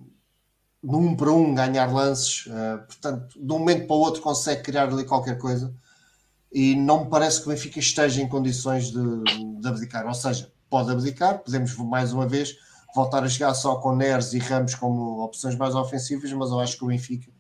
[0.84, 4.64] de um para um ganhar lances, uh, portanto, de um momento para o outro consegue
[4.64, 5.73] criar ali qualquer coisa.
[6.52, 9.23] E não me parece que o Benfica esteja em condições de,
[9.61, 12.57] de abdicar, ou seja, pode abdicar, podemos mais uma vez
[12.95, 16.76] voltar a jogar só com Neres e Ramos como opções mais ofensivas, mas eu acho
[16.76, 17.31] que o Benfica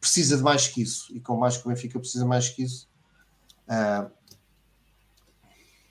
[0.00, 2.88] precisa de mais que isso, e com mais que o Benfica precisa mais que isso,
[3.68, 4.10] uh,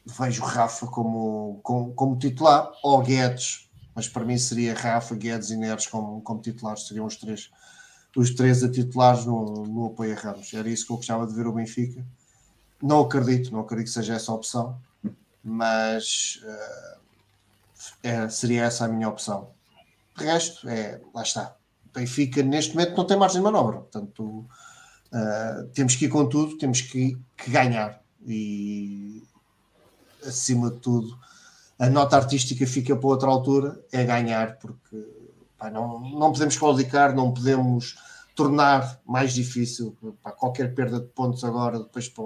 [0.06, 5.58] vejo Rafa como, como, como, titular, ou Guedes, mas para mim seria Rafa, Guedes e
[5.58, 7.52] Neres como, como titulares, seriam os três,
[8.16, 10.54] os três a titulares no, no apoio a Ramos.
[10.54, 12.06] Era isso que eu gostava de ver o Benfica.
[12.82, 14.80] Não acredito, não acredito que seja essa a opção,
[15.44, 17.00] mas uh,
[18.04, 19.50] é, seria essa a minha opção.
[20.16, 21.57] De resto, é, lá está.
[21.98, 26.57] Benfica neste momento não tem margem de manobra, portanto uh, temos que ir com tudo,
[26.57, 29.24] temos que, que, ganhar e
[30.26, 31.18] acima de tudo
[31.80, 34.98] a nota artística fica para outra altura, é ganhar, porque
[35.57, 37.95] pá, não, não podemos qualificar, não podemos
[38.36, 42.26] tornar mais difícil pá, qualquer perda de pontos agora, depois para,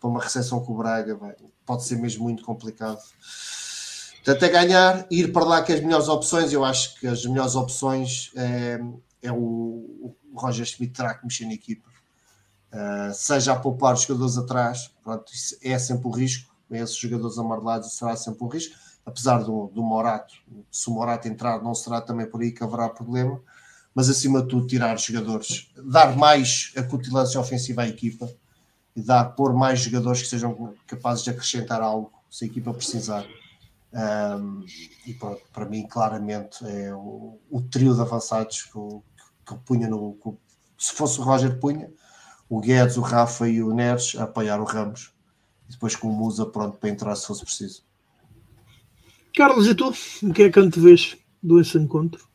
[0.00, 1.18] para uma recepção com o Braga,
[1.66, 3.00] pode ser mesmo muito complicado.
[4.24, 6.52] Portanto, é ganhar, ir para lá com as melhores opções.
[6.52, 8.80] Eu acho que as melhores opções é,
[9.22, 11.88] é o, o Roger Schmidt terá que mexer na equipa.
[12.72, 15.30] Uh, seja a poupar os jogadores atrás, pronto,
[15.62, 16.52] é sempre o risco.
[16.70, 18.74] Esses jogadores amarelados será sempre um risco,
[19.04, 20.34] apesar do, do Morato.
[20.70, 23.40] Se o Morato entrar, não será também por aí que haverá problema.
[23.94, 28.26] Mas acima de tudo, tirar jogadores, dar mais acutilância ofensiva à equipa
[28.96, 33.26] e dar pôr mais jogadores que sejam capazes de acrescentar algo se a equipa precisar.
[33.92, 34.64] Um,
[35.06, 38.78] e pronto, para mim, claramente, é o, o trio de avançados que,
[39.46, 40.14] que punha no.
[40.22, 40.32] Que,
[40.78, 41.90] se fosse o Roger punha,
[42.48, 45.12] o Guedes, o Rafa e o Neres a apoiar o Ramos
[45.68, 47.84] e depois com o Musa pronto para entrar se fosse preciso.
[49.34, 49.94] Carlos, e tu?
[50.22, 52.28] O que é que antevês desse encontro?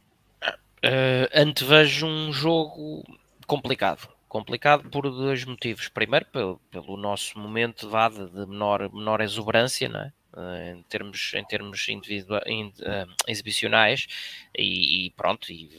[0.84, 3.04] Uh, antevejo um jogo
[3.46, 4.08] complicado.
[4.28, 5.88] Complicado por dois motivos.
[5.88, 10.12] Primeiro, pelo, pelo nosso momento dado de menor, menor exuberância, não é?
[10.34, 14.08] Uh, em termos, em termos individua, in, uh, exibicionais,
[14.56, 15.70] e, e, pronto, e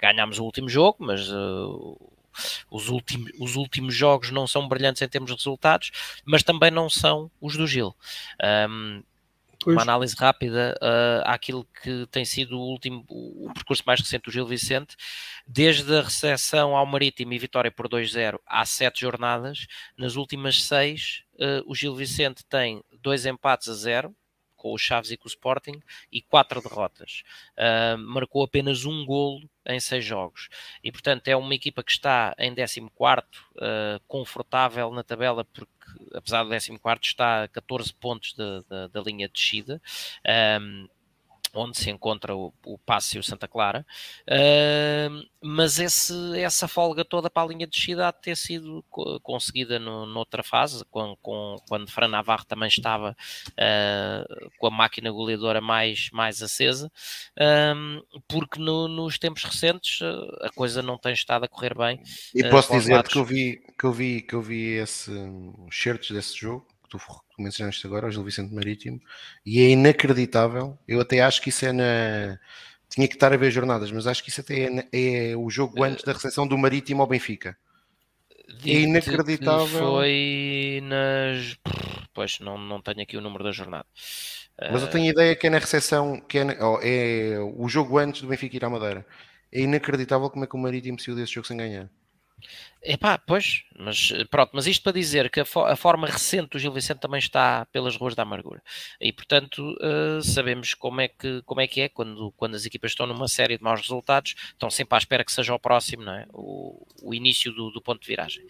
[0.00, 2.12] ganhámos o último jogo, mas uh,
[2.70, 5.90] os, últimos, os últimos jogos não são brilhantes em termos de resultados,
[6.24, 7.94] mas também não são os do Gil.
[8.68, 9.02] Um,
[9.66, 14.30] uma análise rápida uh, àquilo que tem sido o último o percurso mais recente do
[14.30, 14.94] Gil Vicente,
[15.46, 19.66] desde a recepção ao Marítimo e vitória por 2-0 há sete jornadas,
[19.96, 21.23] nas últimas seis
[21.66, 24.14] o Gil Vicente tem dois empates a zero,
[24.64, 25.78] com o Chaves e com o Sporting,
[26.10, 27.22] e quatro derrotas.
[27.52, 30.48] Uh, marcou apenas um golo em seis jogos.
[30.82, 35.70] E, portanto, é uma equipa que está em 14 uh, confortável na tabela, porque,
[36.14, 39.82] apesar do 14 está a 14 pontos da, da, linha de descida.
[40.58, 40.88] Um,
[41.54, 43.86] onde se encontra o, o Passo e o Santa Clara,
[44.28, 48.84] uh, mas esse, essa folga toda para a linha de descida há de ter sido
[49.22, 53.16] conseguida no, noutra fase, com, com, quando Fran Navarro também estava
[53.50, 56.90] uh, com a máquina goleadora mais, mais acesa,
[57.38, 60.00] uh, porque no, nos tempos recentes
[60.40, 62.02] a coisa não tem estado a correr bem.
[62.34, 65.10] E posso dizer que eu vi que eu vi que eu vi esse
[65.70, 69.00] certos desse jogo tu mencionaste agora, o Gil Vicente Marítimo,
[69.44, 70.78] e é inacreditável.
[70.86, 72.38] Eu até acho que isso é na.
[72.88, 75.82] Tinha que estar a ver jornadas, mas acho que isso até é, é o jogo
[75.82, 77.56] antes da recepção do Marítimo ao Benfica.
[78.64, 79.66] É inacreditável.
[79.66, 81.56] Foi nas.
[82.12, 83.86] Pois, não, não tenho aqui o número da jornada.
[84.70, 87.98] Mas eu tenho a ideia que é na recepção, que é, oh, é o jogo
[87.98, 89.04] antes do Benfica ir à Madeira.
[89.50, 91.90] É inacreditável como é que o Marítimo saiu desse jogo sem ganhar.
[92.82, 96.58] Epá, pois, mas pronto, mas isto para dizer que a, fo a, forma recente do
[96.58, 98.62] Gil Vicente também está pelas ruas da amargura.
[99.00, 102.90] E portanto uh, sabemos como é, que, como é que é quando, quando as equipas
[102.90, 106.12] estão numa série de maus resultados, estão sempre à espera que seja o próximo, não
[106.12, 106.26] é?
[106.32, 108.44] O, o início do, do ponto de viragem.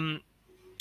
[0.00, 0.20] Um,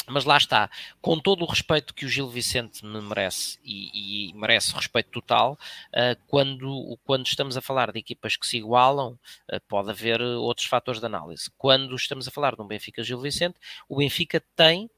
[0.08, 0.70] mas lá está,
[1.02, 5.58] com todo o respeito que o Gil Vicente me merece e, e merece respeito total,
[5.94, 9.18] uh, quando, quando estamos a falar de equipas que se igualam,
[9.52, 11.50] uh, pode haver outros fatores de análise.
[11.58, 13.58] Quando estamos a falar de um Benfica Gil Vicente,
[13.90, 14.90] o Benfica tem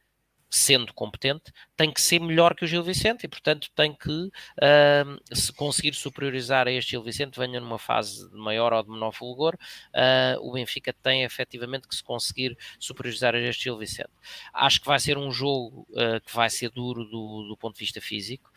[0.49, 5.35] sendo competente, tem que ser melhor que o Gil Vicente e, portanto, tem que uh,
[5.35, 9.11] se conseguir superiorizar a este Gil Vicente, venha numa fase de maior ou de menor
[9.11, 14.09] fulgor, uh, o Benfica tem efetivamente que se conseguir superiorizar a este Gil Vicente.
[14.53, 17.79] Acho que vai ser um jogo uh, que vai ser duro do, do ponto de
[17.79, 18.49] vista físico.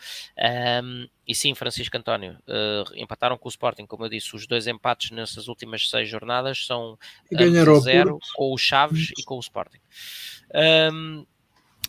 [0.83, 2.39] Um, e sim, Francisco António,
[2.97, 6.99] empataram com o Sporting, como eu disse, os dois empates nessas últimas seis jornadas são
[7.33, 9.79] a zero com o Chaves e com o Sporting.
[10.93, 11.25] Um,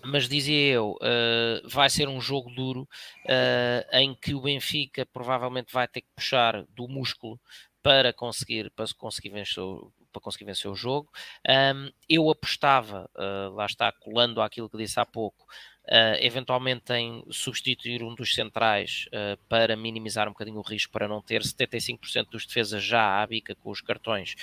[0.04, 2.82] mas dizia eu, uh, vai ser um jogo duro
[3.26, 7.40] uh, em que o Benfica provavelmente vai ter que puxar do músculo
[7.82, 9.64] para conseguir, para conseguir vencer,
[10.12, 11.10] para conseguir vencer o jogo.
[11.48, 15.46] Um, eu apostava, uh, lá está, colando àquilo que disse há pouco,
[15.84, 21.08] Uh, eventualmente em substituir um dos centrais uh, para minimizar um bocadinho o risco, para
[21.08, 24.36] não ter 75% dos defesas já à bica com os cartões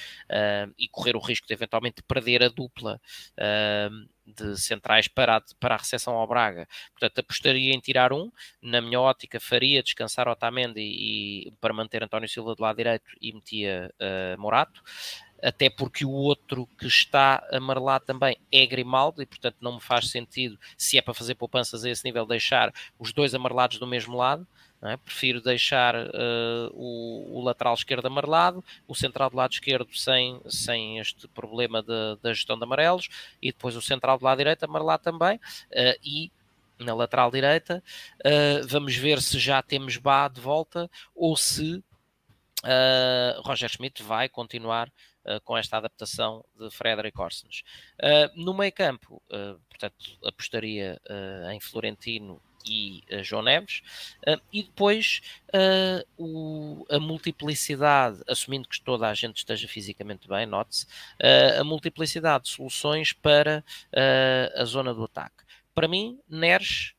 [0.76, 3.00] e correr o risco de eventualmente perder a dupla
[4.36, 6.68] de centrais para a, para a recepção ao Braga.
[6.92, 8.30] Portanto, apostaria em tirar um.
[8.62, 13.10] Na minha ótica, faria descansar Otamendi e, e para manter António Silva do lado direito
[13.20, 13.90] e metia
[14.38, 14.82] Morato
[15.42, 20.10] até porque o outro que está amarelado também é Grimaldo e portanto não me faz
[20.10, 24.16] sentido, se é para fazer poupanças a esse nível, deixar os dois amarelados do mesmo
[24.16, 24.46] lado.
[24.80, 24.96] É?
[24.96, 31.00] Prefiro deixar uh, o, o, lateral esquerdo amarelado, o central do lado esquerdo sem, sem
[31.00, 33.08] este problema da gestão de amarelos
[33.42, 36.30] e depois o central do lado direito amarelado também uh, e
[36.78, 37.82] na lateral direita
[38.20, 41.82] uh, vamos ver se já temos Bá de volta ou se
[43.44, 44.90] Roger Schmidt vai continuar
[45.44, 47.62] com esta adaptação de Frederic Orsens.
[48.34, 49.22] No meio campo,
[49.68, 51.00] portanto, apostaria
[51.52, 53.82] em Florentino e João Neves,
[54.52, 55.20] e depois
[56.16, 60.86] o, a multiplicidade, assumindo que toda a gente esteja fisicamente bem, note-se,
[61.58, 63.64] a multiplicidade de soluções para
[64.56, 65.44] a zona do ataque.
[65.74, 66.94] Para mim, Neres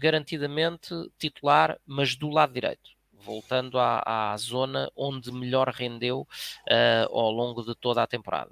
[0.00, 7.30] garantidamente titular, mas do lado direito voltando à, à zona onde melhor rendeu uh, ao
[7.30, 8.50] longo de toda a temporada.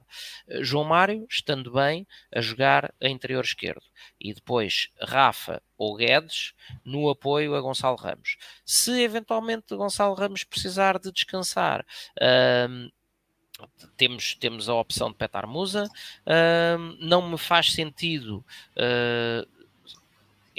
[0.48, 3.82] Uh, João Mário, estando bem, a jogar a interior esquerdo.
[4.20, 6.54] E depois Rafa ou Guedes
[6.84, 8.36] no apoio a Gonçalo Ramos.
[8.64, 11.84] Se eventualmente Gonçalo Ramos precisar de descansar,
[12.16, 12.92] uh,
[13.96, 15.90] temos, temos a opção de Petar Musa.
[17.00, 18.44] não me faz sentido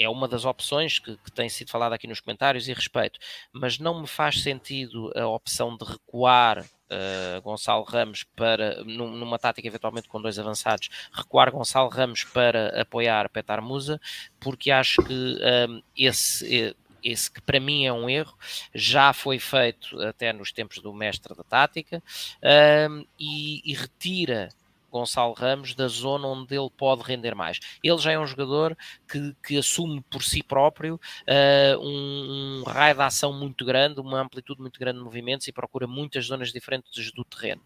[0.00, 3.20] é uma das opções que, que, tem sido falada aqui nos comentários e respeito,
[3.52, 9.68] mas não me faz sentido a opção de recuar uh, Gonçalo Ramos para, numa tática
[9.68, 14.00] eventualmente com dois avançados, recuar Gonçalo Ramos para apoiar Petar Musa,
[14.40, 18.36] porque acho que um, ehm, esse esse que para mim é um erro,
[18.74, 22.02] já foi feito até nos tempos do mestre da tática
[22.42, 24.50] um, ehm, e, e, retira
[24.90, 27.58] Gonçalo Ramos da zona onde ele pode render mais.
[27.82, 28.76] Ele já é um jogador
[29.08, 34.20] que, que assume por si próprio uh, um, um, raio de ação muito grande, uma
[34.20, 37.62] amplitude muito grande de movimentos e procura muitas zonas diferentes do terreno,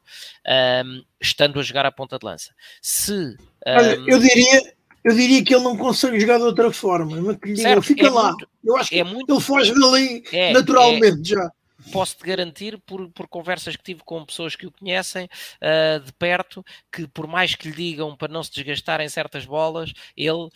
[0.84, 2.54] um, estando a jogar à ponta de lança.
[2.80, 3.36] Se.
[3.66, 4.74] Olha, eu diria.
[5.02, 8.06] Eu diria que ele não consegue jogar de outra forma, mas que lhe diga, fica
[8.06, 8.30] é lá.
[8.30, 11.52] Muito, eu acho que é muito, ele foge dali é, naturalmente já
[11.92, 16.64] posso-te garantir, por, por conversas que tive com pessoas que o conhecem uh, de perto,
[16.92, 20.50] que por mais que lhe digam para não se desgastar em certas bolas, ele uh,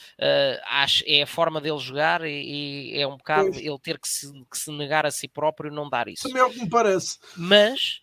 [0.66, 3.58] acha, é a forma dele jogar e, e é um bocado pois.
[3.58, 6.22] ele ter que se, que se, negar a si próprio não dar isso.
[6.22, 7.18] Também é o que me parece.
[7.36, 8.00] Mas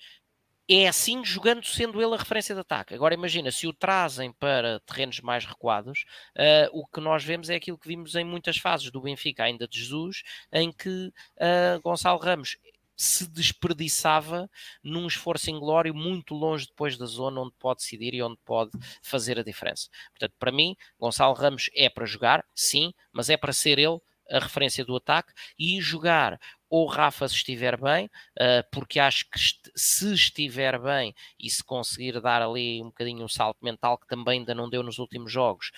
[0.70, 2.94] é assim jogando sendo ele a referência de ataque.
[2.94, 7.56] Agora imagina, se o trazem para terrenos mais recuados, uh, o que nós vemos é
[7.56, 11.08] aquilo que vimos em muitas fases do Benfica, ainda de Jesus, em que
[11.38, 12.58] uh, Gonçalo Ramos
[12.96, 14.50] se desperdiçava
[14.84, 19.40] num esforço inglório muito longe depois da zona onde pode decidir e onde pode fazer
[19.40, 19.90] a diferença.
[20.12, 24.00] Portanto, para mim, Gonçalo Ramos é para jogar, sim, mas é para ser ele
[24.30, 26.40] a referência do ataque e jogar
[26.70, 29.40] ou Rafa se estiver bem, uh, porque acho que
[29.76, 34.40] se estiver bem e se conseguir dar ali um bocadinho um salto mental que também
[34.40, 35.72] ainda não deu nos últimos jogos,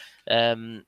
[0.57, 0.81] um,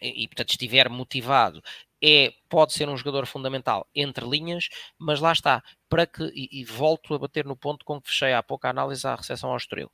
[0.00, 1.62] e, e portanto estiver motivado
[2.02, 4.68] é, pode ser um jogador fundamental entre linhas,
[4.98, 8.32] mas lá está, para que, e, e volto a bater no ponto com que fechei
[8.32, 9.90] há pouco a análise à recepção ao Estoril.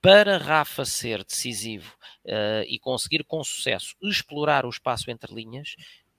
[0.00, 1.92] Para Rafa ser decisivo
[2.24, 5.74] uh, e conseguir com sucesso explorar o espaço entre linhas,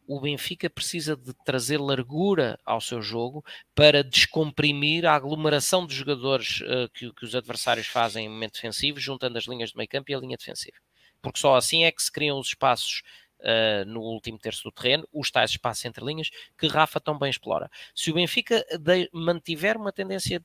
[0.06, 3.44] o Benfica precisa de trazer largura ao seu jogo
[3.76, 9.00] para descomprimir a aglomeração de jogadores uh, que, que, os adversários fazem em momento defensivo,
[9.00, 10.78] juntando as linhas de meio campo e a linha defensiva.
[11.22, 13.04] Porque só assim é que se criam os espaços
[13.40, 17.30] uh, no último terço do terreno, os tais espaços entre linhas, que Rafa tão bem
[17.30, 17.70] explora.
[17.94, 20.44] Se o Benfica de, mantiver uma tendência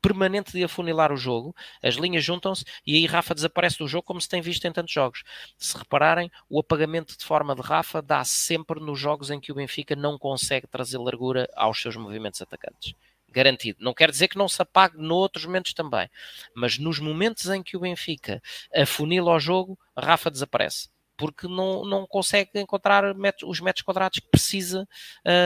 [0.00, 4.20] permanente de afunilar o jogo, as linhas juntam-se e aí Rafa desaparece do jogo como
[4.20, 5.24] se tem visto em tantos jogos.
[5.58, 9.50] Se repararem, o apagamento de forma de Rafa dá -se sempre nos jogos em que
[9.50, 12.94] o Benfica não consegue trazer largura aos seus movimentos atacantes.
[13.28, 13.82] Garantido.
[13.82, 16.08] Não quer dizer que não se apague noutros momentos também,
[16.54, 18.40] mas nos momentos em que o Benfica
[18.74, 24.28] afunila o jogo, Rafa desaparece porque não, não consegue encontrar metros, os metros quadrados que
[24.28, 24.88] precisa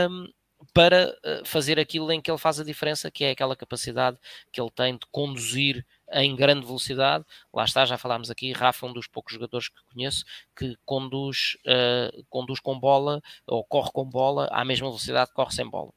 [0.08, 0.28] um,
[0.74, 4.18] para uh, fazer aquilo em que ele faz a diferença, que é aquela capacidade
[4.52, 7.24] que ele tem de conduzir em grande velocidade.
[7.52, 10.24] Lá está, já falámos aqui, Rafa um dos poucos jogadores que conheço
[10.56, 15.54] que conduz, uh, conduz com bola ou corre com bola à mesma velocidade que corre
[15.54, 15.92] sem bola.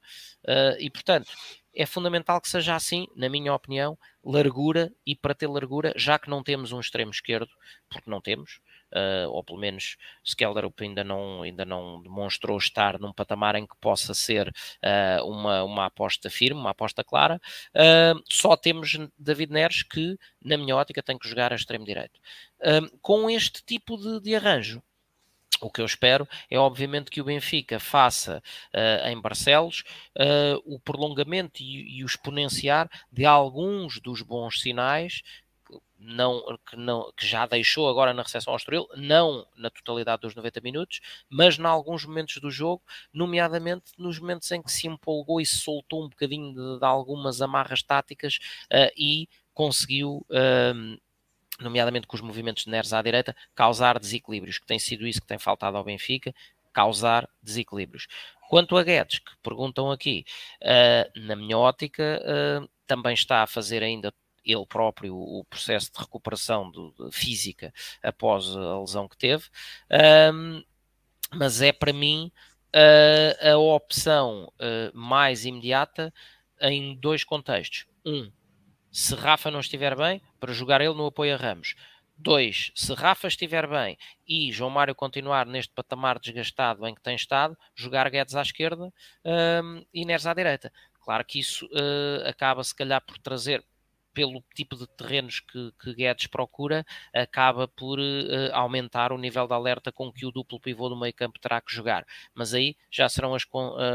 [0.45, 1.31] Uh, e portanto,
[1.75, 6.29] é fundamental que seja assim, na minha opinião, largura e para ter largura, já que
[6.29, 7.49] não temos um extremo esquerdo,
[7.89, 8.59] porque não temos,
[8.93, 13.75] uh, ou pelo menos Skelderup ainda não, ainda não demonstrou estar num patamar em que
[13.77, 17.41] possa ser uh, uma, uma aposta firme, uma aposta clara.
[17.73, 22.19] Uh, só temos David Neres que, na minha ótica, tem que jogar a extremo direito.
[23.01, 24.81] com este tipo de, de arranjo,
[25.63, 28.43] o que eu espero é, obviamente, que o Benfica faça
[28.73, 29.83] uh, em Barcelos
[30.17, 35.21] uh, o prolongamento e, e, o exponenciar de alguns dos bons sinais
[36.03, 40.35] não, que, não, que já deixou agora na recepção ao Estoril, não na totalidade dos
[40.35, 40.99] 90 minutos,
[41.29, 45.59] mas em alguns momentos do jogo, nomeadamente nos momentos em que se empolgou e se
[45.59, 51.01] soltou um bocadinho de, de algumas amarras táticas uh, e conseguiu, uh,
[51.59, 55.27] nomeadamente com os movimentos de Neres à direita, causar desequilíbrios, que tem sido isso que
[55.27, 56.33] tem faltado ao Benfica,
[56.73, 58.07] causar desequilíbrios.
[58.49, 60.25] Quanto a Guedes, que perguntam aqui,
[60.61, 64.13] uh, na minha ótica, uh, também está a fazer ainda
[64.43, 69.45] ele próprio o processo de recuperação do, de física após a lesão que teve,
[70.33, 70.63] um,
[71.33, 72.31] mas é para mim
[72.75, 76.13] uh, a opção uh, mais imediata
[76.61, 77.85] em dois contextos.
[78.05, 78.31] Um,
[78.91, 81.75] se Rafa não estiver bem, para jogar ele no apoio a Ramos.
[82.15, 83.97] Dois, se Rafa estiver bem
[84.27, 88.93] e João Mário continuar neste patamar desgastado em que tem estado, jogar Guedes à esquerda
[89.25, 90.71] um, e Neres à direita.
[91.01, 93.65] Claro que isso uh, acaba, se calhar, por trazer,
[94.13, 99.53] pelo tipo de terrenos que, que Guedes procura, acaba por uh, aumentar o nível de
[99.53, 102.05] alerta com que o duplo pivô do meio campo terá que jogar.
[102.33, 103.43] Mas aí já serão as,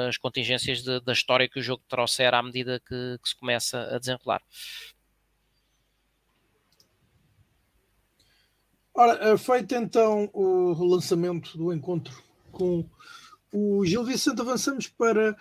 [0.08, 3.94] as contingências de, da história que o jogo trouxer à medida que, que se começa
[3.94, 4.42] a desenrolar.
[8.94, 12.20] Ora, eh, feito então o lançamento do encontro
[12.50, 12.84] com
[13.52, 15.36] o Gil Vicente, avançamos para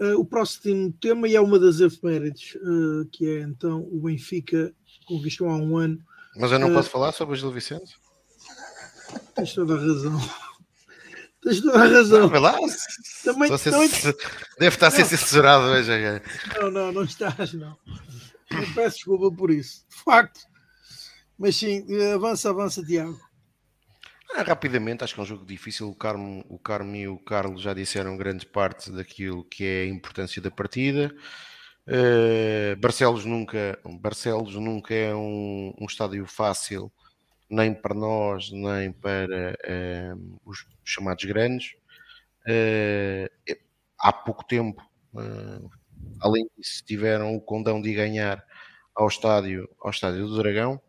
[0.00, 4.72] uh, o próximo tema e é uma das efemérides, uh, que é então o Benfica
[5.06, 5.98] conquistou há um ano.
[6.36, 7.94] Mas eu não posso falar sobre o Gil Vicente?
[9.34, 10.18] Tens toda a razão.
[11.42, 12.28] Tens toda a razão.
[12.30, 12.52] Não, lá.
[13.22, 13.88] Também, ser- também-
[14.58, 15.90] Deve estar a ser censurado hoje.
[15.92, 16.22] é.
[16.60, 17.76] Não, não, não estás, não.
[18.50, 19.84] Eu peço desculpa por isso.
[19.88, 20.40] De facto.
[21.38, 23.18] Mas sim, eh, avança, avança, Tiago.
[24.36, 25.88] Ah, rapidamente, acho que é um jogo difícil.
[25.88, 29.86] O Carmo, o Carmo e o Carlos já disseram grande parte daquilo que é a
[29.86, 31.14] importância da partida.
[31.86, 36.92] Eh, Barcelos nunca, Barcelos nunca é um, um estádio fácil,
[37.50, 41.74] nem para nós, nem para eh, os chamados grandes.
[42.48, 43.30] Eh,
[43.98, 44.82] há pouco tempo,
[46.20, 48.44] além disso, tiveram o condão de ganhar
[48.94, 50.80] ao estádio, ao estádio do Dragão.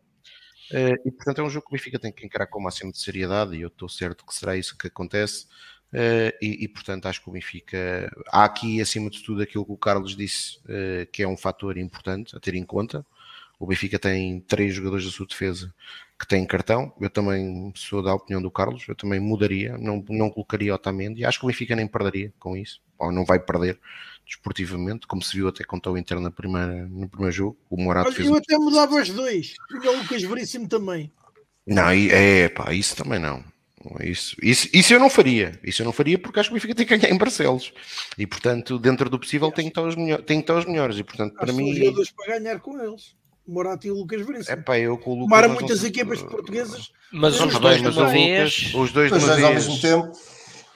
[0.72, 2.90] Eh, e portanto é um jogo que o Benfica tem que encarar com o máximo
[2.92, 5.46] de seriedade e eu estou certo que será isso que acontece.
[5.92, 9.72] Eh, e, e, portanto acho que o Benfica há aqui acima de tudo aquilo que
[9.72, 13.06] o Carlos disse eh, que é um fator importante a ter em conta.
[13.58, 15.72] O Benfica tem três jogadores da sua defesa
[16.18, 16.92] que têm cartão.
[17.00, 21.24] Eu também sou da opinião do Carlos, eu também mudaria, não, não colocaria Otamendi.
[21.24, 23.78] Acho que o Benfica nem perderia com isso, ou não vai perder
[24.26, 27.58] desportivamente, como se viu até contra o Inter na primeira, no primeiro jogo.
[27.70, 29.54] O Morato Olha, fez eu um até mudava os dois.
[29.70, 31.12] O Lucas Veríssimo também.
[31.66, 33.44] Não, é pá, isso também não.
[34.00, 35.58] Isso, isso, isso eu não faria.
[35.62, 37.72] Isso eu não faria porque acho que o Benfica tem que ganhar em Barcelos.
[38.18, 40.98] E portanto, dentro do possível, tem que estar os, melhor, tem que estar os melhores.
[40.98, 41.74] E portanto, para mim,
[42.16, 43.14] para ganhar com eles.
[43.46, 44.62] Morato e o Lucas é Veríssimo.
[44.62, 45.28] pá, eu com o Lucas.
[45.28, 46.92] Tomaram nós não muitas equipas portuguesas.
[47.12, 48.72] Mas os dois mas uma o vez.
[48.72, 50.12] Lucas, os dois dois ao mesmo tempo.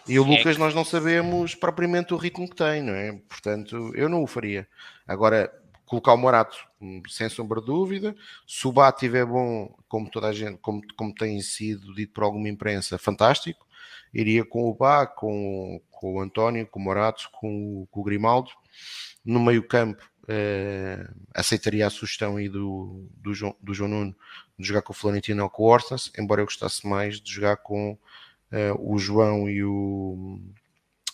[0.09, 3.12] E o Lucas, nós não sabemos propriamente o ritmo que tem, não é?
[3.28, 4.66] Portanto, eu não o faria.
[5.06, 5.52] Agora,
[5.90, 8.14] colocar o Morato, hum, sem sombra de dúvida.
[8.47, 12.24] Se o Bá estiver bom, como toda a gente, como, como tem sido dito por
[12.24, 13.66] alguma imprensa, fantástico.
[14.12, 18.51] Iria com o Bá, com, com o António, com o Morato, com com o Grimaldo.
[19.24, 24.16] No meio-campo, eh, aceitaria a sugestão aí do, do, João, do João Nuno
[24.57, 27.57] de jogar com o Florentino ou com o Orsens, embora eu gostasse mais de jogar
[27.57, 27.98] com
[28.52, 30.40] eh, o João e o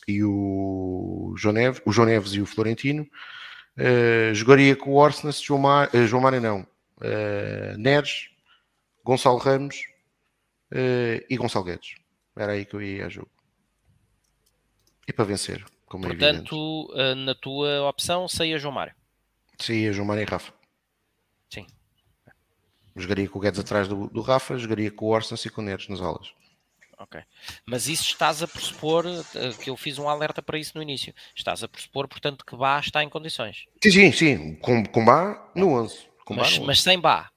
[0.07, 3.09] e o João Neves, o João Neves e o Florentino.
[3.77, 6.67] Eh, jogaria com o Orsnes, João, Mar, eh, João Mário não,
[7.01, 8.29] eh, Neres,
[9.03, 9.77] Gonçalo Ramos
[11.29, 11.95] e Gonçalo Guedes.
[12.37, 13.31] Era aí que eu ia a jogo.
[15.09, 16.51] E para vencer, como é evidente.
[16.51, 18.95] Portanto, eh, na tua opção, saia João Mário.
[19.59, 20.53] Sim, João Mário e Rafa.
[21.53, 21.67] Sim.
[22.95, 25.65] Jogaria com o Guedes atrás do, do Rafa, jogaria com o Orsnes e com o
[25.65, 26.33] Neres nas alas.
[26.99, 27.21] Ok.
[27.67, 31.15] Mas isso estás a pressupor, eh, que eu fiz um alerta para isso no início.
[31.35, 33.67] Estás a pressupor, portanto, que Bá está em condições.
[33.83, 34.55] Sim, sim, sim.
[34.57, 36.09] Com, com Bá no 11.
[36.25, 36.67] Com Bá Mas, no 11.
[36.67, 37.31] mas sem Bá.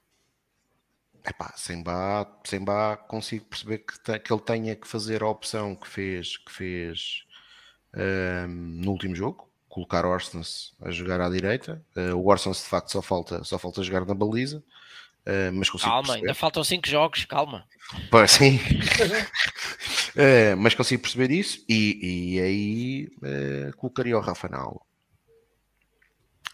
[1.26, 5.28] Epá, sem Bá, sem Bá consigo perceber que, te- que ele tenha que fazer a
[5.28, 7.24] opção que fez, que fez
[7.94, 11.82] ahm, no último jogo, colocar Orsens a jogar à direita.
[11.96, 14.62] Ah, o Orsens de facto só falta, só falta jogar na baliza,
[15.24, 16.26] ah, mas consigo Calma, perceber.
[16.26, 17.64] ainda faltam 5 jogos, calma.
[18.10, 18.58] Pá, sim.
[20.16, 24.80] Eh, mas consigo perceber isso e, e aí colocaria o Rafa na aula.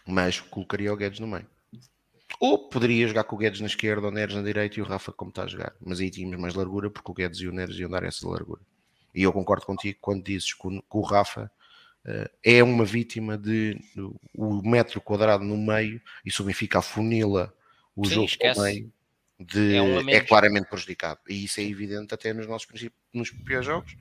[0.05, 1.47] Mas colocaria o Guedes no meio.
[2.39, 5.11] Ou poderia jogar com o Guedes na esquerda, o Neres na direita e o Rafa
[5.11, 5.73] como está a jogar.
[5.83, 8.61] Mas aí tínhamos mais largura porque o Guedes e o Neres iam dar essa largura.
[9.13, 11.51] E eu concordo contigo quando dizes que o, que o Rafa
[12.43, 13.77] é uma vítima de
[14.33, 17.53] o metro quadrado no meio e o Benfica afunila
[17.95, 18.61] o Sim, jogo esquece.
[18.61, 18.93] meio
[19.39, 21.19] de, É é, claramente prejudicado.
[21.27, 22.67] E isso é evidente até nos nossos
[23.13, 23.93] nos piores jogos,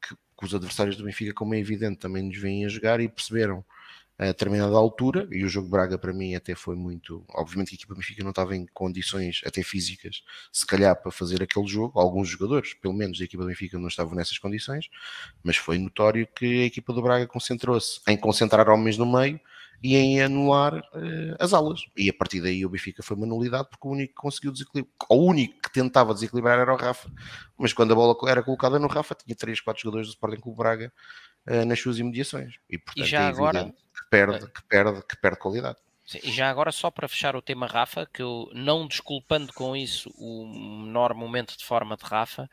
[0.00, 3.08] que, que os adversários do Benfica, como é evidente, também nos vêm a jogar e
[3.08, 3.64] perceberam
[4.18, 7.24] a determinada altura, e o jogo de Braga para mim até foi muito.
[7.28, 10.22] Obviamente que a equipa do Benfica não estava em condições, até físicas,
[10.52, 11.98] se calhar para fazer aquele jogo.
[11.98, 14.88] Alguns jogadores, pelo menos da equipa do Benfica, não estavam nessas condições,
[15.42, 19.40] mas foi notório que a equipa do Braga concentrou-se em concentrar homens no meio
[19.80, 21.82] e em anular eh, as alas.
[21.96, 24.92] E a partir daí o Benfica foi uma nulidade porque o único que conseguiu desequilibrar,
[25.08, 27.08] o único que tentava desequilibrar era o Rafa,
[27.56, 30.58] mas quando a bola era colocada no Rafa tinha 3, 4 jogadores do Sporting Clube
[30.58, 30.92] Braga
[31.46, 32.56] eh, nas suas imediações.
[32.68, 35.78] E, portanto, já é agora- evidente perde, que perde, que perde qualidade.
[36.04, 39.76] Sim, e já agora, só para fechar o tema Rafa, que eu não desculpando com
[39.76, 40.46] isso o
[40.86, 42.48] menor momento de forma de Rafa,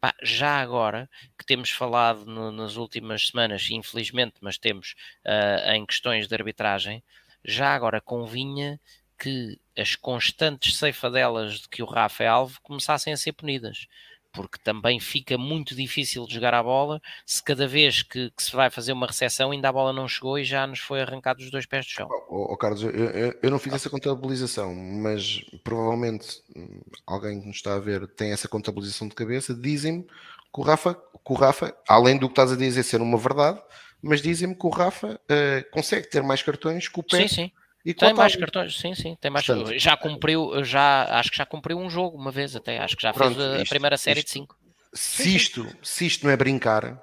[0.00, 4.94] pá, já agora que temos falado no- nas últimas semanas, infelizmente, mas temos
[5.26, 7.02] ah, em questões de arbitragem,
[7.44, 8.80] já agora convinha
[9.18, 13.86] que as constantes ceifadelas de que o Rafa é alvo começassem a ser punidas.
[14.32, 18.52] Porque também fica muito difícil de jogar a bola se cada vez que, que se
[18.54, 21.50] vai fazer uma recepção ainda a bola não chegou e já nos foi arrancado os
[21.50, 22.08] dois pés do chão.
[22.10, 27.46] Ó ó, Carlos, eu, eu- eu não fiz essa contabilização, mas provavelmente hum, alguém que
[27.46, 29.54] nos está a ver tem essa contabilização de cabeça.
[29.54, 33.18] Dizem-me que o Rafa, que o Rafa, além do que estás a dizer ser uma
[33.18, 33.60] verdade,
[34.02, 37.28] mas dizem-me que o Rafa uh, consegue ter mais cartões que o Pep.
[37.28, 37.52] Sim, sim.
[37.84, 39.46] E tem mais cartões, sim, sim, tem mais.
[39.46, 43.02] Portanto, já cumpriu, já acho que já cumpriu um jogo uma vez até, acho que
[43.02, 44.58] já pronto, fez a, isto, primeira série isto, de cinco.
[44.92, 47.00] Se isto, se isto não é brincar,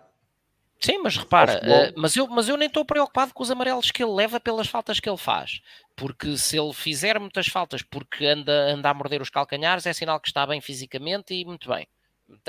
[0.80, 4.04] Sim, mas repara, uh, mas, eu, mas eu nem estou preocupado com os amarelos que
[4.04, 5.60] ele leva pelas faltas que ele faz.
[5.96, 10.20] Porque se ele fizer muitas faltas porque anda, anda a morder os calcanhares, é sinal
[10.20, 11.88] que está bem fisicamente e muito bem.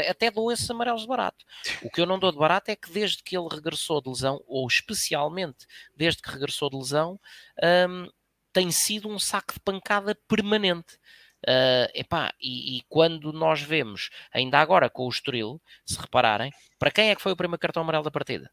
[0.09, 1.45] Até dou esses amarelos de barato.
[1.83, 4.43] O que eu não dou de barato é que desde que ele regressou de lesão,
[4.47, 7.19] ou especialmente desde que regressou de lesão,
[7.89, 8.09] um,
[8.53, 10.95] tem sido um saco de pancada permanente.
[11.47, 16.91] Uh, epá, e, e, quando nós vemos, ainda agora com o Estoril, se repararem, para
[16.91, 18.51] quem é que foi o primeiro cartão amarelo da partida?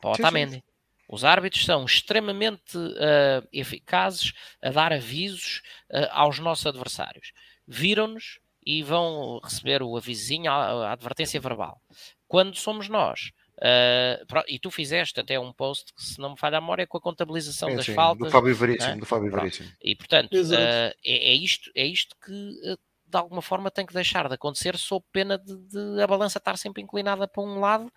[0.00, 0.62] Para o Otamendi.
[1.08, 4.32] Os árbitros são extremamente uh, eficazes
[4.62, 5.60] a dar avisos
[5.90, 7.32] uh, aos nossos adversários.
[7.66, 11.82] Viram-nos e vão receber o avisinho, a, a advertência verbal.
[12.28, 13.32] Quando somos nós
[13.62, 16.98] Uh, e tu fizeste até um post que, se não me falha a memória, com
[16.98, 18.26] a contabilização sim, das sim, faltas.
[18.26, 18.96] Do Fábio Veríssimo, é?
[18.96, 19.70] do Fábio Veríssimo.
[19.80, 22.76] E portanto, uh, é, é, isto, é isto que uh,
[23.06, 26.58] de alguma forma tem que deixar de acontecer, sob pena de, de, a balança estar
[26.58, 27.92] sempre inclinada para um lado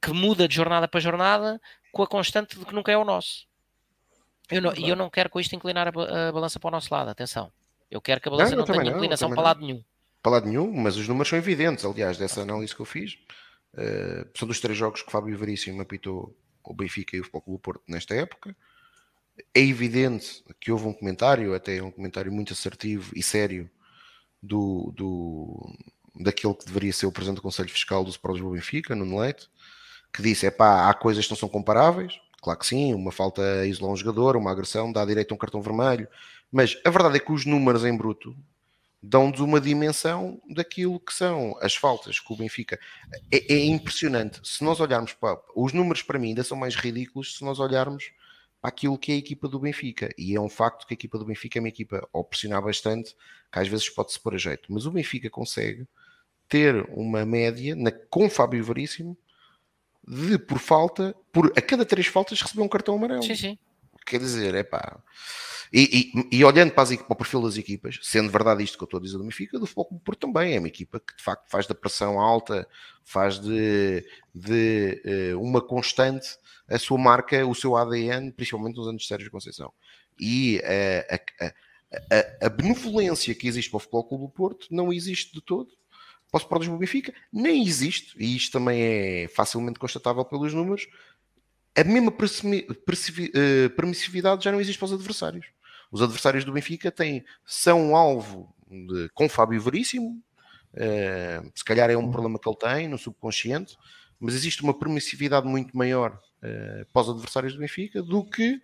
[0.00, 1.60] que muda de jornada para jornada
[1.92, 3.46] com a constante de que nunca é o nosso.
[4.50, 6.94] Eu não, e eu não quero com isto inclinar a, a, balança para o nosso
[6.94, 7.52] lado, atenção.
[7.90, 9.84] Eu quero que a balança não, não tenha inclinação para lado nenhum.
[10.22, 13.18] Para lado nenhum, mas os números são evidentes, aliás, dessa análise que eu fiz
[13.78, 17.62] Uh, são dos três jogos que Fábio Veríssimo apitou o Benfica e o Futebol Clube
[17.62, 18.56] Porto nesta época.
[19.54, 23.70] É evidente que houve um comentário, até um comentário muito assertivo e sério
[24.42, 25.76] do, do
[26.18, 29.48] daquele que deveria ser o presidente do Conselho Fiscal do Sport Lisboa Benfica, Nuno Leite,
[30.12, 32.20] que disse: é pá, há coisas que não são comparáveis.
[32.40, 35.38] Claro que sim, uma falta a isolar um jogador, uma agressão, dá direito a um
[35.38, 36.08] cartão vermelho,
[36.50, 38.36] mas a verdade é que os números em bruto
[39.02, 42.78] dão-nos uma dimensão daquilo que são as faltas que o Benfica.
[43.32, 44.40] É, é, impressionante.
[44.42, 45.40] Se nós olharmos para.
[45.54, 48.10] Os números para mim ainda são mais ridículos se nós olharmos
[48.60, 50.12] para aquilo que é a equipa do Benfica.
[50.18, 53.14] E é um facto que a equipa do Benfica é uma equipa ao pressionar bastante,
[53.52, 54.72] que às vezes pode-se pôr a jeito.
[54.72, 55.86] Mas o Benfica consegue
[56.48, 59.16] ter uma média na, com Fábio Veríssimo
[60.06, 63.22] de por falta, por a cada três faltas receber um cartão amarelo.
[63.22, 63.58] Sim, sim.
[64.08, 65.00] Quer dizer, é pá.
[65.72, 68.84] E, e, e, olhando para, as, para, o perfil das equipas, sendo verdade isto que
[68.84, 71.22] eu estou a dizer do Benfica, do Futebol Porto também é uma equipa que de
[71.22, 72.66] facto faz da pressão alta,
[73.04, 74.02] faz de,
[74.34, 79.30] de uh, uma constante a sua marca, o seu ADN, principalmente nos anos de Sérgio
[79.30, 79.72] Conceição.
[80.18, 81.46] E uh, a,
[82.14, 85.70] a, a, benevolência que existe para o Futebol Clube do Porto não existe de todo
[86.30, 90.86] para o Benfica, nem existe, e isto também é facilmente constatável pelos números,
[91.80, 95.46] a mesma eh, permissividade já não existe para os adversários.
[95.90, 100.22] Os adversários do Benfica têm, são alvo de, com Fábio Veríssimo,
[100.74, 103.76] uh, se calhar é um problema que ele tem no subconsciente,
[104.20, 108.60] mas existe uma permissividade muito maior uh, para os adversários do Benfica do que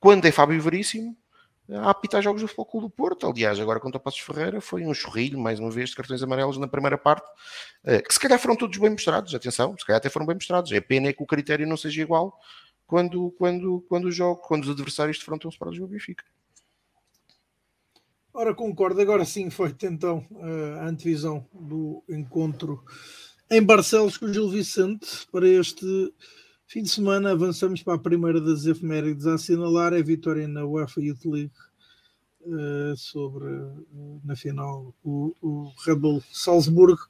[0.00, 1.16] quando é Fábio Veríssimo
[1.70, 3.26] a apitar jogos do Futebol do Porto.
[3.26, 6.56] Aliás, agora contra o Passos Ferreira foi um chorrilho, mais uma vez, de cartões amarelos
[6.56, 7.26] na primeira parte,
[7.84, 10.72] uh, que se calhar foram todos bem mostrados, atenção, se calhar até foram bem mostrados.
[10.72, 12.38] É pena é que o critério não seja igual
[12.86, 16.24] quando, quando, quando, o jogo, quando os adversários defrontam-se para o jogo Benfica.
[18.32, 19.00] Ora, concordo.
[19.00, 20.24] Agora sim, foi então
[20.80, 22.84] a antevisão do encontro
[23.50, 25.26] em Barcelos com o Gil Vicente.
[25.30, 26.14] Para este
[26.68, 31.00] fim de semana, avançamos para a primeira das efemérides a assinalar a vitória na UEFA
[31.00, 31.52] Youth League
[32.42, 37.00] uh, sobre, uh, na final, o, o Red Bull Salzburgo.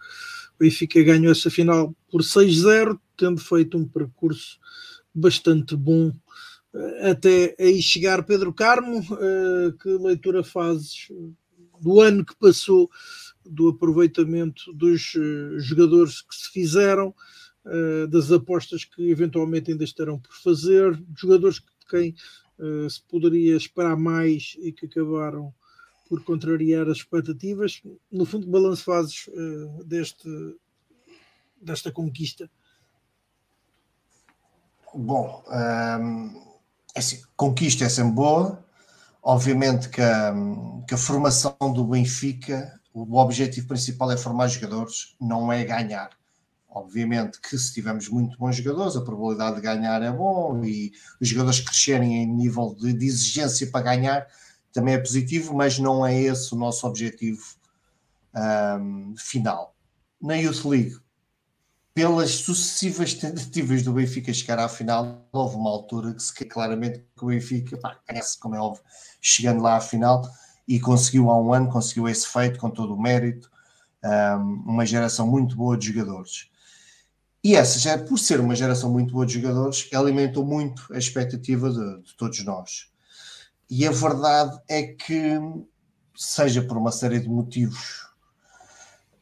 [0.55, 4.61] O Benfica ganhou essa final por 6-0, tendo feito um percurso
[5.13, 6.13] bastante bom
[7.03, 9.03] até aí chegar Pedro Carmo,
[9.83, 11.09] que leitura fazes
[11.81, 12.89] do ano que passou,
[13.45, 15.15] do aproveitamento dos
[15.57, 17.15] jogadores que se fizeram,
[17.69, 22.15] uh, das apostas que eventualmente ainda estarão por fazer, jogadores de quem
[22.91, 25.55] se poderia esperar mais e que acabaram
[26.09, 27.81] por contrariar as expectativas.
[28.11, 29.31] No fundo, balanço fazes
[29.87, 30.29] deste,
[31.63, 32.51] desta conquista?
[34.95, 36.49] Bom, um ehm,
[36.95, 38.65] é assim, conquista é sempre boa.
[39.23, 40.33] Obviamente que a,
[40.87, 46.11] que a formação do Benfica, o objetivo principal é formar jogadores, não é ganhar.
[46.71, 51.29] Obviamente que se tivermos muito bons jogadores, a probabilidade de ganhar é bom e os
[51.29, 54.27] jogadores crescerem em nível de, de exigência para ganhar
[54.73, 57.43] também é positivo, mas não é esse o nosso objetivo
[58.81, 59.75] um, final.
[60.21, 60.97] Na Youth League,
[61.95, 67.25] pelas sucessivas tentativas do Benfica chegar à final, houve uma altura que se claramente que
[67.25, 68.85] o Benfica, pá, cresce, como é óbvio,
[69.21, 70.23] chegando lá à final,
[70.67, 73.51] e conseguiu há um ano, conseguiu esse feito com todo o mérito.
[74.05, 76.51] um, uma geração muito boa de jogadores.
[77.43, 81.71] E essa, já por ser uma geração muito boa de jogadores, alimentou muito a expectativa
[81.71, 82.91] de, de todos nós.
[83.71, 85.39] E a verdade é que,
[86.17, 88.07] seja por uma série de motivos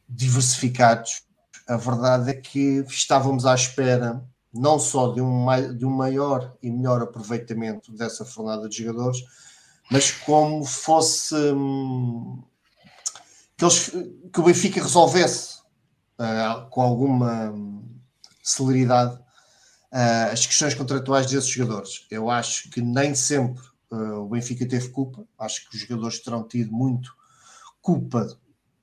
[0.09, 1.23] diversificados,
[1.67, 4.23] a verdade é que estávamos à espera
[4.53, 5.45] não só de um,
[5.77, 9.19] de um maior e melhor aproveitamento dessa fornada de jogadores,
[9.91, 12.41] mas como fosse hum,
[13.55, 13.89] que, eles,
[14.33, 15.59] que o Benfica resolvesse
[16.19, 17.53] uh, com alguma
[18.49, 22.05] celeridade uh, as questões contratuais desses jogadores.
[22.09, 26.47] Eu acho que nem sempre uh, o Benfica teve culpa, acho que os jogadores terão
[26.47, 27.15] tido muito
[27.81, 28.37] culpa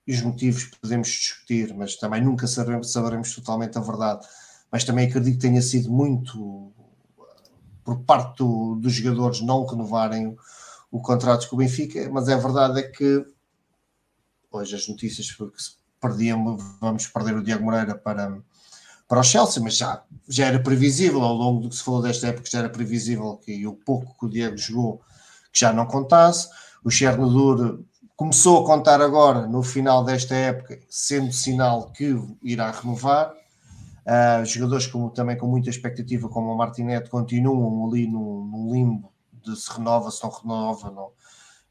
[0.07, 4.27] e os motivos podemos discutir, mas também nunca saberemos, saberemos totalmente a verdade.
[4.71, 6.73] Mas também acredito que tenha sido muito
[7.83, 10.37] por parte do, dos jogadores não renovarem o,
[10.91, 13.25] o contrato com o Benfica, mas a verdade é que
[14.51, 15.57] hoje as notícias porque
[16.01, 18.39] perdíamos, vamos perder o Diego Moreira para,
[19.09, 22.29] para o Chelsea, mas já, já era previsível ao longo do que se falou desta
[22.29, 25.01] época, já era previsível que o pouco que o Diego jogou
[25.53, 26.49] que já não contasse.
[26.83, 27.87] O Chernobyl
[28.17, 33.33] começou a contar agora, no final desta época, sendo sinal que irá renovar.
[34.05, 39.11] Uh, jogadores como, também com muita expectativa, como o Martinete, continuam ali no, no limbo
[39.33, 41.11] de se renova, se não renova, não.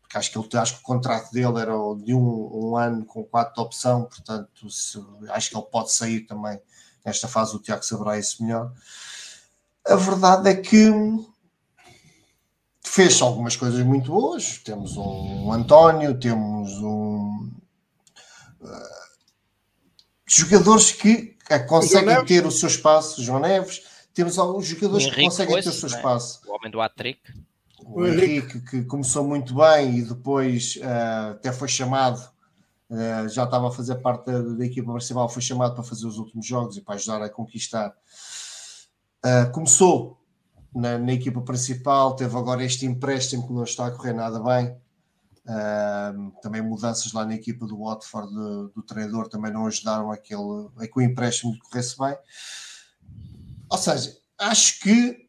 [0.01, 1.73] Porque acho que, ele, acho que o contrato dele era
[2.03, 4.99] de um, um ano com quatro de opção, portanto, se,
[5.30, 6.60] acho que ele pode sair também
[7.05, 7.55] nesta fase.
[7.55, 8.71] O Tiago saberá isso melhor.
[9.85, 10.91] A verdade é que
[12.81, 14.59] fez algumas coisas muito boas.
[14.59, 17.51] Temos um António, temos um.
[18.61, 19.03] Uh,
[20.25, 21.35] jogadores que
[21.67, 23.81] conseguem ter o seu espaço, João Neves.
[24.13, 25.95] Temos alguns jogadores que conseguem ter o seu né?
[25.95, 26.41] espaço.
[26.47, 27.19] O homem do Atrick.
[27.85, 32.21] O Henrique, que começou muito bem e depois uh, até foi chamado,
[32.94, 36.18] uh, já estava a fazer parte da, da, equipa principal, foi chamado para fazer os
[36.18, 37.94] últimos jogos e para ajudar a conquistar.
[39.26, 40.20] Uh, começou
[40.74, 44.76] na, na, equipa principal, teve agora este empréstimo que não está a correr nada bem.
[45.45, 50.70] Uh, também mudanças lá na equipa do Watford do, do treinador também não ajudaram aquele,
[50.78, 52.15] a que o empréstimo corresse bem.
[53.70, 55.23] Ou seja, acho que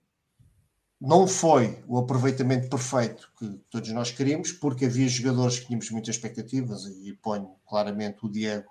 [1.04, 6.14] não foi o aproveitamento perfeito que todos nós queríamos, porque havia jogadores que tínhamos muitas
[6.14, 8.70] expectativas e ponho claramente o Diego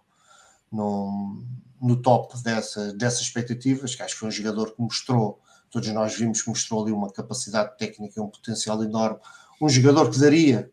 [0.71, 1.43] no,
[1.79, 5.39] no top dessa, dessas expectativas, que acho que foi um jogador que mostrou
[5.69, 9.19] todos nós vimos que mostrou ali uma capacidade técnica, um potencial enorme.
[9.59, 10.71] Um jogador que daria,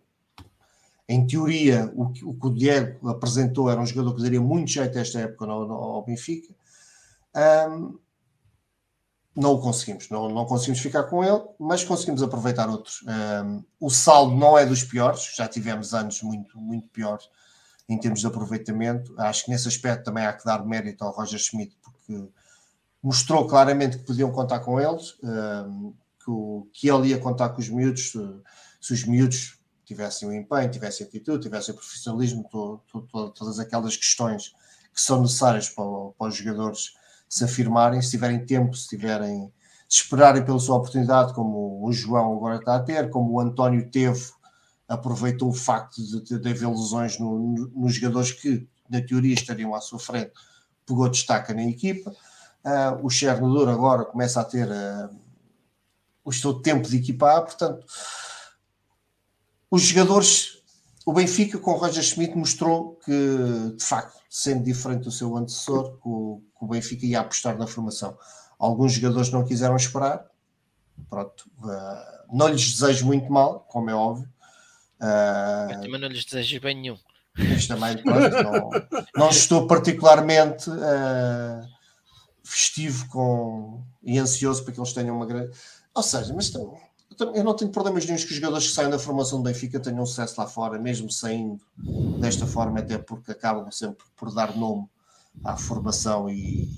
[1.09, 4.70] em teoria, o que o, que o Diego apresentou era um jogador que daria muito
[4.70, 6.55] jeito esta época no, ao Benfica.
[7.35, 7.99] Um,
[9.35, 13.02] não o conseguimos, não, não conseguimos ficar com ele, mas conseguimos aproveitar outros.
[13.44, 17.28] Um, o saldo não é dos piores, já tivemos anos muito, muito piores
[17.89, 19.15] em termos de aproveitamento.
[19.19, 22.28] Acho que nesse aspecto também há que dar mérito ao Roger Schmidt, porque
[23.02, 25.93] mostrou claramente que podiam contar com eles, ehm,
[26.23, 28.12] que, o, que ele ia contar com os miúdos,
[28.81, 33.59] se os miúdos tivessem o empenho, tivessem atitude, tivessem o profissionalismo, to, to, to, todas
[33.59, 34.55] aquelas questões
[34.94, 35.85] que são necessárias para,
[36.16, 36.94] para, os jogadores
[37.31, 39.51] se afirmarem, se tiverem tempo, se tiverem
[39.89, 43.90] se esperarem pela sua oportunidade, como o João agora está a ter, como o António
[43.90, 44.31] teve,
[44.86, 49.74] aproveitou o facto de, de haver lesões no, no, nos jogadores que, na teoria, estariam
[49.74, 50.32] à sua frente,
[50.86, 52.11] pegou destaca na equipa.
[52.65, 55.16] Uh, o Chernobyl agora começa a ter uh,
[56.24, 57.85] o seu tempo de equipar, portanto,
[59.69, 60.60] os jogadores,
[61.07, 65.97] o Benfica com o Roger Schmidt mostrou que, de facto, sendo diferente do seu antecessor,
[65.99, 68.17] que o, que o Benfica ia apostar na formação.
[68.59, 70.27] Alguns jogadores não quiseram esperar,
[71.09, 74.29] pronto, uh, não lhes desejo muito mal, como é óbvio.
[75.01, 76.99] Uh, também não lhes desejo bem nenhum.
[77.37, 78.71] Mas também, pronto, não,
[79.17, 81.67] não estou particularmente uh,
[82.45, 85.57] festivo com, e ansioso para que eles tenham uma grande.
[85.95, 86.51] Ou seja, mas
[87.25, 90.05] eu não tenho problemas nenhum que os jogadores que saem da formação do Benfica tenham
[90.07, 91.61] sucesso lá fora, mesmo saindo
[92.21, 94.89] desta forma, até porque acabam sempre por dar nome
[95.45, 96.69] à formação e,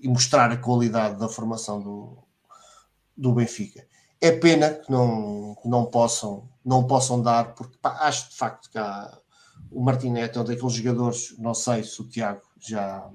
[0.00, 2.18] e mostrar a qualidade da formação do,
[3.16, 3.86] do Benfica.
[4.20, 8.70] É pena que não, que não, possam, não possam dar, porque pá, acho de facto
[8.70, 9.18] que há,
[9.70, 13.08] o Martinete é um daqueles jogadores, não sei se o Tiago já,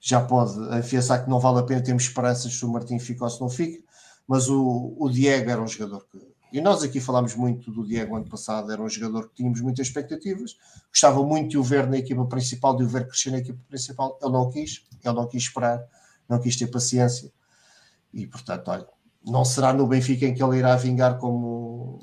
[0.00, 3.30] já pode afiançar que não vale a pena termos esperanças se o Martim fica ou
[3.30, 3.82] se não fica,
[4.30, 6.16] mas o, o Diego era um jogador que.
[6.52, 9.88] E nós aqui falámos muito do Diego ano passado, era um jogador que tínhamos muitas
[9.88, 10.56] expectativas,
[10.88, 14.16] gostava muito de o ver na equipa principal, de o ver crescer na equipa principal.
[14.22, 15.84] Ele não quis, ele não quis esperar,
[16.28, 17.32] não quis ter paciência,
[18.14, 18.86] e portanto, olha,
[19.26, 21.98] não será no Benfica em que ele irá vingar como,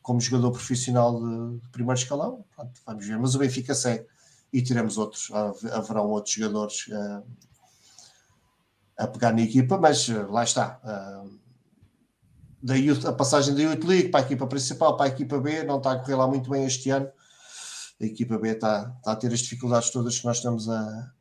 [0.00, 2.44] como jogador profissional de, de primeiro escalão.
[2.54, 4.06] Pronto, vamos ver, mas o Benfica segue
[4.52, 7.24] e teremos outros, haverão outros jogadores uh,
[8.96, 10.80] a pegar na equipa, mas uh, lá está.
[10.84, 11.41] Uh,
[12.62, 15.64] da youth, a passagem da Youth League para a equipa principal, para a equipa B,
[15.64, 17.08] não está a correr lá muito bem este ano.
[18.00, 21.12] A equipa B está, está a ter as dificuldades todas que nós estamos a,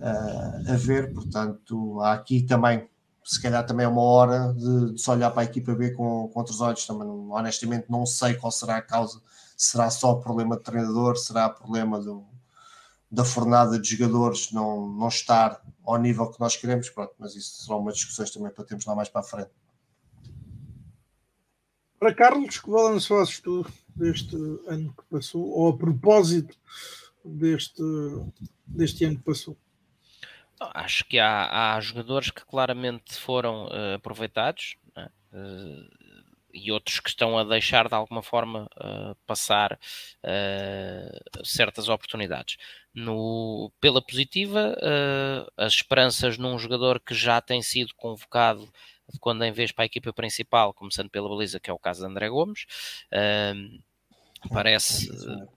[0.00, 2.88] a, a ver, portanto, há aqui também
[3.24, 6.28] se calhar também é uma hora de, de se olhar para a equipa B com,
[6.28, 6.86] com outros olhos.
[6.86, 9.20] Também, honestamente, não sei qual será a causa.
[9.56, 11.16] Será só problema de treinador?
[11.16, 12.24] Será problema do,
[13.10, 16.88] da fornada de jogadores não, não estar ao nível que nós queremos?
[16.90, 19.50] Pronto, mas isso serão umas discussões também para termos lá mais para a frente.
[22.00, 24.34] Para Carlos, que balanço fazes tu deste
[24.66, 26.56] ano que passou, ou a propósito
[27.22, 27.82] deste,
[28.66, 29.54] deste ano que passou?
[30.58, 35.10] Acho que há, há jogadores que claramente foram uh, aproveitados né?
[35.34, 35.90] uh,
[36.54, 39.78] e outros que estão a deixar de alguma forma uh, passar
[41.44, 42.56] certas oportunidades.
[42.94, 44.76] No, pela positiva,
[45.56, 48.68] as esperanças num jogador que já tem sido convocado
[49.18, 52.06] quando em vez para a equipa principal, começando pela baliza, que é o caso de
[52.06, 52.66] André Gomes.
[54.48, 55.06] Parece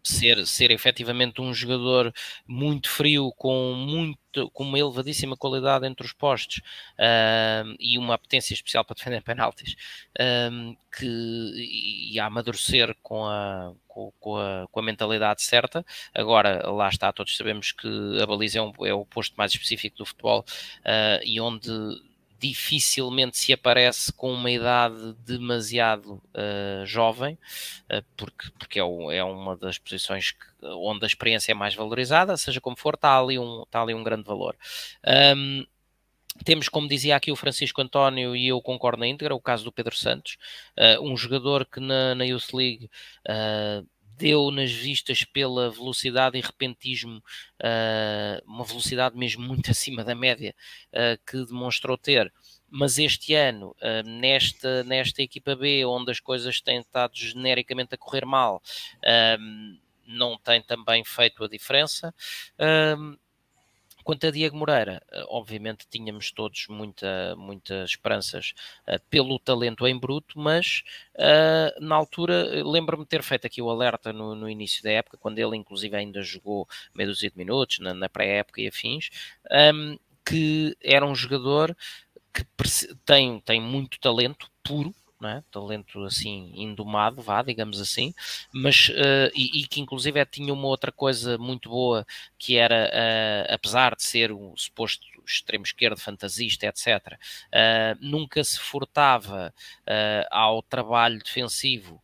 [0.04, 2.14] ser, ser efetivamente um jogador
[2.46, 6.58] muito frio, com, muito, com uma elevadíssima qualidade entre os postos
[7.00, 9.78] uh, e uma apetência especial para defender penaltis,
[10.20, 15.86] uh, que, e a amadurecer com a, com, com, a, com a mentalidade certa.
[16.14, 17.88] Agora, lá está, todos sabemos que
[18.22, 21.72] a baliza é, um, é o posto mais específico do futebol uh, e onde
[22.44, 27.38] dificilmente se aparece com uma idade demasiado uh, jovem,
[27.90, 31.74] uh, porque, porque é, o, é, uma das posições que, onde a experiência é mais
[31.74, 34.58] valorizada, seja como for, está ali um, está ali um grande valor.
[35.36, 35.66] Um,
[36.44, 39.72] temos, como dizia aqui o Francisco António, e eu concordo na íntegra, o caso do
[39.72, 40.38] Pedro Santos,
[40.78, 42.90] uh, um jogador que na, na Youth League
[43.30, 43.88] uh,
[44.18, 50.56] deu nas vistas pela velocidade e repentismo, uh, uma velocidade mesmo muito acima da média
[50.92, 52.32] uh, que demonstrou ter.
[52.70, 57.98] Mas este ano, uh, nesta, nesta equipa B, onde as coisas têm estado genericamente a
[57.98, 58.62] correr mal,
[60.06, 62.14] não tem também feito a diferença.
[64.04, 68.54] Quanto a Diego Moreira, eh, obviamente tínhamos todos muita, muitas esperanças
[68.88, 70.84] uh, pelo talento em bruto, mas
[71.16, 75.40] uh, na altura lembro-me ter feito aqui o alerta no, no, início da época, quando
[75.40, 79.10] ele inclusive ainda jogou meia dúzia de minutos, na, na pré-época e afins,
[79.50, 81.76] um, ehm, que era um jogador
[82.34, 82.44] que
[83.06, 84.94] tem, tem muito talento puro,
[85.30, 85.44] é?
[85.52, 88.14] talento assim indomado, vá, digamos assim,
[88.52, 92.06] mas uh, e, e, que inclusive é, tinha uma outra coisa muito boa
[92.38, 98.60] que era, uh, apesar de ser um suposto extremo esquerdo, fantasista, etc., uh, nunca se
[98.60, 99.54] furtava
[100.30, 102.02] ao trabalho defensivo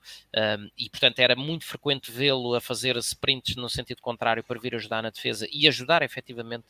[0.78, 5.02] e, portanto, era muito frequente vê-lo a fazer sprints no sentido contrário para vir ajudar
[5.02, 6.66] na defesa e ajudar efetivamente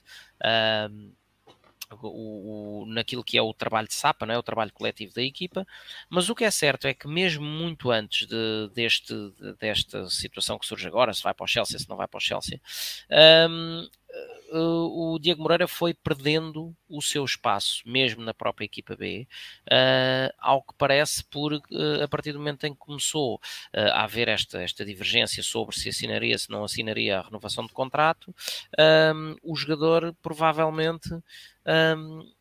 [1.91, 4.37] o, o, naquilo que é o trabalho de SAPA, não é?
[4.37, 5.65] o trabalho coletivo da equipa,
[6.09, 9.13] mas o que é certo é que mesmo muito antes de, deste,
[9.59, 12.21] desta situação que surge agora, se vai para o Chelsea, se não vai para o
[12.21, 12.59] Chelsea,
[13.49, 13.87] um,
[14.51, 19.27] o Diego Moreira foi perdendo o seu espaço, mesmo na própria equipa B,
[19.67, 21.61] uh, ao que parece, por uh,
[22.03, 23.39] a partir do momento em que começou
[23.73, 28.33] a haver esta, esta divergência sobre se assinaria, se não assinaria a renovação de contrato,
[29.15, 31.09] um, o jogador provavelmente.
[31.65, 32.31] Um,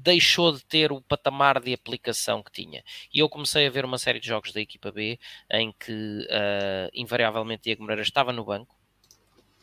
[0.00, 2.84] deixou de ter o patamar de aplicação que tinha.
[3.12, 5.18] E eu comecei a ver uma série de jogos da equipa B
[5.50, 8.77] em que, uh, invariavelmente, Diego Moreira estava no banco,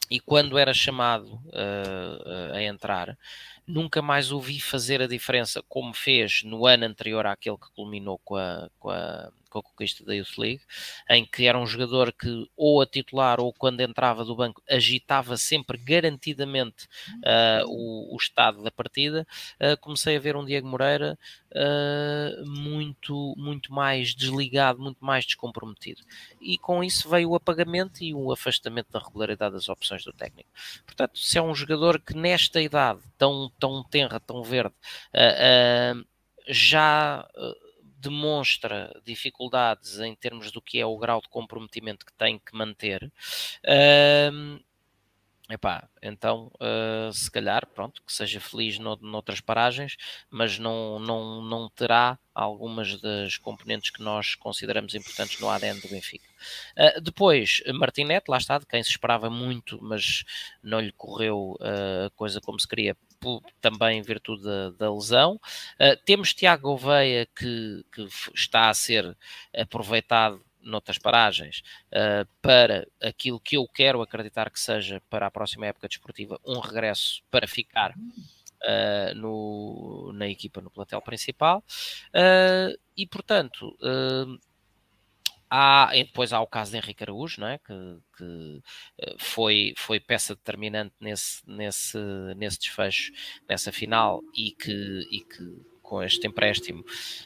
[0.09, 3.17] e quando era chamado uh, a entrar,
[3.67, 8.19] nunca mais o vi fazer a diferença como fez no ano anterior àquele que culminou
[8.19, 10.61] com a, com a, com a conquista da Youth League,
[11.09, 15.37] em que era um jogador que ou a titular ou quando entrava do banco agitava
[15.37, 16.85] sempre garantidamente
[17.23, 19.25] uh, o, o, estado da partida,
[19.61, 21.17] uh, comecei a ver um Diego Moreira
[21.51, 26.01] uh, muito, muito mais desligado, muito mais descomprometido.
[26.41, 30.49] E com isso veio o apagamento e o afastamento da regularidade das opções do técnico.
[30.85, 34.75] Portanto, se é um jogador que nesta idade tão, tão tenra, tão verde,
[36.47, 37.27] já
[38.05, 43.03] demonstra dificuldades em termos do que é o grau de comprometimento que tem que manter,
[43.03, 44.63] uh,
[45.49, 49.97] epá, então uh, se calhar, pronto, que seja feliz no, noutras paragens,
[50.29, 55.87] mas não, não, não terá algumas das componentes que nós consideramos importantes no ADN do
[55.87, 56.29] Benfica.
[56.77, 60.23] Uh, depois, Martinete, lá está, de quem se esperava muito, mas
[60.61, 62.95] não lhe correu ah, a uh, coisa como se queria
[63.61, 65.39] também em virtude da, da lesão.
[65.79, 69.17] Uh, temos Tiago Gouveia que, que, está a ser
[69.55, 71.61] aproveitado noutras paragens,
[71.91, 76.59] uh, para aquilo que eu quero acreditar que seja para a próxima época desportiva um
[76.59, 81.63] regresso para ficar uh, no, na equipa no plantel principal.
[82.97, 83.77] E, portanto,
[85.49, 87.57] Há, depois há o caso de Henrique Araújo, não é?
[87.59, 88.61] que, que
[89.17, 91.97] foi, foi peça determinante nesse, nesse,
[92.35, 93.11] nesse desfecho,
[93.47, 96.83] nessa final, e que, e que com este empréstimo,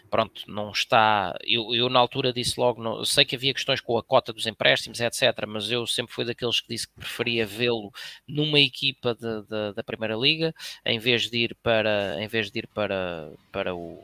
[0.10, 1.38] pronto, não está.
[1.44, 4.46] Eu, eu na altura disse logo, não, sei que havia questões com a cota dos
[4.46, 7.92] empréstimos, etc., mas eu sempre fui daqueles que disse que preferia vê-lo
[8.28, 10.54] numa equipa de, de, da Primeira Liga,
[10.86, 14.04] em vez de ir para, em vez de ir para, para o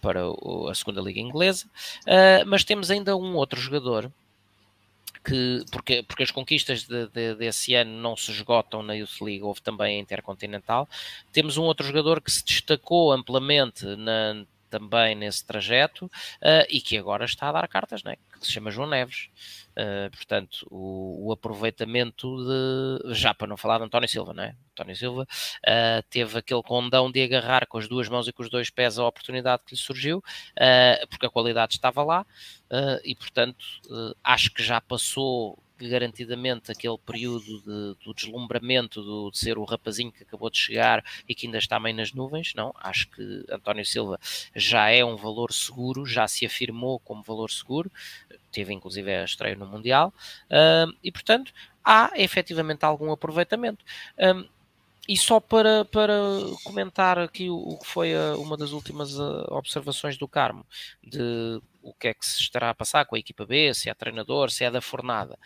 [0.00, 0.20] para
[0.70, 1.66] a segunda liga inglesa,
[2.06, 4.10] uh, mas temos ainda um outro jogador
[5.26, 9.42] que, porque, porque as conquistas de, de, desse ano não se esgotam na Youth League,
[9.42, 10.88] houve também a Intercontinental.
[11.32, 16.96] Temos um outro jogador que se destacou amplamente na, também nesse trajeto uh, e que
[16.96, 18.16] agora está a dar cartas, né?
[18.38, 19.28] que se chama João Neves.
[19.78, 23.14] Uh, portanto, o, o, aproveitamento de.
[23.14, 24.56] Já para não falar de António Silva, não é?
[24.72, 28.48] António Silva uh, teve aquele condão de agarrar com as duas mãos e com os
[28.48, 32.24] dois pés a oportunidade que lhe surgiu, uh, porque a qualidade estava lá,
[33.04, 33.64] e portanto,
[34.24, 40.12] acho que já passou garantidamente aquele período de, do deslumbramento do, de ser o rapazinho
[40.12, 43.84] que acabou de chegar e que ainda está meio nas nuvens, não, acho que António
[43.84, 44.18] Silva
[44.54, 47.90] já é um valor seguro, já se afirmou como valor seguro,
[48.50, 50.12] teve inclusive a estreia no Mundial,
[50.46, 51.52] uh, e portanto
[51.84, 53.84] há efetivamente algum aproveitamento.
[54.18, 54.48] Um,
[55.08, 56.14] e só para, para
[56.64, 60.66] comentar aqui o, o que foi a, uma das últimas uh, observações do Carmo,
[61.00, 63.94] de o que é que se estará a passar com a equipa B, se é
[63.94, 65.38] treinador, se é da fornada.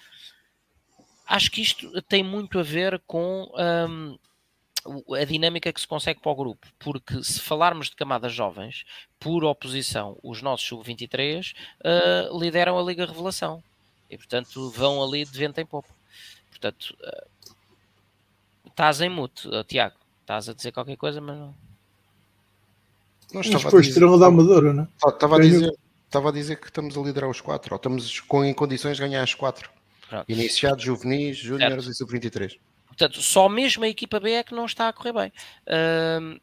[1.27, 4.19] Acho que isto tem muito a ver com um,
[5.15, 8.85] a dinâmica que se consegue para o grupo, porque se falarmos de camadas jovens,
[9.19, 13.63] por oposição, os nossos sub-23 uh, lideram a Liga Revelação
[14.09, 15.95] e, portanto, vão ali de vento em popa.
[16.49, 17.55] Portanto, uh,
[18.67, 21.55] estás em mute, uh, Tiago, estás a dizer qualquer coisa, mas não.
[23.33, 25.09] Não depois a dizer, terão da Amadora, não é?
[25.09, 25.73] Estava a, dizer,
[26.11, 29.03] estava a dizer que estamos a liderar os quatro, ou estamos com, em condições de
[29.03, 29.71] ganhar as quatro.
[30.09, 30.25] Pronto.
[30.29, 32.59] Iniciados, juvenis, júniores e sub-23.
[32.89, 35.33] Portanto, só mesmo a equipa B é que não está a correr bem.
[35.69, 36.41] Uh,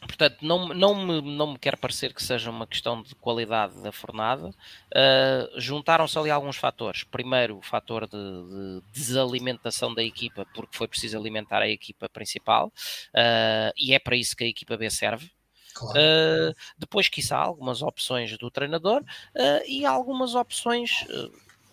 [0.00, 3.92] portanto, não, não, me, não me quer parecer que seja uma questão de qualidade da
[3.92, 4.48] fornada.
[4.48, 7.04] Uh, Juntaram-se ali alguns fatores.
[7.04, 12.68] Primeiro, o fator de, de, desalimentação da equipa, porque foi preciso alimentar a equipa principal,
[12.68, 15.30] uh, e é para isso que a equipa B serve.
[15.78, 15.96] Claro.
[15.96, 21.30] Uh, depois, quiçá, algumas opções do treinador uh, e algumas opções uh,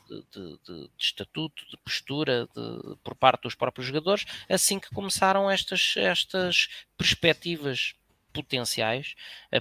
[0.07, 5.49] de, de, de, estatuto, de postura de, por parte dos próprios jogadores, assim que começaram
[5.49, 7.95] estas, estas perspectivas
[8.31, 9.15] potenciais,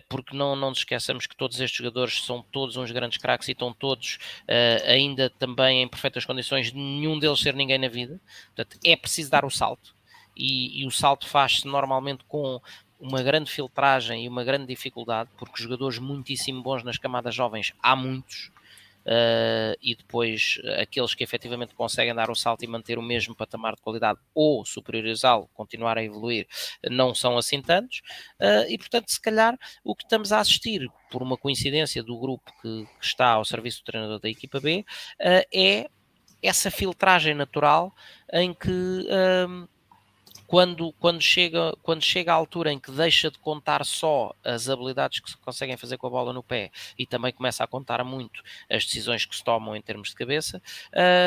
[0.09, 3.53] porque não, não nos esqueçamos que todos estes jogadores são todos uns grandes craques e
[3.53, 8.21] estão todos uh, ainda também em perfeitas condições de nenhum deles ser ninguém na vida.
[8.47, 9.95] Portanto, é preciso dar o salto.
[10.37, 12.61] E, e o salto faz-se normalmente com
[13.05, 17.95] uma grande filtragem e uma grande dificuldade, porque jogadores muitíssimo bons nas camadas jovens há
[17.95, 18.51] muitos,
[19.05, 23.75] uh, e depois aqueles que efetivamente conseguem dar o salto e manter o mesmo patamar
[23.75, 26.47] de qualidade ou superiorizá-lo, continuar a evoluir,
[26.91, 27.99] não são assim tantos,
[28.41, 29.55] uh, e portanto, se calhar,
[29.85, 33.83] o que estamos a assistir, por uma coincidência do grupo que, que está ao serviço
[33.83, 34.83] do treinador da equipa B,
[35.21, 35.91] uh, é
[36.43, 37.95] essa filtragem natural
[38.31, 39.07] em que
[40.47, 45.21] quando, quando, chega, quando chega a altura em que deixa de contar só as habilidades
[45.21, 48.43] que se conseguem fazer com a bola no pé e também começa a contar muito
[48.71, 50.63] as decisões que se tomam em termos de cabeça,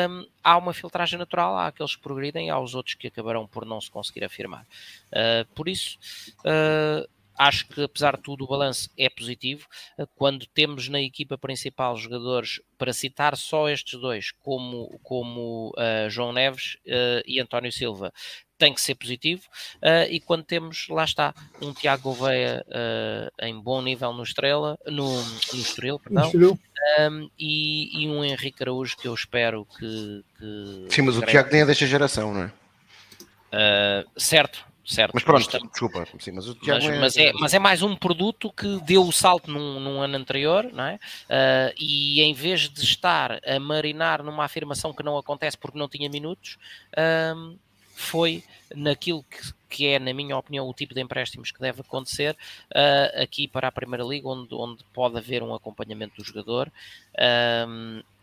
[0.08, 3.64] hum, há uma filtragem natural, há aqueles que progridem há os outros que acabarão por
[3.64, 4.66] não se conseguir afirmar.
[5.12, 5.98] Uh, por isso,
[6.40, 7.08] uh,
[7.38, 9.66] acho que apesar de tudo o balanço é positivo.
[10.16, 16.32] Quando temos na equipa principal jogadores, para citar só estes dois, como, como uh, João
[16.32, 18.12] Neves uh, e António Silva,
[18.58, 19.42] tem que ser positivo.
[19.76, 24.78] Uh, e quando temos, lá está, um Tiago Gouveia uh, em bom nível no Estrela,
[24.86, 26.30] no, no Estoril, perdão,
[27.00, 30.24] um, e, e, um Henrique Araújo que eu espero que.
[30.38, 32.52] que Sim, mas o Tiago nem é desta geração, não é?
[33.50, 35.12] Uh, certo, certo.
[35.12, 36.98] Mas pronto, desculpa, sim, mas mas, é...
[36.98, 40.70] Mas, é, mas é mais um produto que deu o salto num, num ano anterior,
[40.72, 40.94] não é?
[40.94, 45.88] Uh, e em vez de estar a marinar numa afirmação que não acontece porque não
[45.88, 46.58] tinha minutos,
[46.94, 47.58] uh,
[47.94, 48.42] foi
[48.74, 52.36] naquilo que, que, é, na minha opinião, o tipo de empréstimos que deve acontecer
[52.70, 56.72] uh, aqui para a Primeira Liga, onde, onde pode haver um acompanhamento do jogador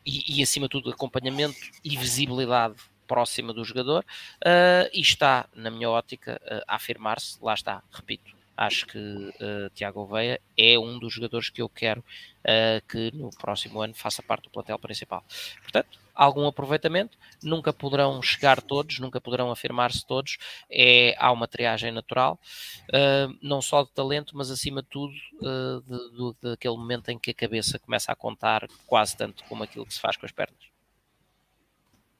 [0.05, 2.75] e, e, acima de tudo, acompanhamento e visibilidade
[3.07, 4.03] próxima do jogador
[4.43, 9.69] uh, e está, na minha ótica, uh, a afirmar-se, lá está, repito, acho que uh,
[9.73, 12.03] Tiago Oveia é um dos jogadores que eu quero
[12.87, 15.25] que no próximo ano faça parte do plantel principal.
[15.63, 20.37] Portanto, algum aproveitamento, nunca poderão chegar todos, nunca poderão afirmar-se todos,
[20.69, 22.39] é, há uma triagem natural,
[23.41, 27.79] não só de talento, mas acima de tudo uh, daquele momento em que a cabeça
[27.79, 30.74] começa a contar quase tanto como aquilo que se faz com as pernas.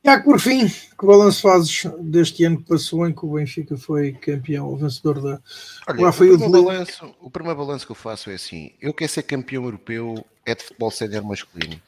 [0.06, 4.12] Tiago, por fim, que balanço fazes deste ano que passou em que o Benfica foi
[4.14, 5.42] campeão, o vencedor da
[5.88, 9.24] Olha, o, primeiro balanço, o primeiro balanço que eu faço é assim: eu quero ser
[9.24, 11.82] campeão europeu é de futebol sénior masculino,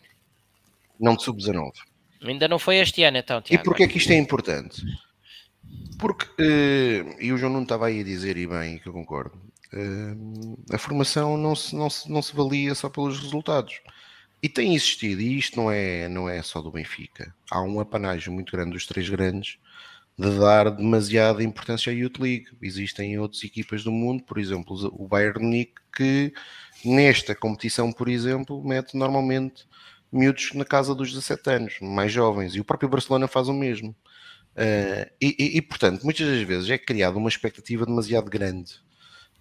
[0.99, 1.73] não de sub-19.
[2.23, 3.61] Ainda não foi este ano, então, Tiago.
[3.61, 4.81] E porquê é que isto é importante?
[5.99, 9.37] Porque, uh, e o João não estava aí a dizer, e bem, que eu concordo,
[9.73, 13.79] uh, a formação não se, não, se, não se valia só pelos resultados.
[14.41, 18.31] E tem existido, e isto não é, não é só do Benfica, há um apanágio
[18.31, 19.57] muito grande dos três grandes
[20.17, 22.47] de dar demasiada importância à Youth League.
[22.61, 26.33] Existem outras equipas do mundo, por exemplo, o Bayern Munique, que
[26.83, 29.65] nesta competição, por exemplo, mete normalmente
[30.11, 33.95] miúdos na casa dos 17 anos, mais jovens, e o próprio Barcelona faz o mesmo.
[34.55, 38.81] Uh, e, e, e, portanto, muitas das vezes é criada uma expectativa demasiado grande.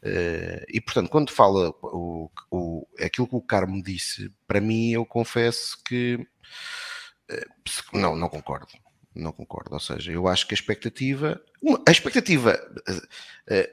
[0.07, 5.05] Uh, e, portanto, quando fala o, o, aquilo que o Carmo disse, para mim, eu
[5.05, 8.69] confesso que uh, não, não concordo.
[9.13, 9.75] Não concordo.
[9.75, 11.43] Ou seja, eu acho que a expectativa,
[11.87, 12.57] a expectativa,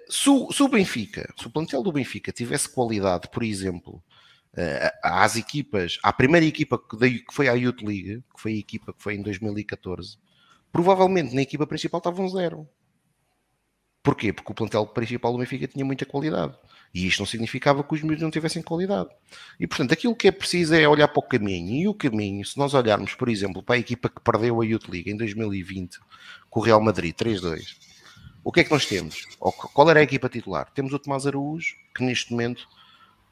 [0.10, 4.02] se o, se o Benfica, se o plantel do Benfica tivesse qualidade, por exemplo,
[5.04, 9.04] às equipas, à primeira equipa que, foi à Youth League, que foi a equipa que
[9.04, 10.18] foi em 2014,
[10.72, 12.68] provavelmente na equipa principal estava um zero.
[14.04, 14.34] Porquê?
[14.34, 16.54] Porque o plantel principal do Benfica tinha muita qualidade.
[16.94, 19.10] E isto não significava que os miúdos não tivessem qualidade.
[19.60, 21.74] E portanto, aquilo que é preciso é olhar para o caminho.
[21.74, 24.90] E o caminho, se nós olharmos, por exemplo, para a equipa que perdeu a Youth
[24.90, 26.00] League em 2020
[26.50, 27.78] com o Real Madrid 3-2,
[28.44, 29.26] o que é que nós temos?
[29.40, 30.70] Qual era a equipa titular?
[30.72, 32.68] Temos o Tomás Araújo, que neste momento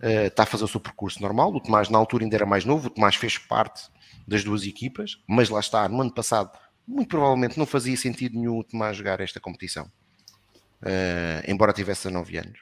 [0.02, 1.54] uh, está a fazer o seu percurso normal.
[1.54, 2.88] O Tomás, na altura, ainda era mais novo.
[2.88, 3.90] O Tomás fez parte
[4.26, 6.58] das duas equipas, mas lá está, no ano passado,
[6.88, 9.92] muito provavelmente não fazia sentido nenhum o Tomás jogar esta competição,
[10.82, 12.60] uh, embora tivesse 19 anos.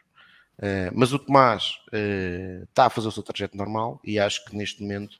[0.58, 1.76] Uh, mas o Tomás
[2.68, 5.18] está a fazer o seu trajeto normal e acho que neste momento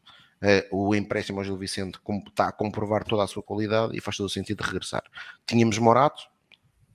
[0.72, 4.28] o empréstimo ao Gil Vicente está a comprovar toda a sua qualidade e faz todo
[4.28, 5.04] o sentido de regressar.
[5.46, 6.24] Tínhamos Morato,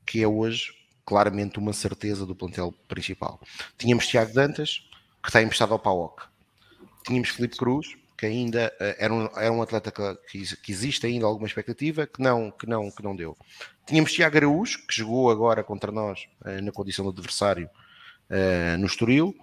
[0.06, 0.72] que é hoje
[1.04, 3.38] claramente uma certeza do plantel principal.
[3.76, 4.88] Tínhamos Tiago Dantas,
[5.22, 6.22] que está emprestado ao PAOC.
[7.04, 7.86] Tínhamos Felipe Cruz,
[8.24, 12.22] que ainda uh, era, um, era um atleta que, que, existe ainda alguma expectativa, que
[12.22, 13.36] não, que não, que não deu.
[13.86, 17.68] Tínhamos Tiago Araújo, que jogou agora contra nós uh, na condição de adversário
[18.30, 19.34] uh, no Estoril.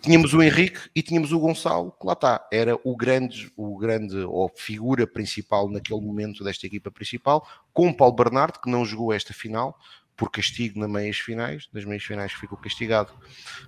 [0.00, 4.16] Tínhamos o Henrique e tínhamos o Gonçalo, que lá está, era o grande, o grande,
[4.18, 9.12] ou figura principal naquele momento desta equipa principal, com o Paulo Bernardo, que não jogou
[9.12, 9.78] esta final,
[10.16, 13.12] por castigo nas meias finais, nas meias finais ficou castigado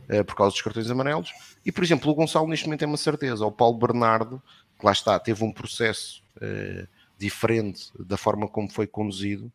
[0.08, 1.32] uh, por causa dos cartões amarelos.
[1.64, 3.44] E, por exemplo, o Gonçalo neste momento é uma certeza.
[3.44, 4.42] O Paulo Bernardo,
[4.78, 6.86] que lá está, teve um processo uh,
[7.18, 9.52] diferente da forma como foi conduzido,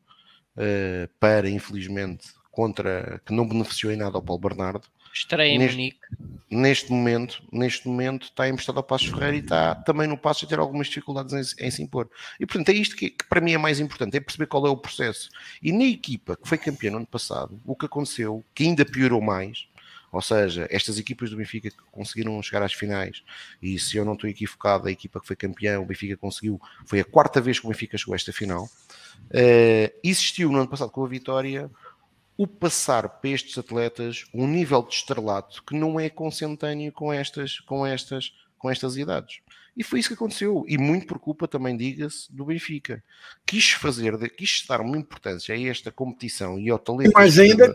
[0.58, 4.88] uh, para, infelizmente, contra, que não beneficiou em nada ao Paulo Bernardo.
[5.14, 6.00] Estreia em neste, Munique.
[6.50, 10.48] Neste momento, neste momento está emprestado ao Passo Ferreira e está também no Passo a
[10.48, 12.10] ter algumas dificuldades em, em se impor.
[12.40, 14.70] E portanto é isto que, que, para mim é mais importante, é perceber qual é
[14.70, 15.30] o processo.
[15.62, 19.22] E na equipa que foi campeã no ano passado, o que aconteceu, que ainda piorou
[19.22, 19.68] mais,
[20.12, 23.24] ou seja, estas equipas do Benfica que conseguiram chegar às finais,
[23.62, 27.00] e se eu não estou equivocado, a equipa que foi campeã, o Benfica conseguiu, foi
[27.00, 28.70] a quarta vez que o Benfica chegou a esta final.
[29.30, 31.70] Uh, existiu no ano passado com a vitória
[32.42, 37.60] o passar para estes atletas um nível de estrelato que não é consentâneo com estas,
[37.60, 39.42] com estas, com estas idades.
[39.78, 43.04] E foi isso que aconteceu, e muito por culpa também, diga-se, do Benfica.
[43.46, 47.12] Quis fazer, quis dar uma importância a esta competição e ao talento.
[47.12, 47.72] E mais ainda,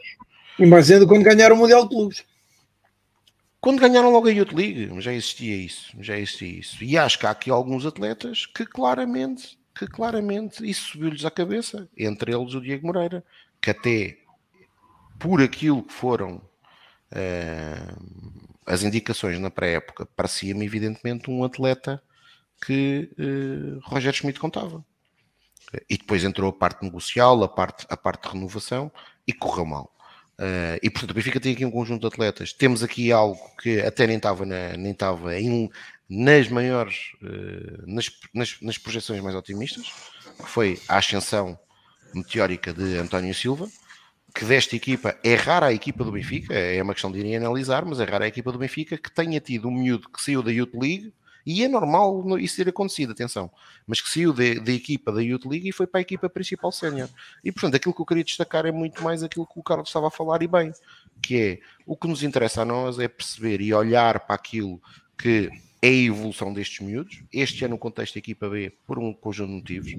[0.59, 2.25] e mais ainda quando ganharam o Mundial de Clubes.
[3.61, 6.83] Quando ganharam logo a Youth League, já existia isso, já existia isso.
[6.83, 11.89] E acho que há aqui alguns atletas que claramente, que claramente isso subiu-lhes à cabeça,
[11.97, 13.25] entre eles o Diego Moreira,
[13.63, 14.26] que até
[15.19, 16.37] por aquilo que foram
[17.13, 22.03] uh, as indicações na pré-época, parecia-me evidentemente um atleta
[22.65, 24.85] que uh, Roger Schmidt contava.
[25.91, 28.91] E depois entrou a parte negocial, a parte, a parte de renovação
[29.27, 29.93] e correu mal.
[30.39, 32.53] Uh, e portanto, o Benfica tem aqui um conjunto de atletas.
[32.53, 35.71] Temos aqui algo que até nem estava, na, nem estava em,
[36.09, 39.93] nas maiores, uh, nas, nas, nas projeções mais otimistas,
[40.37, 41.59] que foi a ascensão
[42.15, 43.67] meteórica de António Silva
[44.37, 47.87] que desta equipa é rara a equipa do Benfica, é uma questão de irem analisar,
[47.87, 50.51] mas é rara a equipa do Benfica que tenha tido um miúdo que saiu da
[50.51, 51.15] Youth League
[51.47, 53.51] e é normal isso ter acontecido, atenção,
[53.87, 57.09] mas que saiu da equipa da Youth League e foi para a equipa principal sénior.
[57.43, 60.09] E portanto, aquilo que eu queria destacar é muito mais aquilo que o Carlos estava
[60.09, 60.71] a falar e bem,
[61.23, 64.83] que é o que nos interessa a nós é perceber e olhar para aquilo
[65.17, 65.51] que
[65.83, 67.23] é a evolução destes miúdos.
[67.33, 69.93] Este ano, no contexto da equipa B, por um conjunto de motivos,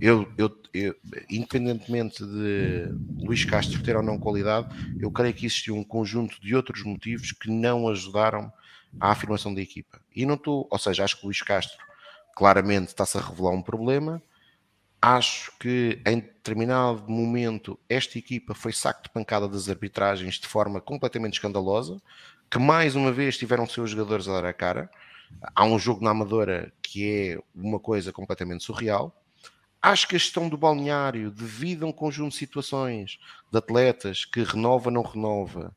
[0.00, 0.94] eu, eu, eu,
[1.30, 2.88] independentemente de
[3.18, 7.32] Luís Castro ter ou não qualidade, eu creio que existiu um conjunto de outros motivos
[7.32, 8.52] que não ajudaram
[8.98, 10.00] à afirmação da equipa.
[10.14, 11.78] E não estou, ou seja, acho que Luís Castro
[12.34, 14.22] claramente está-se a revelar um problema.
[15.00, 20.80] Acho que em determinado momento esta equipa foi saco de pancada das arbitragens de forma
[20.80, 22.00] completamente escandalosa,
[22.50, 24.90] que mais uma vez tiveram seus jogadores a dar a cara.
[25.54, 29.16] Há um jogo na Amadora que é uma coisa completamente surreal.
[29.80, 33.18] Acho que a gestão do balneário, devido a um conjunto de situações
[33.50, 35.74] de atletas que renova, não renova,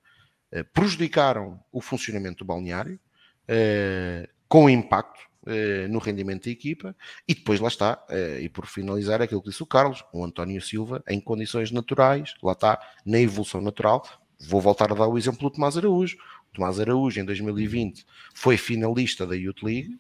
[0.52, 3.00] eh, prejudicaram o funcionamento do balneário,
[3.48, 6.96] eh, com impacto eh, no rendimento da equipa,
[7.28, 8.06] e depois lá está,
[8.40, 12.54] e por finalizar aquilo que disse o Carlos, o António Silva, em condições naturais, lá
[12.54, 14.06] está, na evolução natural,
[14.40, 16.18] vou voltar a dar o exemplo do Tomás Araújo,
[16.54, 19.98] Tomás Araújo, em 2020, foi finalista da Youth League,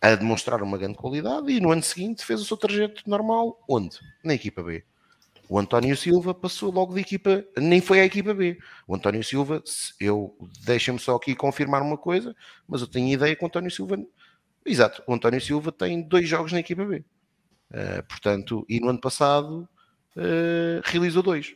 [0.00, 3.98] a demonstrar uma grande qualidade, e no ano seguinte fez o seu trajeto normal, onde?
[4.22, 4.84] Na equipa B.
[5.48, 8.58] O António Silva passou logo de equipa, nem foi à equipa B.
[8.86, 9.62] O António Silva,
[9.98, 12.36] eu deixa-me só aqui confirmar uma coisa,
[12.68, 13.98] mas eu tenho ideia que o António Silva,
[14.64, 17.02] exato, o António Silva tem dois jogos na equipa B.
[17.70, 19.66] Uh, portanto, e no ano passado
[20.16, 21.54] uh, realizou dois.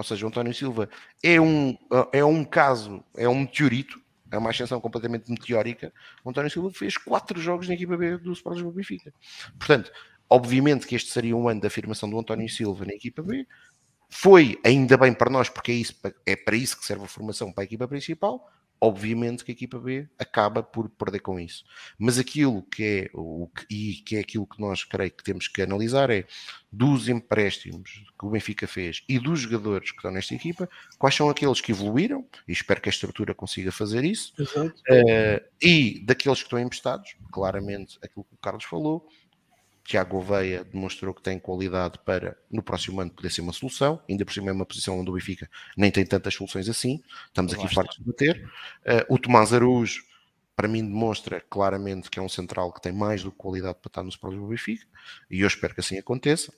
[0.00, 0.88] Ou seja, o António Silva
[1.22, 1.76] é um,
[2.12, 4.00] é um caso, é um meteorito,
[4.30, 5.92] é uma ascensão completamente meteórica.
[6.24, 9.12] O António Silva fez quatro jogos na equipa B do Sport Lisboa Benfica.
[9.58, 9.92] Portanto,
[10.28, 13.46] obviamente que este seria um ano da afirmação do António Silva na equipa B.
[14.08, 15.94] Foi ainda bem para nós, porque é, isso,
[16.26, 19.78] é para isso que serve a formação para a equipa principal obviamente que a equipa
[19.78, 21.64] B acaba por perder com isso.
[21.98, 25.46] Mas aquilo que é o que, e que é aquilo que nós creio que temos
[25.48, 26.26] que analisar é
[26.72, 31.28] dos empréstimos que o Benfica fez e dos jogadores que estão nesta equipa, quais são
[31.28, 36.46] aqueles que evoluíram, e espero que a estrutura consiga fazer isso, uh, e daqueles que
[36.46, 39.06] estão emprestados, claramente aquilo que o Carlos falou,
[39.90, 44.24] Tiago Oveia demonstrou que tem qualidade para no próximo ano poder ser uma solução, ainda
[44.24, 47.66] por cima é uma posição onde o Benfica nem tem tantas soluções assim, estamos aqui
[47.74, 48.48] fartos de bater.
[48.86, 50.04] Uh, o Tomás Araújo,
[50.54, 53.88] para mim, demonstra claramente que é um central que tem mais do que qualidade para
[53.88, 54.86] estar nos próximos do Benfica,
[55.28, 56.54] e eu espero que assim aconteça.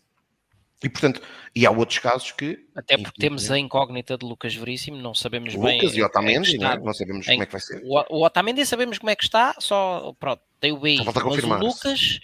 [0.84, 1.22] E portanto,
[1.56, 2.66] e há outros casos que.
[2.76, 5.80] Até porque temos a incógnita de Lucas Veríssimo, não sabemos Lucas bem.
[5.80, 6.78] Lucas e Otamendi, não, é?
[6.78, 7.82] não sabemos em, como é que vai ser.
[7.82, 11.02] O, o Otamendi sabemos como é que está, só pronto, tem o BI.
[11.02, 12.20] Mas o Lucas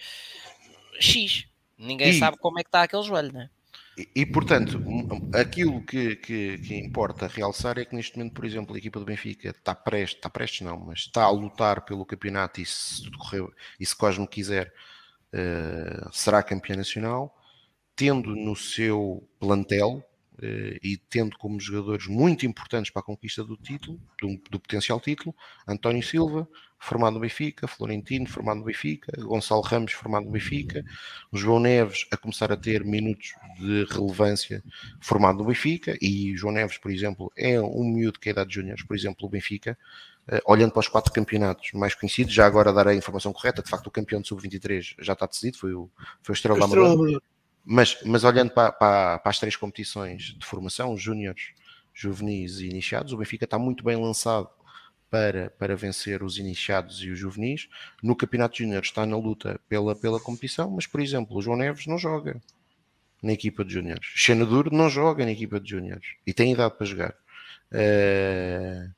[0.98, 1.46] X.
[1.78, 3.48] Ninguém e, sabe como é que está aquele joelho, né?
[3.98, 4.80] E, e portanto,
[5.34, 9.04] aquilo que, que, que, importa realçar é que neste momento, por exemplo, a equipa do
[9.04, 13.52] Benfica está prestes, está prestes não, mas está a lutar pelo campeonato e se tudo
[13.78, 14.72] e se Cosmo quiser,
[15.32, 17.36] uh, será campeã nacional,
[17.96, 20.04] tendo no seu plantel
[20.34, 25.00] uh, e tendo como jogadores muito importantes para a conquista do título, do, do potencial
[25.00, 25.34] título,
[25.66, 26.48] António Silva,
[26.78, 30.84] formado no Benfica, Florentino, formado no Benfica, Gonçalo Ramos, formado no Benfica,
[31.32, 34.62] João Neves a começar a ter minutos de relevância,
[35.00, 38.54] formado no Benfica, e João Neves, por exemplo, é um miúdo que é idade de
[38.54, 39.76] júniores, por exemplo, o Benfica,
[40.28, 43.68] uh, olhando para os quatro campeonatos mais conhecidos, já agora dar a informação correta, de
[43.68, 45.90] facto o campeão de sub-23 já está decidido, foi o,
[46.22, 47.20] foi o Estrela Amador,
[47.64, 51.52] mas, mas olhando para, para, para as três competições de formação, júniores,
[51.92, 54.48] juvenis e iniciados, o Benfica está muito bem lançado
[55.10, 57.68] para, para vencer os iniciados e os juvenis.
[58.02, 61.86] No Campeonato Júnior está na luta pela, pela competição, mas, por exemplo, o João Neves
[61.86, 62.40] não joga
[63.22, 64.06] na equipa de júniores.
[64.14, 67.14] Xenaduro não joga na equipa de júniores e tem idade para jogar.
[67.72, 68.90] Uh,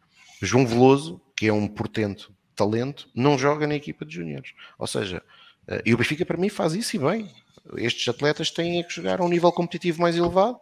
[0.42, 4.52] João Veloso, que é um portento talento, não joga na equipa de júniores.
[4.78, 5.22] Ou seja,
[5.68, 7.30] uh, e o Benfica para mim faz isso e bem.
[7.76, 10.58] Estes atletas têm que jogar a um nível competitivo mais elevado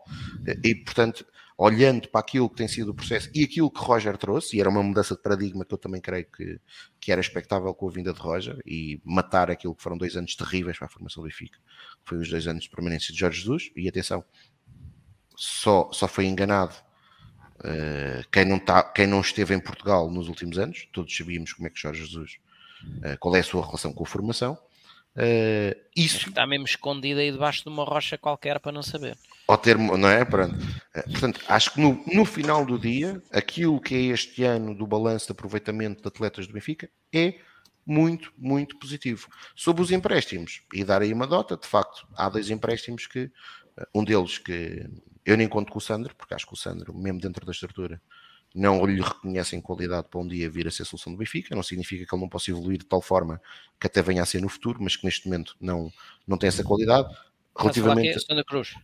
[0.65, 1.25] e, portanto,
[1.61, 4.71] olhando para aquilo que tem sido o processo e aquilo que Roger trouxe, e era
[4.71, 6.61] uma mudança de paradigma que eu também creio que,
[7.01, 10.37] que era expectável com a vinda de Roger, e matar aquilo que foram dois anos
[10.37, 13.41] terríveis para a formação do Benfica, que foi os dois anos de permanência de Jorge
[13.41, 14.25] Jesus, e atenção,
[15.37, 16.77] só, só foi enganado
[17.57, 21.67] uh, quem, não tá, quem não esteve em Portugal nos últimos anos, todos sabíamos como
[21.67, 22.39] é que Jorge Jesus,
[22.85, 24.57] uh, qual é a sua relação com a formação,
[25.19, 29.19] Uh, isso está mesmo escondido aí debaixo de uma rocha qualquer para não saber.
[29.49, 30.25] Ao termo, não é?
[30.25, 30.55] Pronto.
[30.55, 34.87] Uh, portanto, acho que no, no final do dia, aquilo que é este ano do
[34.87, 37.35] balanço de aproveitamento de atletas do Benfica é
[37.85, 39.29] muito, muito positivo.
[39.57, 43.87] Sobre os empréstimos, e dar aí uma dota, de facto, há dois empréstimos que, uh,
[43.93, 44.89] um deles que
[45.27, 48.01] eu nem conto com o Sandro, porque acho que o Sandro, mesmo dentro da estrutura,
[48.55, 51.63] não lhe reconhecem qualidade para um dia vir a ser a solução do Benfica, não
[51.63, 53.41] significa que ele não possa evoluir de tal forma
[53.79, 55.93] que até venha a ser no futuro, mas que neste momento não,
[56.27, 57.09] não tem essa qualidade.
[57.57, 58.21] Relativamente.
[58.21, 58.75] Sandro Cruz.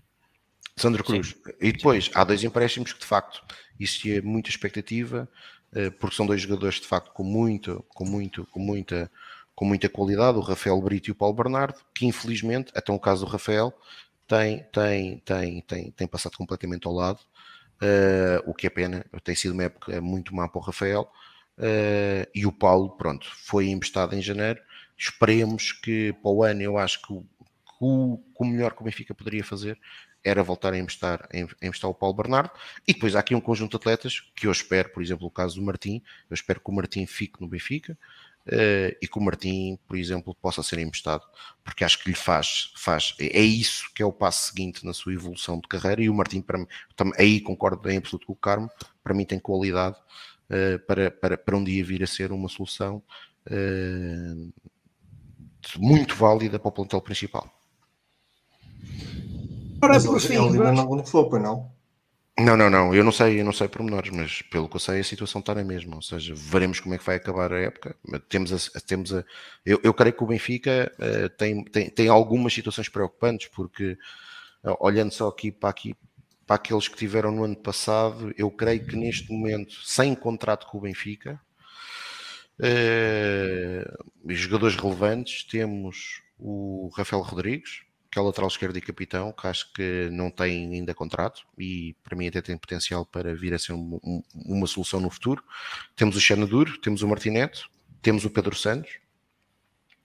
[0.77, 1.29] Sandro Cruz.
[1.29, 1.53] Sim.
[1.61, 3.43] E depois, há dois empréstimos que de facto
[3.79, 5.29] existia muita expectativa,
[5.73, 9.11] eh, porque são dois jogadores de facto com muito, com muito, com muita,
[9.55, 13.25] com muita qualidade, o Rafael Brito e o Paulo Bernardo, que infelizmente, até o caso
[13.25, 13.73] do Rafael,
[14.27, 17.21] tem, tem, tem, tem, tem passado completamente ao lado,
[18.47, 21.11] o que é pena, tem sido uma época muito má para o Rafael,
[21.59, 24.61] uh, e o Paulo, pronto, foi emprestado em janeiro,
[24.97, 27.25] esperemos que para o ano eu acho que o,
[27.81, 29.79] o, o melhor que o Benfica poderia fazer
[30.25, 32.51] era voltar a investir, a investir o Paulo Bernardo.
[32.89, 35.57] E depois há aqui um conjunto de atletas que eu espero, por exemplo, o caso
[35.57, 37.99] do Martim, eu espero que o Martim fique no Benfica
[38.47, 41.23] uh, e que o Martim, por exemplo, possa ser emprestado,
[41.63, 45.15] porque acho que lhe faz, faz, é isso que é o passo seguinte na sua
[45.15, 46.03] evolução de carreira.
[46.03, 46.67] E o Martim, para mim,
[47.19, 48.71] aí concordo em absoluto com o Carmo,
[49.03, 49.97] para mim tem qualidade
[50.51, 53.03] uh, para, para, para um dia vir a ser uma solução.
[53.47, 54.53] Uh,
[55.79, 57.51] muito válida para o plantel principal.
[59.83, 61.74] Ora, por fim, ele ainda não foi, pois não?
[62.37, 64.99] Não, não, não, eu não sei, eu não sei pormenores, mas pelo que eu sei
[64.99, 67.97] a situação está na mesma, ou seja, veremos como é que vai acabar a época.
[68.29, 69.25] Temos a, temos a,
[69.65, 73.97] eu, eu creio que o Benfica uh, tem, tem, tem algumas situações preocupantes, porque
[74.65, 75.95] uh, olhando só aqui para aqui
[76.47, 80.79] para aqueles que tiveram no ano passado, eu creio que neste momento, sem contrato com
[80.79, 81.41] o Benfica,
[82.59, 87.83] uh, jogadores relevantes, temos o Rafael Rodrigues,
[88.15, 91.97] que é o lateral esquerdo e capitão, que acho que não tem ainda contrato e
[92.05, 95.43] para mim até tem potencial para vir a ser um, um, uma solução no futuro.
[95.97, 97.69] Temos o Xanaduro, temos o Martineto,
[98.01, 99.01] temos o Pedro Santos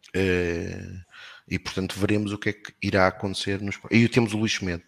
[0.07, 1.05] uh,
[1.47, 3.77] e portanto veremos o que é que irá acontecer nos...
[3.91, 4.83] e temos o Luís Semedo,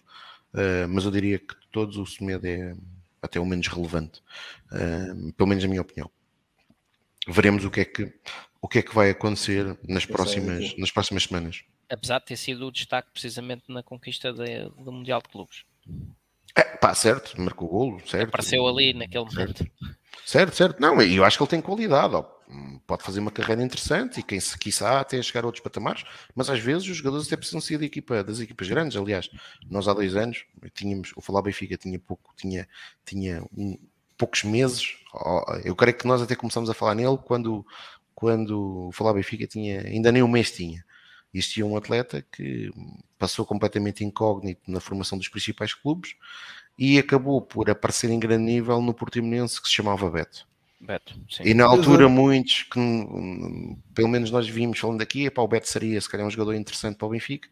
[0.55, 2.75] uh, mas eu diria que todos o Semedo é
[3.21, 4.19] até o menos relevante,
[4.71, 6.09] uh, pelo menos na minha opinião.
[7.27, 8.11] Veremos o que é que
[8.59, 12.67] o que é que vai acontecer nas próximas, nas próximas semanas apesar de ter sido
[12.67, 15.63] o destaque precisamente na conquista de, do Mundial de Clubes.
[16.55, 18.29] É, pá, certo, marcou o golo, certo.
[18.29, 19.65] Apareceu ali naquele momento.
[20.25, 20.79] Certo, certo.
[20.79, 22.15] Não, eu acho que ele tem qualidade.
[22.15, 22.23] Ó.
[22.85, 26.03] Pode fazer uma carreira interessante e quem se quiçá até chegar a outros patamares,
[26.35, 28.97] mas às vezes os jogadores até precisam ser da equipa, das equipas grandes.
[28.97, 29.29] Aliás,
[29.69, 32.67] nós há dois anos tínhamos, o Falar Benfica tinha pouco, tinha,
[33.05, 33.77] tinha um,
[34.17, 34.97] poucos meses.
[35.63, 37.65] Eu creio que nós até começamos a falar nele quando,
[38.13, 40.83] quando o Falar Benfica tinha, ainda nem um mês tinha
[41.33, 42.71] existia um atleta que
[43.17, 46.15] passou completamente incógnito na formação dos principais clubes
[46.77, 50.47] e acabou por aparecer em grande nível no Portimonense que se chamava Beto.
[50.79, 51.13] Beto
[51.43, 52.79] e na altura muitos que
[53.93, 56.97] pelo menos nós vimos falando aqui, para o Beto seria se calhar um jogador interessante
[56.97, 57.47] para o Benfica.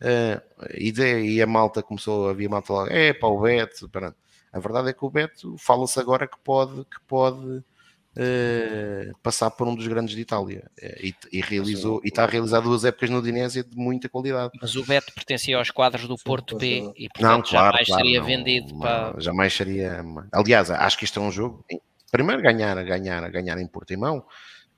[0.00, 3.90] Uh, e, de, e, a malta começou, havia malta lá, é para o Beto,
[4.52, 7.64] a verdade é que o Beto fala-se agora que pode, que pode uh,
[9.22, 12.60] passar por um dos grandes de Itália uh, e, e, realizou e está a realizar
[12.60, 14.50] duas épocas no Dinésia de muita qualidade.
[14.60, 18.02] Mas o Beto pertencia aos quadros do Porto B e portanto não, claro, jamais claro,
[18.02, 19.20] seria não, vendido não, para.
[19.20, 20.04] Jamais seria.
[20.32, 21.64] Aliás, acho que isto é um jogo.
[22.10, 24.24] Primeiro ganhar, ganhar, ganhar em Portimão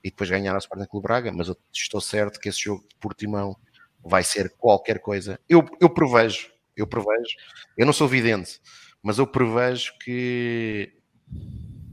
[0.03, 2.95] e depois ganhar a Sporting Clube Braga, mas eu estou certo que esse jogo de
[2.99, 3.55] Portimão
[4.03, 5.39] vai ser qualquer coisa.
[5.47, 7.35] Eu, eu prevejo, eu prevejo,
[7.77, 8.59] eu não sou vidente,
[9.01, 10.93] mas eu prevejo que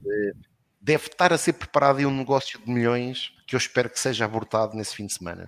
[0.07, 0.48] eh,
[0.89, 4.25] deve estar a ser preparado aí um negócio de milhões que eu espero que seja
[4.25, 5.47] abortado nesse fim de semana.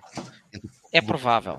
[0.93, 1.57] É provável.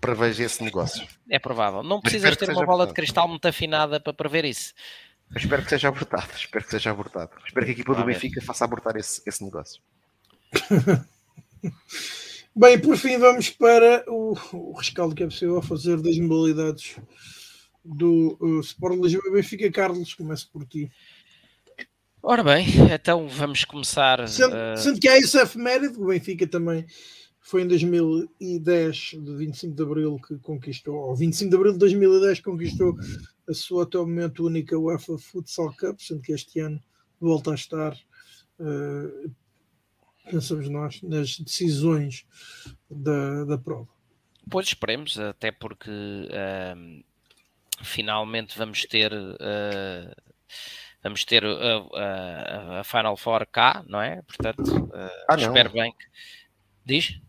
[0.00, 1.06] Prevejo esse negócio.
[1.28, 1.82] É provável.
[1.82, 2.88] Não precisas ter uma bola abortado.
[2.88, 4.72] de cristal muito afinada para prever isso.
[5.30, 6.30] Eu espero que seja abortado.
[6.34, 7.32] Espero que seja abortado.
[7.46, 9.82] Espero que a equipa do Benfica faça abortar esse, esse negócio.
[12.56, 16.96] Bem, por fim, vamos para o, o rescaldo que é possível fazer das modalidades
[17.84, 19.70] do uh, Sport Lisboa Benfica.
[19.70, 20.90] Carlos, começo por ti.
[22.26, 24.26] Ora bem, então vamos começar.
[24.26, 24.78] Sendo, uh...
[24.78, 26.86] sendo que há esse efeméride, o Benfica também
[27.38, 32.40] foi em 2010, de 25 de Abril, que conquistou, ou 25 de Abril de 2010,
[32.40, 32.96] conquistou
[33.46, 36.80] a sua até o momento única UEFA Futsal Cup, sendo que este ano
[37.20, 39.30] volta a estar, uh,
[40.30, 42.24] pensamos nós, nas decisões
[42.90, 43.90] da, da prova.
[44.48, 47.04] Pois esperemos, até porque uh,
[47.82, 49.12] finalmente vamos ter.
[49.12, 50.10] Uh,
[51.04, 54.22] vamos ter a, a, a, Final Four cá, não é?
[54.22, 54.90] Portanto,
[55.28, 56.06] ah, espero bem que.
[56.84, 57.20] Diz?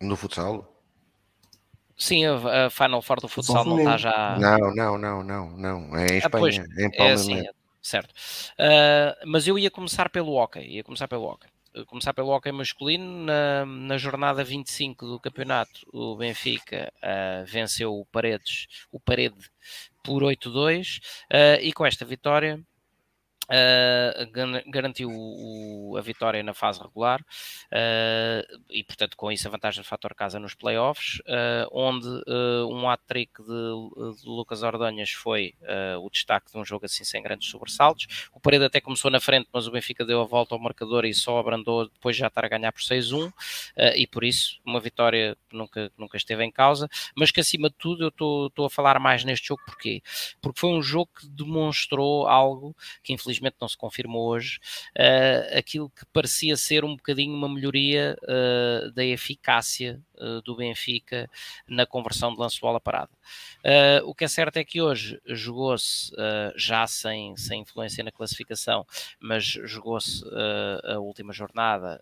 [0.00, 0.68] No futsal?
[1.96, 4.36] Sim, a, a Final Four do futsal não está já.
[4.38, 5.96] Não, não, não, não, não.
[5.96, 7.10] É em Espanha, ah, pois, é em Palma.
[7.10, 7.42] É assim,
[7.80, 8.12] certo.
[8.58, 10.66] Uh, mas eu ia começar pelo hockey.
[10.66, 11.48] Ia começar pelo hockey.
[11.86, 18.04] Começar pelo hockey masculino, na, na jornada 25 do campeonato, o Benfica uh, venceu o
[18.04, 19.50] Paredes, o Parede
[20.04, 22.60] por 8-2, uh, e com esta vitória
[23.50, 24.30] Uh,
[24.68, 29.86] garantiu o, a vitória na fase regular uh, e, portanto, com isso a vantagem do
[29.86, 32.08] fator casa nos playoffs, uh, onde
[32.70, 35.54] um hat-trick de, de, Lucas Ordonhas foi
[36.00, 38.28] o destaque de um jogo assim sem grandes sobressaltos.
[38.32, 41.12] O Parede até começou na frente, mas o Benfica deu a volta ao marcador e
[41.12, 43.32] só abrandou depois já estar a ganhar por 6-1
[43.96, 47.76] e por isso uma vitória que nunca, nunca esteve em causa, mas que acima de
[47.76, 50.02] tudo eu estou a falar mais neste jogo porquê?
[50.40, 54.58] Porque foi um jogo que demonstrou algo que infelizmente infelizmente não se confirmou hoje,
[54.96, 61.28] uh, aquilo que parecia ser um bocadinho uma melhoria uh, da eficácia uh, do Benfica
[61.66, 63.10] na conversão de lance-bola parada.
[64.04, 66.12] o que é certo é que hoje jogou-se,
[66.56, 68.86] já sem, sem influência na classificação,
[69.18, 70.24] mas jogou-se
[70.84, 72.00] a última jornada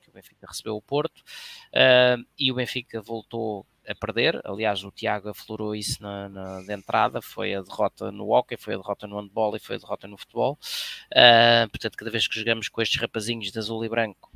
[0.00, 1.22] que o Benfica recebeu o Porto
[2.38, 4.40] e o Benfica voltou a perder.
[4.44, 8.78] Aliás, o Tiago aflorou isso na, na entrada: foi a derrota no hockey, foi a
[8.78, 10.58] derrota no handball e foi a derrota no futebol.
[11.12, 14.30] Uh, portanto, cada vez que jogamos com estes rapazinhos de azul e branco,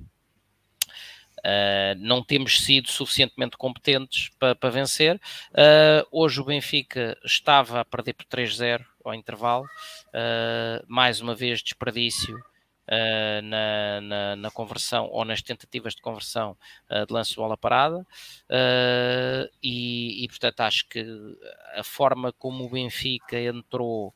[1.44, 5.16] Uh, não temos sido suficientemente competentes para, para vencer.
[5.50, 11.62] Uh, hoje o Benfica estava a perder por 3-0 ao intervalo, uh, mais uma vez
[11.62, 12.42] desperdício
[12.88, 16.56] uh, na, na, na, conversão ou nas tentativas de conversão
[16.90, 21.04] uh, de lance de bola parada uh, e, e, portanto acho que
[21.76, 24.14] a forma como o Benfica entrou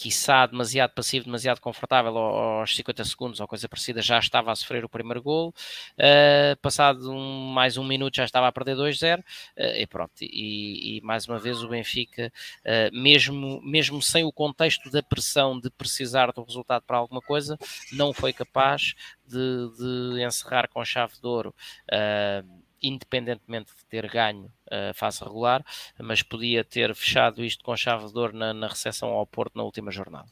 [0.00, 4.82] quiçá demasiado passivo, demasiado confortável aos 50 segundos ou coisa parecida, já estava a sofrer
[4.82, 5.54] o primeiro gol.
[5.98, 9.22] Uh, passado um, mais um minuto já estava a perder 2-0 uh,
[9.76, 10.12] e pronto.
[10.22, 12.32] E, e, mais uma vez o Benfica,
[12.64, 17.58] uh, mesmo, mesmo sem o contexto da pressão de precisar do resultado para alguma coisa,
[17.92, 18.94] não foi capaz
[19.26, 21.54] de, de encerrar com chave de ouro
[22.82, 25.64] independentemente de ter ganho a fase regular,
[25.98, 29.62] mas podia ter fechado isto com chave de ouro na, na recepção ao Porto na
[29.62, 30.30] última jornada.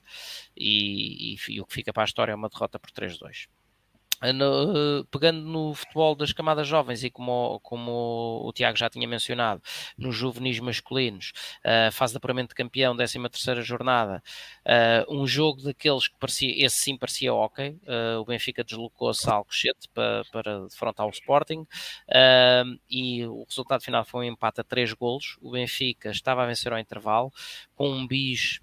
[0.57, 3.49] E, e, e o que fica para a história é uma derrota por 3-2.
[4.35, 9.63] No, pegando no futebol das camadas jovens e como, como o Tiago já tinha mencionado,
[9.97, 11.33] nos juvenis masculinos,
[11.65, 14.23] uh, fase de apuramento de campeão, 13 terceira jornada,
[14.67, 19.35] uh, um jogo daqueles que parecia, esse sim parecia ok, uh, o Benfica deslocou-se a
[19.35, 21.67] Alcochete para, para defrontar o Sporting
[22.91, 26.73] e o resultado final foi um empate a 3 golos, o Benfica estava a vencer
[26.73, 27.33] ao intervalo,
[27.75, 28.61] com um bis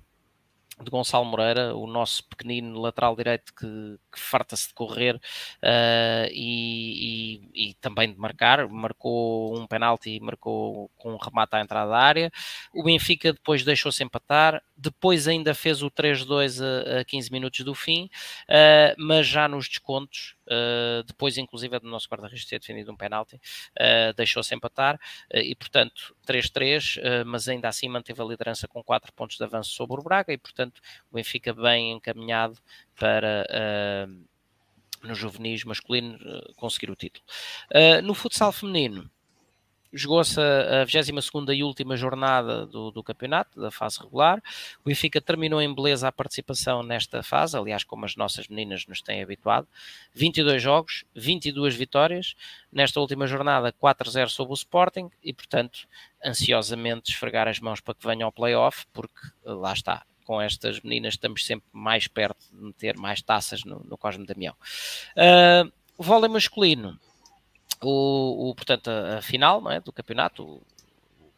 [0.82, 7.50] de Gonçalo Moreira, o nosso pequenino lateral direito que, que farta-se de correr uh, e,
[7.54, 11.92] e, e, também de marcar, marcou um penalti e marcou com um remate à entrada
[11.92, 12.32] da área.
[12.74, 17.74] O Benfica depois deixou-se empatar, depois ainda fez o 3-2 a, a, 15 minutos do
[17.74, 18.10] fim,
[18.50, 23.36] uh, mas já nos descontos, uh, depois inclusive do nosso guarda-redes ter defendido um penalti,
[23.36, 25.00] uh, deixou-se empatar
[25.34, 30.00] e portanto 3-3, mas ainda assim manteve a liderança com 4 pontos de avanço sobre
[30.00, 30.82] o Braga e portanto
[31.12, 32.58] o Benfica bem encaminhado
[32.96, 33.46] para
[35.04, 36.18] no juvenis masculino
[36.56, 37.26] conseguir o título.
[38.04, 39.10] no futsal feminino,
[39.96, 44.44] jogou-se a, a 22 e última jornada do, do, campeonato, da fase regular.
[44.84, 49.02] O Benfica terminou em beleza a participação nesta fase, aliás, como as nossas meninas nos
[49.02, 49.68] têm habituado.
[50.14, 52.36] 22 jogos, 22 vitórias.
[52.72, 55.88] Nesta última jornada, 4-0 sobre o Sporting e, portanto,
[56.24, 61.14] ansiosamente esfregar as mãos para que venha ao playoff, porque lá está, com estas meninas
[61.14, 64.56] estamos sempre mais perto de meter mais taças no, no Cosme Damião.
[65.16, 67.00] Uh, vôlei masculino
[67.88, 70.62] o, o, portanto, a, a final não é, do campeonato, o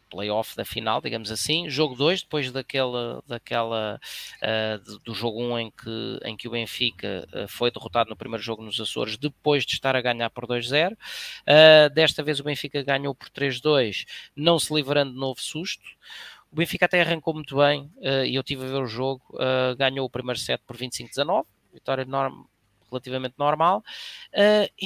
[0.10, 4.00] playoff da final, digamos assim, jogo 2, depois daquela, daquela
[4.42, 8.16] uh, do jogo 1 um em, que, em que o Benfica uh, foi derrotado no
[8.16, 10.94] primeiro jogo nos Açores, depois de estar a ganhar por 2-0.
[10.94, 10.98] Uh,
[11.48, 15.84] ah, desta vez o Benfica ganhou por 3-2, não se livrando de novo susto.
[16.52, 17.92] O Benfica até arrancou muito bem
[18.26, 19.22] e eu tive a ver o jogo,
[19.78, 22.46] ganhou o primeiro set por 25-19, vitória norm,
[22.90, 23.84] relativamente normal.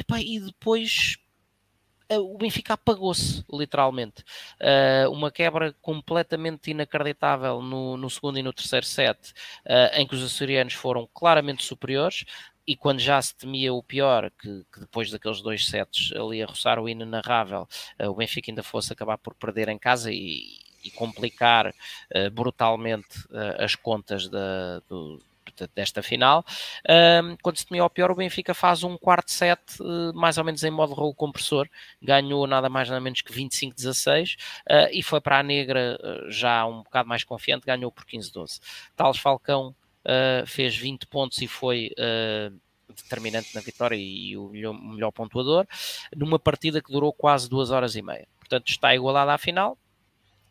[0.07, 1.20] pá, e depois eh,
[2.17, 4.23] o Benfica apagou-se, literalmente.
[4.59, 9.31] Uh, uma quebra completamente inacreditável no, no, segundo e no terceiro set,
[9.65, 12.25] uh, em que os açorianos foram claramente superiores.
[12.67, 16.45] E quando já se temia o pior, que, que depois daqueles dois sets ali a
[16.45, 17.67] roçar o inenarrável,
[17.99, 21.73] uh, o Benfica ainda fosse acabar por perder em casa e, e complicar
[22.33, 23.27] brutalmente
[23.59, 25.19] as contas da, do,
[25.75, 26.43] desta final.
[26.89, 30.43] Um, quando se temia ao pior, o Benfica faz um quarto set, uh, mais ou
[30.43, 31.67] menos em modo rolo compressor,
[32.01, 34.37] ganhou nada mais nada menos que 25-16 uh,
[34.69, 38.59] eh, e foi para a negra uh, já um bocado mais confiante, ganhou por 15-12.
[38.95, 39.75] Tales Falcão
[40.47, 41.91] fez 20 pontos e foi
[42.95, 45.67] determinante na vitória e o melhor, melhor pontuador,
[46.15, 48.27] numa partida que durou quase duas horas e meia.
[48.39, 49.77] Portanto, está igualada à final,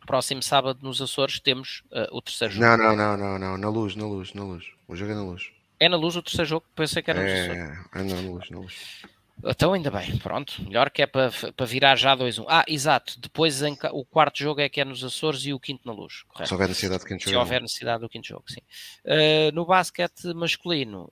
[0.07, 2.67] próximo sábado nos Açores temos uh, o terceiro jogo.
[2.67, 4.65] Não, não, não, não, não, na luz, na luz, na luz.
[4.89, 5.51] O jogo é na luz.
[5.79, 6.67] É na luz o terceiro jogo?
[6.75, 7.79] Pensei que era nos é, Açores.
[7.95, 9.03] É, não, na luz, na luz.
[9.45, 12.45] Então ainda bem, pronto, melhor que é para, para virar já 2-1.
[12.49, 15.87] Ah, exato, depois em, o quarto jogo é que é nos Açores e o quinto
[15.87, 16.49] na luz, correto?
[16.49, 17.31] Se houver necessidade do quinto jogo.
[17.31, 18.61] Se houver necessidade do quinto jogo, sim.
[19.05, 21.11] Uh, no basquete masculino,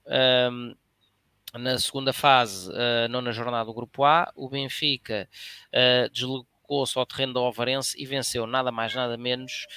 [0.51, 0.75] um,
[1.53, 5.27] na segunda fase, uh, nona jornada do Grupo A, o Benfica
[5.73, 6.09] uh,
[6.69, 9.67] deslocou-se ao terreno da Ovarense e venceu nada mais nada menos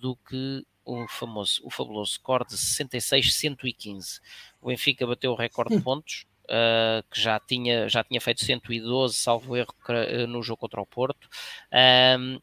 [0.00, 4.20] do que o famoso, o fabuloso score de 66-115.
[4.62, 9.14] O Benfica bateu o recorde de pontos, uh, que já tinha, já tinha feito 112,
[9.14, 11.28] salvo erro, uh, no jogo contra o Porto.
[12.18, 12.40] Um,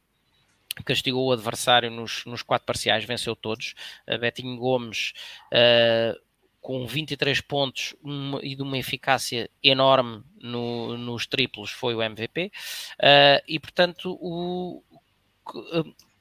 [0.84, 3.76] castigou o adversário nos, nos quatro parciais, venceu todos.
[4.06, 5.14] Uh, Betinho Gomes
[5.54, 6.20] uh,
[6.64, 7.93] com 23 pontos
[8.42, 12.51] e de uma eficácia enorme no, nos triplos foi o MVP.
[13.00, 14.82] Uh, e portanto, o,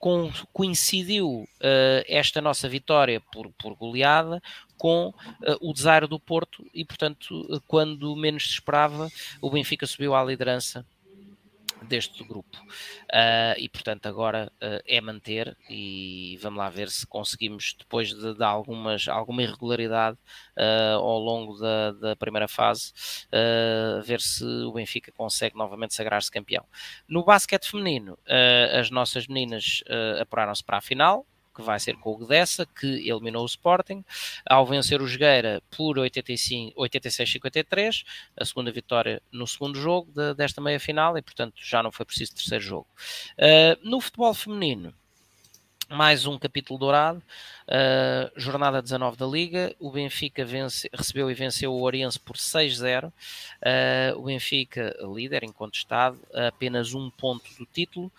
[0.01, 1.47] com, coincidiu uh,
[2.09, 4.43] esta nossa vitória por, por goleada
[4.77, 5.15] com uh,
[5.61, 9.09] o desaire do Porto e, portanto, quando menos se esperava,
[9.41, 10.85] o Benfica subiu à liderança
[11.83, 12.59] deste grupo.
[12.59, 18.35] Uh, e portanto agora uh, é manter e vamos lá ver se conseguimos depois de,
[18.35, 20.19] de algumas, alguma irregularidade
[20.57, 22.93] uh, ao longo da, da primeira fase
[24.05, 26.65] ver se o Benfica consegue novamente sagrar-se campeão.
[27.09, 28.19] No basquete feminino
[28.79, 29.83] as nossas meninas
[30.21, 34.05] apuraram-se para a final que vai ser com o Gdessa, que eliminou o Sporting,
[34.49, 38.05] ao vencer o Jogueira por 86-53,
[38.37, 42.35] a segunda vitória no segundo jogo de, desta meia-final, e portanto já não foi preciso
[42.35, 42.87] terceiro jogo.
[43.39, 44.95] Uh, no futebol feminino,
[45.93, 47.23] mais um capítulo dourado,
[47.69, 53.09] uh, jornada 19 da Liga, o Benfica vence, recebeu e venceu o Oriense por 6-0,
[53.09, 58.11] uh, o Benfica líder, incontestado, apenas um ponto do título,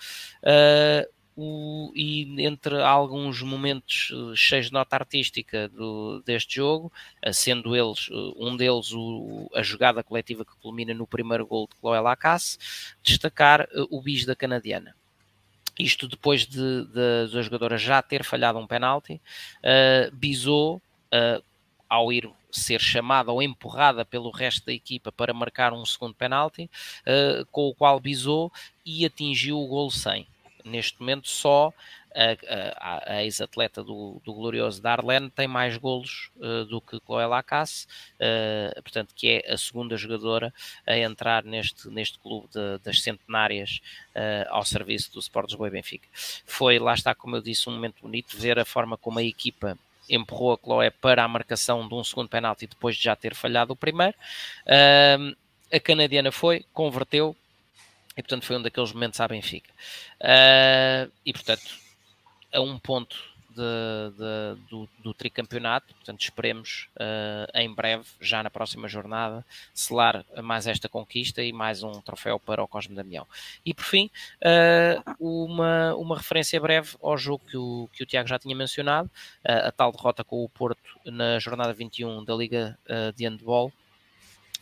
[0.43, 6.91] uh, o, e entre alguns momentos uh, cheios de nota artística do, deste jogo,
[7.25, 11.67] uh, sendo eles, uh, um deles o, a jogada coletiva que culmina no primeiro gol
[11.67, 12.57] de Chloé Lacasse,
[13.01, 14.95] destacar o bis da canadiana.
[15.77, 19.19] Isto depois de, de, de a jogadora já ter falhado um penalti,
[19.59, 20.81] uh, bisou
[21.87, 26.69] ao ir ser chamada ou empurrada pelo resto da equipa para marcar um segundo penalti,
[27.01, 28.51] uh, com o qual bisou
[28.85, 30.27] e atingiu o golo 100
[30.65, 31.73] neste momento só
[32.15, 32.37] a,
[32.77, 37.87] a, a ex-atleta do, do, glorioso Darlene tem mais golos uh, do que Chloé Lacasse,
[38.15, 40.53] uh, portanto que é a segunda jogadora
[40.85, 43.81] a entrar neste, neste clube de, das centenárias
[44.15, 46.07] uh, ao serviço do Sport Lisboa Benfica.
[46.45, 49.77] Foi, lá está, como eu disse, um momento bonito ver a forma como a equipa
[50.09, 53.73] empurrou a Chloé para a marcação de um segundo penalti depois de já ter falhado
[53.73, 54.15] o primeiro.
[55.71, 57.35] a canadiana foi, converteu,
[58.15, 59.71] e portanto foi um daqueles momentos à Benfica.
[60.21, 61.63] Uh, e portanto,
[62.53, 68.49] a um ponto de, de, do, do, tricampeonato, portanto esperemos uh, em breve, já na
[68.49, 73.27] próxima jornada, selar mais esta conquista e mais um troféu para o Cosme Damião.
[73.63, 74.09] E por fim,
[74.41, 79.09] uh, uma, uma referência breve ao jogo que o, que o Tiago já tinha mencionado,
[79.43, 82.77] a tal derrota com o Porto na jornada 21 da Liga
[83.15, 83.71] de Handball,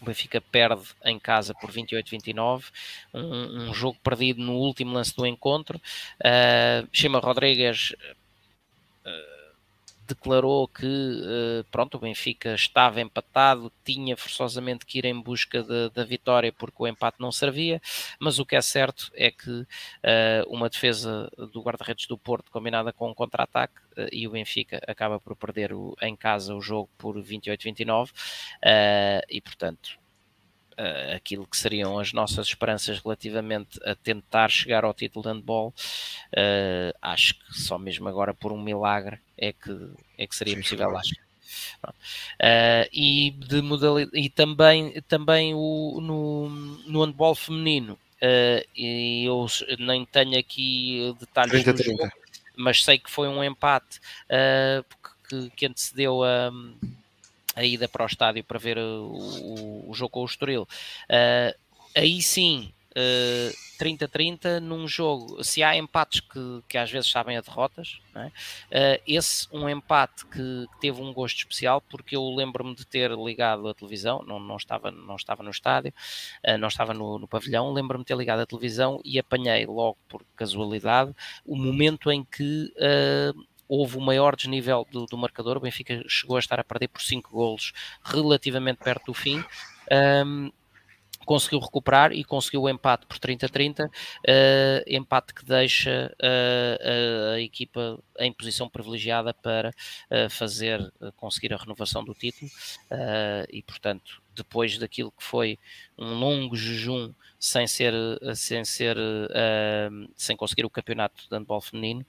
[0.02, 2.66] o Benfica perde em casa por 28-29,
[3.14, 5.80] um, um, jogo perdido no último lance do encontro.
[6.20, 7.94] Uh, Chema Rodrigues
[9.06, 9.41] uh,
[10.14, 16.04] declarou que uh, pronto, o Benfica estava empatado, tinha forçosamente que ir em busca da
[16.04, 17.82] vitória porque o empate não servia,
[18.20, 19.68] mas o que é certo é que uh,
[20.48, 25.20] uma defesa do guarda-redes do Porto combinada com um contra-ataque uh, e o Benfica acaba
[25.20, 28.10] por perder o, em casa o jogo por 28-29
[29.30, 30.01] e portanto
[30.78, 35.74] uh, aquilo que seriam as nossas esperanças relativamente a tentar chegar ao título de handball,
[36.34, 40.62] uh, acho que só mesmo agora por um milagre é que, é que seria Sim,
[40.62, 41.32] possível lá chegar.
[41.84, 46.50] Uh, e, de modalidade, e também, também o, no,
[46.88, 47.98] no handball feminino,
[48.76, 49.48] e eu
[49.80, 52.10] nem tenho aqui detalhes 30, do jogo,
[52.56, 54.00] mas sei que foi um empate
[55.28, 56.52] que, que antecedeu a
[57.56, 60.64] a ida para o estádio para ver o, o, jogo com o Estoril.
[61.10, 61.58] Uh,
[61.96, 62.72] aí sim,
[63.80, 68.28] 30-30 uh, num jogo, se há empates que, que às vezes sabem a derrotas, é?
[68.28, 73.12] uh, esse um empate que, que, teve um gosto especial, porque eu lembro-me de ter
[73.12, 75.94] ligado a televisão, não, não, estava, não estava no estádio,
[76.46, 79.98] uh, não estava no, no pavilhão, lembro-me de ter ligado a televisão e apanhei logo
[80.10, 81.14] por casualidade
[81.46, 82.74] o momento em que
[83.72, 85.56] houve o maior desnível do, do, marcador.
[85.56, 87.72] O Benfica chegou a estar a perder por 5 golos
[88.04, 89.42] relativamente perto do fim.
[90.26, 90.52] Um,
[91.26, 93.92] conseguiu recuperar e conseguiu o empate por 30-30, uh,
[94.88, 102.04] empate que deixa uh, a equipa em posição privilegiada para uh, fazer, conseguir a renovação
[102.04, 102.52] do título
[103.50, 105.60] e, portanto, depois daquilo que foi
[105.98, 107.94] um longo jejum sem ser,
[108.36, 108.98] sem ser,
[110.16, 112.06] sem conseguir o campeonato de handball feminino,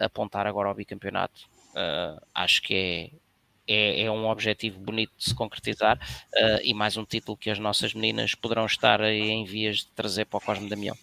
[0.00, 1.48] apontar agora ao bicampeonato,
[2.34, 3.24] acho que é
[3.66, 7.58] é, é, um objetivo bonito de se concretizar uh, e mais um título que as
[7.58, 10.96] nossas meninas poderão estar em vias de trazer para o Cosme Damião.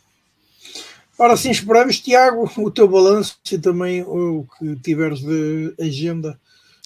[1.17, 6.39] Ora sim, esperamos, Tiago, o teu balanço e também o que tiveres de agenda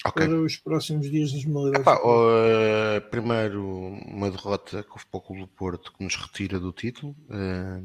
[0.08, 0.26] okay.
[0.26, 1.86] para os próximos dias das modalidades.
[1.86, 3.64] Epá, uh, primeiro,
[4.06, 7.80] uma derrota com o Clube do Porto que nos retira do título, uh,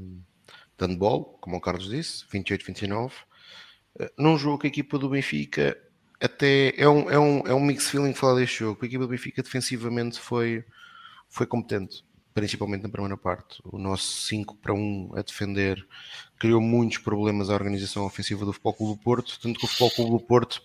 [0.77, 3.11] de handball, como o Carlos disse, 28-29.
[3.99, 5.77] Uh, num jogo que a equipa do Benfica
[6.21, 8.79] até é um, é um, é um mix feeling falar deste jogo.
[8.81, 10.63] A equipa do Benfica defensivamente foi,
[11.27, 12.03] foi competente,
[12.33, 13.61] principalmente na primeira parte.
[13.63, 15.85] O nosso 5 para 1 a defender
[16.39, 19.91] criou muitos problemas à organização ofensiva do Futebol Clube do Porto, tanto que o Futebol
[19.91, 20.61] Clube do Porto,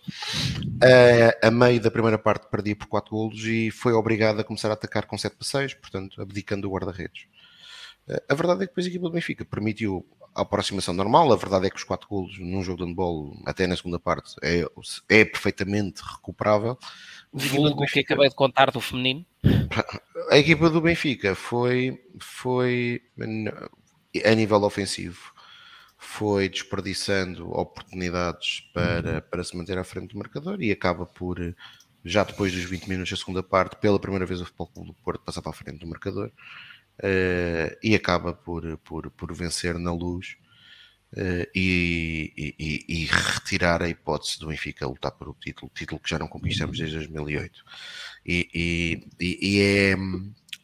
[1.41, 4.69] a, a meio da primeira parte, perdia por 4 golos e foi obrigado a começar
[4.69, 7.27] a atacar com 7 passeios, portanto, abdicando o guarda-redes.
[8.29, 10.05] A verdade é que depois a equipa do Benfica permitiu
[10.37, 11.33] a aproximação normal.
[11.33, 14.35] A verdade é que os 4 golos num jogo de handball, até na segunda parte,
[14.43, 14.63] é,
[15.09, 16.77] é perfeitamente recuperável.
[17.33, 19.25] Vulgo que acabei de contar do feminino.
[20.29, 23.01] A equipa do Benfica foi, foi
[24.25, 25.31] a nível ofensivo,
[25.97, 31.55] foi desperdiçando oportunidades para, para se manter à frente do marcador e acaba por,
[32.03, 34.93] já depois dos 20 minutos da segunda parte, pela primeira vez o Futebol Clube do
[34.95, 36.29] Porto passar para a frente do marcador
[36.99, 40.37] uh, e acaba por, por, por vencer na luz
[41.13, 46.19] uh, e, e, e, retirar a hipótese do Benfica lutar pelo título, título que já
[46.19, 47.63] não conquistamos desde 2008.
[48.25, 49.95] E, e é.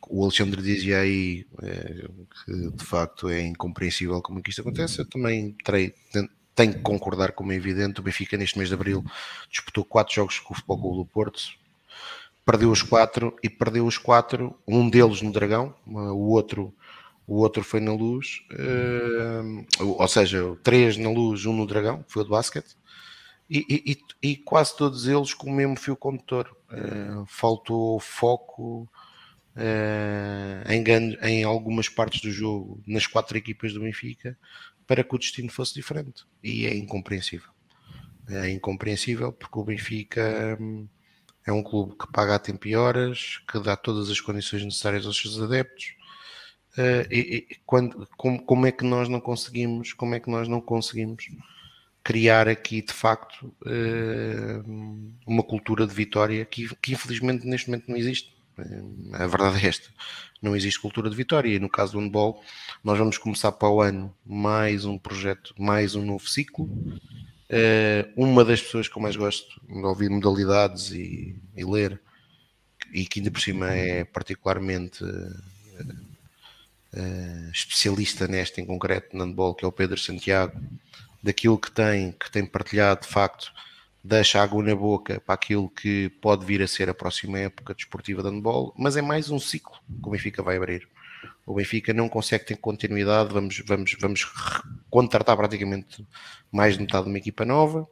[0.10, 2.08] O Alexandre dizia aí é,
[2.46, 5.00] que de facto é incompreensível como é que isto acontece.
[5.00, 5.94] Eu também terei,
[6.54, 8.02] tenho que concordar como é evidente.
[8.02, 9.04] O Benfica, neste mês de abril,
[9.50, 11.42] disputou quatro jogos com o Futebol Clube do Porto,
[12.46, 16.74] perdeu os quatro e perdeu os quatro, um deles no Dragão, o outro
[17.26, 22.22] o outro foi na luz, uh, ou seja, três na luz, um no Dragão, foi
[22.22, 22.76] o de basquete,
[23.50, 26.56] e, e, e quase todos eles com o mesmo fio condutor.
[26.70, 28.90] Uh, faltou foco
[30.68, 34.38] em, em algumas partes do jogo, nas quatro equipas do Benfica,
[34.88, 36.26] para que o destino fosse diferente.
[36.44, 37.50] E é incompreensível.
[38.28, 40.58] É incompreensível porque o Benfica.
[41.46, 45.06] É um clube que paga a tempo e horas, que dá todas as condições necessárias
[45.06, 45.96] aos seus adeptos.
[46.78, 50.48] Uh, e, e quando, como, como, é que nós não conseguimos, como é que nós
[50.48, 51.30] não conseguimos
[52.04, 57.96] criar aqui de facto uh, uma cultura de vitória que, que, infelizmente neste momento não
[57.96, 58.34] existe.
[58.58, 59.90] Uh, a verdade é esta,
[60.42, 62.44] não existe cultura de vitória e no caso do handball
[62.84, 66.70] nós vamos começar para o ano mais um projeto, mais um novo ciclo
[67.54, 72.02] Uh, uma das pessoas que eu mais gosto de ouvir modalidades e, e ler,
[72.92, 75.88] e que ainda por cima é particularmente uh,
[76.96, 80.60] uh, especialista neste em concreto, no handball, que é o Pedro Santiago,
[81.22, 83.54] daquilo que tem, que tem partilhado de facto,
[84.04, 88.24] deixa água na boca para aquilo que pode vir a ser a próxima época desportiva
[88.24, 90.88] de handball, mas é mais um ciclo que o Benfica vai abrir.
[91.46, 93.34] O Benfica não consegue ter continuidade.
[93.34, 94.26] Vamos, vamos, vamos
[94.90, 96.06] contratar praticamente
[96.52, 97.88] mais de metade de uma equipa nova.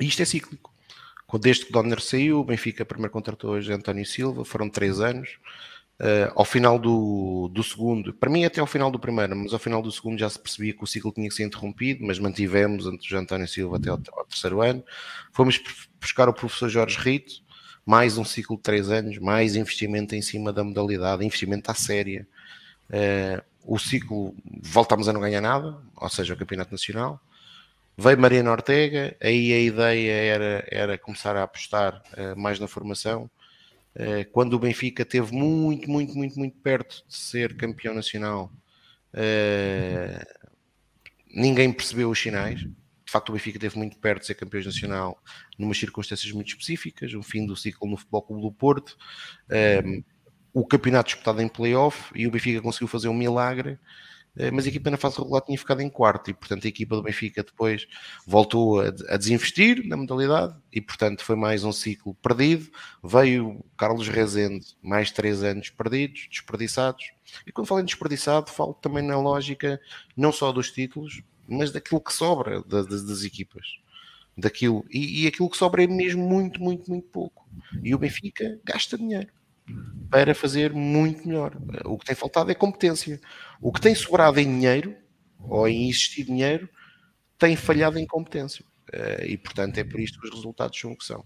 [0.00, 0.74] E isto é cíclico.
[1.40, 5.38] Desde que Donner saiu, o Benfica primeiro contratou hoje António Silva, foram três anos.
[5.98, 9.58] Uh, ao final do, do segundo, para mim até ao final do primeiro, mas ao
[9.58, 12.84] final do segundo já se percebia que o ciclo tinha que ser interrompido, mas mantivemos
[13.00, 14.84] de António Silva até ao, ao, terceiro ano.
[15.32, 15.58] Fomos
[15.98, 17.42] buscar o professor Jorge Rito,
[17.84, 22.28] mais um ciclo de três anos, mais investimento em cima da modalidade, investimento à séria.
[22.90, 27.20] Uh, o ciclo voltámos a não ganhar nada, ou seja, o Campeonato Nacional.
[27.98, 33.30] Veio Mariana Ortega, aí a ideia era, era começar a apostar uh, mais na formação.
[33.94, 38.52] Uh, quando o Benfica teve muito, muito, muito, muito perto de ser campeão nacional,
[41.34, 42.60] ninguém percebeu os sinais.
[42.60, 45.18] De facto, o Benfica teve muito perto de ser campeão nacional,
[45.58, 48.98] numas circunstâncias muito específicas, o fim do ciclo no Futebol Clube do Porto
[50.56, 53.78] o campeonato disputado em playoff e o Benfica conseguiu fazer um milagre,
[54.38, 56.96] eh, mas a equipa na fase regular tinha ficado em quarto e, portanto, a equipa
[56.96, 57.86] do Benfica depois
[58.26, 62.70] voltou a, a desinvestir na modalidade e, portanto, foi mais um ciclo perdido.
[63.04, 67.04] Veio Carlos Rezende, mais três anos perdidos, desperdiçados.
[67.46, 69.78] E quando falo em desperdiçado, falo também na lógica
[70.16, 73.66] não só dos títulos, mas daquilo que sobra das, das equipas.
[74.34, 77.46] Daquilo, e, e aquilo que sobra é mesmo muito, muito, muito pouco.
[77.82, 79.36] E o Benfica gasta dinheiro
[80.10, 81.56] para fazer muito melhor.
[81.84, 83.20] O que tem faltado é competência.
[83.60, 84.96] O que tem sobrado em dinheiro,
[85.40, 86.68] ou em existir dinheiro,
[87.38, 88.64] tem falhado em competência.
[88.92, 91.20] Uh, e, portanto, é por isto que os resultados são o que são.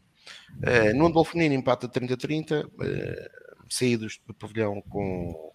[0.57, 2.71] Uh, no handball feminino, empata 30-30, uh,
[3.69, 5.53] saídos do pavilhão com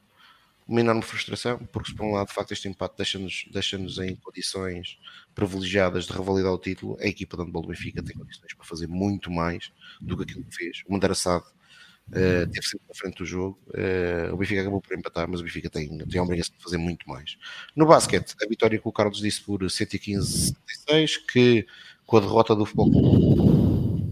[0.68, 4.98] uma enorme frustração, porque por um lado, de facto, este empate deixa-nos deixa em condições
[5.34, 8.88] privilegiadas de revalidar o título, a equipa de handball do Benfica tem condições para fazer
[8.88, 10.82] muito mais do que aquilo que fez.
[10.88, 11.46] O Mandaraçado
[12.09, 15.43] uh, teve sempre na frente do jogo, uh, o Benfica acabou por empatar, mas o
[15.43, 17.38] Benfica tem, tem a obrigação de fazer muito mais.
[17.75, 21.66] No basquete, a vitória que o Carlos disse por 115-76, que
[22.06, 24.06] com a derrota do futebol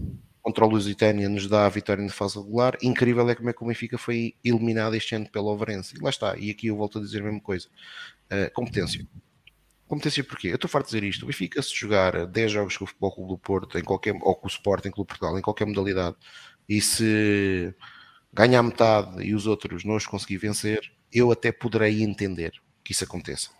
[0.44, 2.76] contra o Lusitânia nos dá a vitória na fase regular.
[2.82, 5.96] Incrível é como é que o Benfica foi eliminado este ano pelo Overense.
[5.96, 7.66] E lá está, e aqui eu volto a dizer a mesma coisa.
[8.30, 9.06] Uh, competência.
[9.86, 10.48] Competência porquê?
[10.48, 11.22] Eu estou farto de dizer isto.
[11.22, 14.34] O Benfica, se jogar 10 jogos com o Futebol Clube do Porto, em qualquer, ou
[14.34, 16.16] com o Sporting Clube Portugal, em qualquer modalidade,
[16.68, 17.74] e se
[18.32, 20.80] ganhar metade e os outros não os conseguir vencer,
[21.12, 22.52] eu até poderei entender
[22.82, 23.50] que isso aconteça.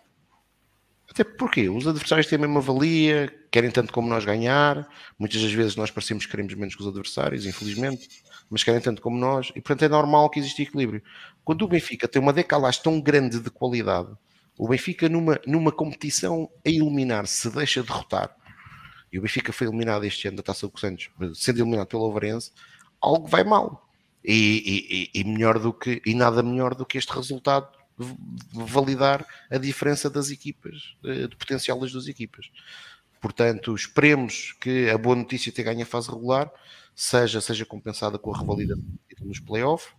[1.09, 4.87] Até porque os adversários têm a mesma valia, querem tanto como nós ganhar.
[5.17, 8.09] Muitas das vezes nós parecemos que queremos menos que os adversários, infelizmente,
[8.49, 11.01] mas querem tanto como nós, e portanto é normal que exista equilíbrio.
[11.43, 14.11] Quando o Benfica tem uma decalagem tão grande de qualidade,
[14.57, 18.35] o Benfica numa, numa competição a eliminar se deixa derrotar,
[19.11, 22.51] e o Benfica foi eliminado este ano da Taça do Santos, sendo eliminado pelo Overense,
[23.05, 23.87] algo vai mal.
[24.23, 27.67] E, e, e, melhor do que, e nada melhor do que este resultado
[28.51, 32.49] validar a diferença das equipas, eh, de potencial das duas equipas.
[33.21, 36.51] Portanto, esperemos que a boa notícia ter ganho a fase regular
[36.95, 38.77] seja, seja compensada com a revalida
[39.21, 39.91] nos playoffs,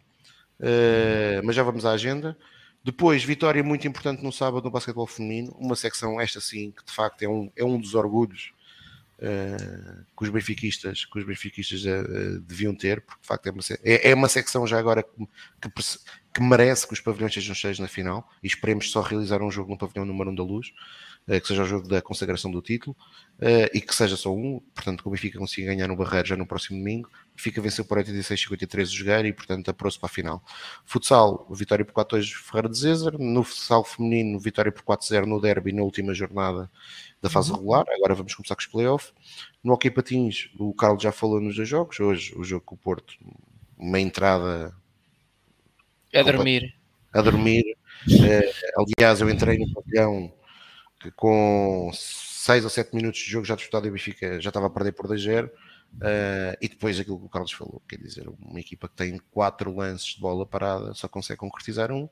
[0.60, 2.36] uh, mas já vamos à agenda.
[2.84, 6.92] Depois, vitória muito importante no sábado no basquetebol feminino, uma secção esta sim, que de
[6.92, 8.52] facto é um, é um dos orgulhos
[9.18, 13.62] uh, que os benfiquistas, que os benfiquistas uh, deviam ter, porque de facto é uma,
[13.84, 15.26] é, é uma secção já agora que,
[15.60, 15.82] que,
[16.34, 19.70] que, merece que os pavilhões sejam cheios na final e esperemos só realizar um jogo
[19.70, 20.72] no pavilhão número 1 da luz,
[21.26, 22.96] que seja o jogo da consagração do título
[23.74, 26.46] e que seja só um, portanto que o Benfica consiga ganhar no Barreiro já no
[26.46, 30.42] próximo domingo, fica venceu por 86-53 o jogar e portanto aprouxe para a final.
[30.84, 35.72] Futsal, vitória por 4-2 Ferreira de Zezer, no futsal feminino, vitória por 4-0 no derby
[35.72, 36.70] na última jornada
[37.20, 37.58] da fase uhum.
[37.58, 37.84] regular.
[37.94, 39.12] Agora vamos começar com os playoffs.
[39.62, 41.98] No Hockey Patins, o Carlos já falou nos dois jogos.
[42.00, 43.14] Hoje, o jogo com o Porto,
[43.76, 44.74] uma entrada.
[46.14, 46.74] A dormir.
[47.12, 47.76] A dormir.
[48.08, 50.32] Uh, aliás, eu entrei no pavilhão
[51.14, 54.70] com 6 ou 7 minutos de jogo já disputado e o Benfica já estava a
[54.70, 55.50] perder por 2-0.
[55.94, 59.74] Uh, e depois aquilo que o Carlos falou, quer dizer, uma equipa que tem quatro
[59.74, 62.10] lances de bola parada só consegue concretizar um, uh,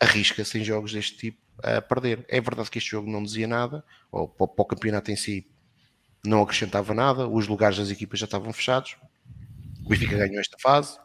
[0.00, 2.24] arrisca-se em jogos deste tipo a perder.
[2.28, 5.46] É verdade que este jogo não dizia nada, ou para o campeonato em si
[6.24, 8.96] não acrescentava nada, os lugares das equipas já estavam fechados.
[9.84, 10.98] O Benfica ganhou esta fase.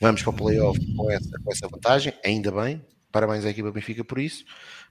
[0.00, 2.84] Vamos para o playoff com essa, com essa vantagem, ainda bem.
[3.12, 4.44] Parabéns à equipa Benfica por isso,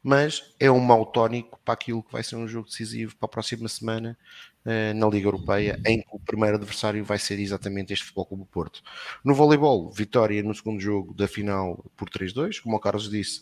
[0.03, 3.29] mas é um mau tónico para aquilo que vai ser um jogo decisivo para a
[3.29, 4.17] próxima semana
[4.64, 8.81] na Liga Europeia, em que o primeiro adversário vai ser exatamente este Futebol Clube Porto.
[9.23, 13.41] No voleibol, vitória no segundo jogo da final por 3-2, como o Carlos disse.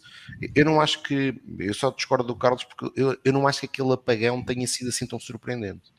[0.56, 3.65] Eu não acho que, eu só discordo do Carlos porque eu, eu não acho que
[3.65, 5.91] aquele apagão tenha sido assim tão surpreendente.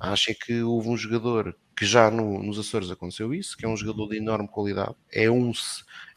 [0.00, 3.68] Acho é que houve um jogador que já no, nos Açores aconteceu isso, que é
[3.68, 5.52] um jogador de enorme qualidade, é um,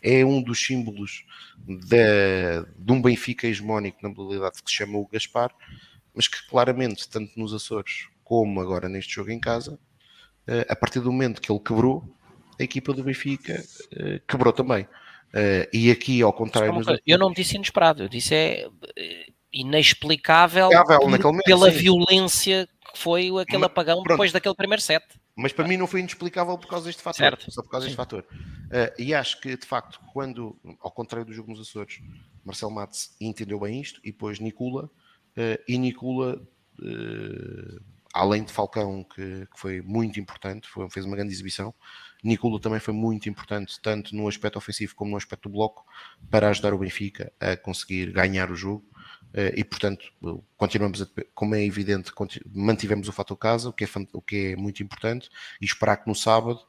[0.01, 1.25] é um dos símbolos
[1.65, 5.51] de, de um Benfica hegemónico na modalidade que se chama o Gaspar,
[6.13, 9.79] mas que claramente, tanto nos Açores como agora neste jogo em casa,
[10.45, 12.03] eh, a partir do momento que ele quebrou,
[12.59, 14.85] a equipa do Benfica eh, quebrou também.
[15.33, 16.73] Eh, e aqui, ao contrário.
[17.05, 18.67] Eu não me disse inesperado, eu disse é
[19.53, 21.77] inexplicável por, pela sim.
[21.77, 24.09] violência que foi aquele apagão Pronto.
[24.09, 25.05] depois daquele primeiro set.
[25.33, 27.17] Mas para mim não foi inexplicável por causa deste fator.
[27.17, 27.49] Certo.
[27.49, 28.25] Só por causa deste fator.
[28.33, 32.01] Uh, e acho que, de facto, quando, ao contrário do jogo nos Açores,
[32.43, 34.89] Marcel Matos entendeu bem isto e depois Nicola,
[35.37, 36.41] uh, e Nicola,
[36.79, 37.81] uh,
[38.13, 41.73] além de Falcão, que, que, foi muito importante, foi, fez uma grande exibição,
[42.23, 45.85] Nicola também foi muito importante, tanto no aspecto ofensivo como no aspecto do bloco,
[46.29, 48.85] para ajudar o Benfica a conseguir ganhar o jogo.
[49.33, 50.05] Eh, e portanto
[50.55, 52.11] continuamos a, como é evidente
[52.53, 55.29] mantivemos o fato casa o que é o que é muito importante
[55.59, 56.61] e esperar que no sábado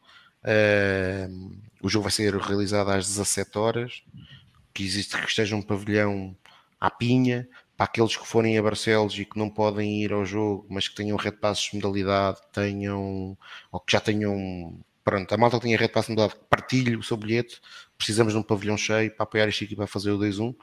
[0.43, 4.03] uh, o jogo vai ser realizado às 17 horas
[4.75, 6.37] que existe que esteja um pavilhão
[6.81, 10.67] à pinha para aqueles que forem a Barcelos e que não podem ir ao jogo
[10.69, 13.39] mas que tenham red passos de modalidade tenham
[13.73, 17.03] ou que já tenham pronto, a malta que tinha red passo de modalidade partilhe o
[17.03, 17.61] seu bilhete
[17.97, 20.55] precisamos de um pavilhão cheio para apoiar esta equipa a fazer o 2-1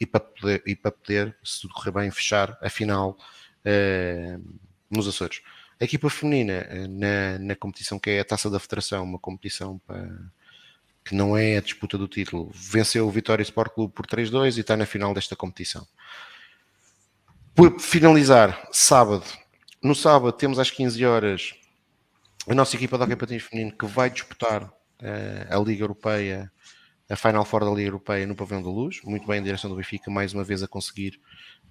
[0.00, 3.18] e para poder, e para poder, se tudo correr bem, fechar a final
[3.66, 5.42] uh, nos Açores.
[5.80, 10.08] A equipa feminina na, na competição que é a Taça da Federação, uma competição para,
[11.04, 14.60] que não é a disputa do título, venceu o Vitória Sport Clube por 3-2 e
[14.60, 15.86] está na final desta competição.
[17.54, 19.22] Por finalizar, sábado.
[19.80, 21.54] No sábado temos às 15 horas
[22.48, 24.72] a nossa equipa de hockey patins feminino que vai disputar uh,
[25.48, 26.50] a Liga Europeia,
[27.08, 29.76] a Final Four da Liga Europeia no Pavilhão da Luz, muito bem em direção do
[29.76, 31.20] Benfica, mais uma vez a conseguir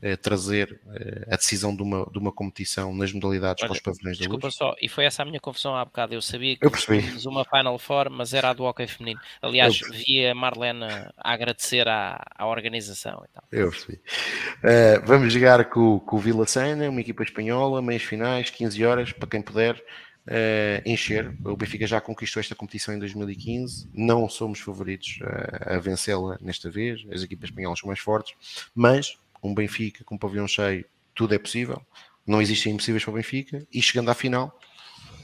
[0.03, 3.81] uh, trazer uh, a decisão de uma, de uma competição nas modalidades Olha, para os
[3.81, 4.55] pavilhões da Desculpa Luz.
[4.55, 6.13] só, e foi essa a minha confusão há bocado.
[6.13, 9.19] Eu sabia que Eu tínhamos uma Final Four, mas era a do hockey feminino.
[9.41, 13.43] Aliás, vi a Marlena a agradecer à, à organização e tal.
[13.51, 13.93] Eu percebi.
[13.93, 19.11] Uh, vamos jogar com, com o Vila Sena, uma equipa espanhola, meias finais, 15 horas,
[19.11, 19.81] para quem puder
[20.27, 21.33] uh, encher.
[21.45, 26.69] O Benfica já conquistou esta competição em 2015, não somos favoritos uh, a vencê-la nesta
[26.69, 28.35] vez, as equipas espanholas são mais fortes,
[28.73, 29.17] mas
[29.49, 31.81] um Benfica com um pavilhão cheio, tudo é possível,
[32.25, 34.57] não existem impossíveis para o Benfica, e chegando à final,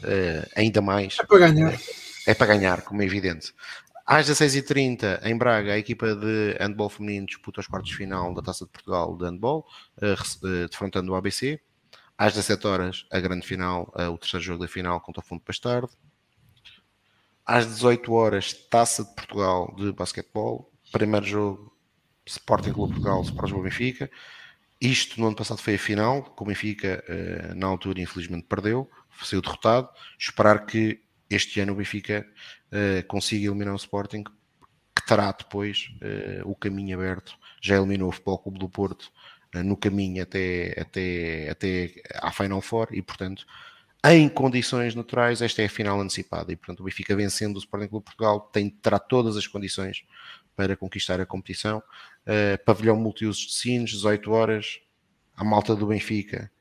[0.03, 1.17] uh, ainda mais.
[1.19, 1.79] É para ganhar.
[2.27, 3.53] É para ganhar, como é evidente.
[4.05, 8.41] Às 16h30, em Braga, a equipa de handball feminino disputa os quartos de final da
[8.41, 9.67] Taça de Portugal de handball,
[9.97, 11.61] uh, defrontando o ABC.
[12.17, 15.41] Às 17 horas, a grande final, uh, o terceiro jogo da final contra o Fundo
[15.41, 15.89] Pastarde.
[17.45, 20.71] Às 18 horas, Taça de Portugal de basquetebol.
[20.91, 21.71] Primeiro jogo,
[22.29, 24.09] Sporting Clube Portugal, Sporting Benfica.
[24.79, 28.89] Isto no ano passado foi a final, com o Benfica, uh, na altura, infelizmente perdeu,
[29.23, 29.89] saiu derrotado.
[30.17, 32.25] Esperar que este ano o Benfica
[32.71, 37.37] uh, consiga eliminar o Sporting, que terá depois uh, o caminho aberto.
[37.61, 39.11] Já eliminou o Futebol Clube do Porto
[39.53, 43.47] no caminho até, até, até à Final Four e, portanto,
[44.05, 46.51] em condições naturais, esta é a final antecipada.
[46.51, 50.05] E, portanto, o Benfica vencendo o Sporting Clube Portugal tem, terá todas as condições
[50.59, 51.81] para conquistar a competição.
[52.65, 54.81] pavilhão multiusos de Sines, 18 horas,
[55.33, 56.51] a malta do Benfica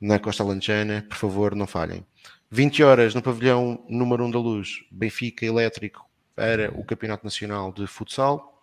[0.00, 2.06] na Costa Lanchana, por favor, não falhem.
[2.48, 7.88] 20 horas no pavilhão número 1 da Luz, Benfica Elétrico para o Campeonato Nacional de
[7.88, 8.62] Futsal.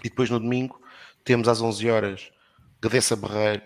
[0.00, 0.82] E depois no domingo
[1.22, 2.32] temos às 11 horas
[2.82, 3.62] Gadessa Barreiro,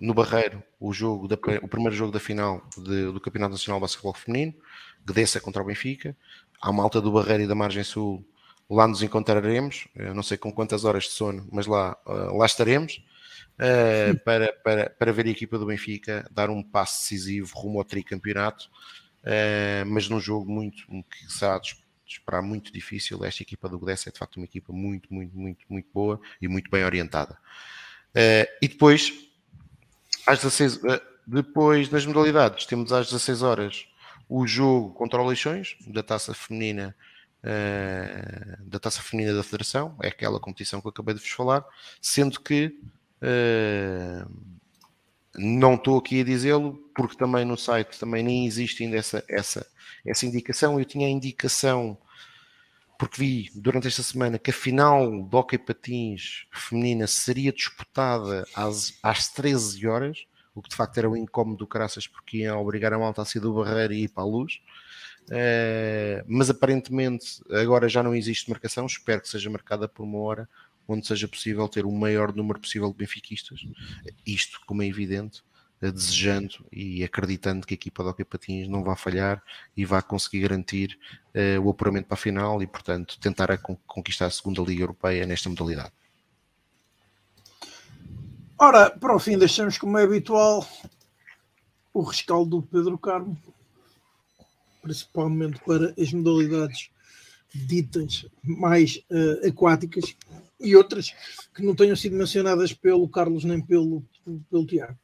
[0.00, 3.82] no Barreiro, o, jogo da, o primeiro jogo da final de, do Campeonato Nacional de
[3.82, 4.54] Basquetebol Feminino,
[5.04, 6.16] Gadessa contra o Benfica.
[6.62, 8.24] À malta do Barreiro e da Margem Sul,
[8.68, 9.88] lá nos encontraremos.
[9.94, 13.02] Eu não sei com quantas horas de sono, mas lá, lá estaremos.
[13.56, 17.84] Uh, para, para, para ver a equipa do Benfica dar um passo decisivo rumo ao
[17.86, 18.66] tricampeonato,
[19.22, 21.74] uh, mas num jogo muito, que será de
[22.06, 23.24] esperar muito difícil.
[23.24, 26.46] Esta equipa do Gdessa é de facto uma equipa muito, muito, muito, muito boa e
[26.46, 27.38] muito bem orientada.
[28.10, 29.12] Uh, e depois,
[30.26, 30.80] às 16,
[31.26, 33.88] depois nas modalidades, temos às 16 horas
[34.28, 36.94] o jogo contra o Leixões, da taça feminina.
[38.64, 41.64] Da taça feminina da Federação, é aquela competição que eu acabei de vos falar,
[42.00, 42.76] sendo que
[43.16, 44.56] Uh,
[45.38, 49.66] não estou aqui a dizê-lo porque também no site também nem existe ainda essa, essa,
[50.04, 50.78] essa indicação.
[50.78, 51.98] Eu tinha a indicação
[52.98, 58.98] porque vi durante esta semana que a final do Hockey Patins feminina seria disputada às,
[59.02, 62.94] às 13 horas, o que de facto era um incómodo do caraças porque ia obrigar
[62.94, 64.60] a malta a sair do barreiro e ir para a luz.
[65.28, 70.48] Uh, mas aparentemente agora já não existe marcação, espero que seja marcada por uma hora
[70.88, 73.66] onde seja possível ter o maior número possível de benfiquistas.
[74.24, 75.42] Isto, como é evidente,
[75.80, 79.42] desejando e acreditando que a equipa do Hockey Patins não vai falhar
[79.76, 80.98] e vai conseguir garantir
[81.34, 85.26] uh, o apuramento para a final e, portanto, tentar a conquistar a segunda Liga Europeia
[85.26, 85.92] nesta modalidade.
[88.58, 90.66] Ora, para o fim, deixamos como é habitual
[91.92, 93.36] o rescaldo do Pedro Carmo,
[94.86, 96.90] principalmente para as modalidades
[97.52, 100.14] ditas mais uh, aquáticas,
[100.60, 101.12] e outras
[101.54, 104.04] que não tenham sido mencionadas pelo Carlos nem pelo,
[104.48, 104.96] pelo Tiago.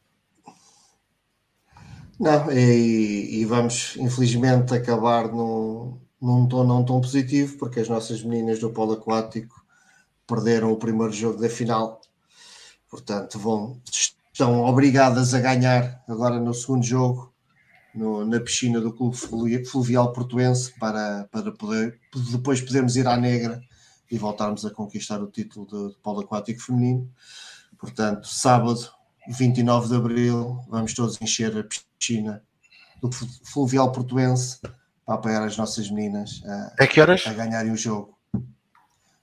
[2.19, 8.23] Não, e, e, vamos infelizmente acabar num, num tom não tão positivo, porque as nossas
[8.23, 9.65] meninas do polo aquático
[10.27, 12.01] perderam o primeiro jogo da final,
[12.89, 13.81] portanto vão,
[14.33, 17.32] estão obrigadas a ganhar agora no segundo jogo
[17.95, 21.99] no, na piscina do Clube Fluvial Portuense para, para poder,
[22.31, 23.61] depois podermos ir à negra
[24.11, 27.11] e voltarmos a conquistar o título de, de polo aquático feminino.
[27.79, 28.89] Portanto, sábado,
[29.29, 32.43] 29 de abril, vamos todos encher a piscina
[33.01, 34.59] do Fluvial Portuense
[35.05, 37.27] para apoiar as nossas meninas a, a, que horas?
[37.27, 38.17] a ganharem o jogo.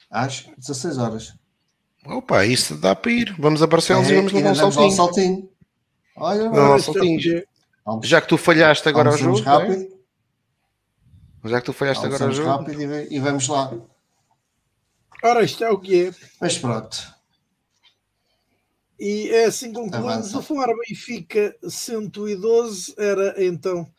[0.10, 1.34] Às 16 horas.
[2.06, 3.36] Opa, isso dá para ir.
[3.38, 4.92] Vamos a Barcelos é, e vamos levar um saltinho.
[4.92, 5.50] saltinho.
[6.16, 7.44] Olha, não, saltinho.
[8.04, 9.40] Já que tu falhaste agora o jogo.
[9.42, 10.00] Rápido.
[11.44, 11.50] É?
[11.50, 12.50] Já que tu falhaste agora o jogo.
[12.50, 13.72] rápido e vamos lá.
[15.24, 16.14] Ora, isto é o que é.
[16.40, 16.98] Mas pronto.
[19.00, 22.94] E é assim concluímos o Falar Benfica 112.
[22.98, 23.90] Era então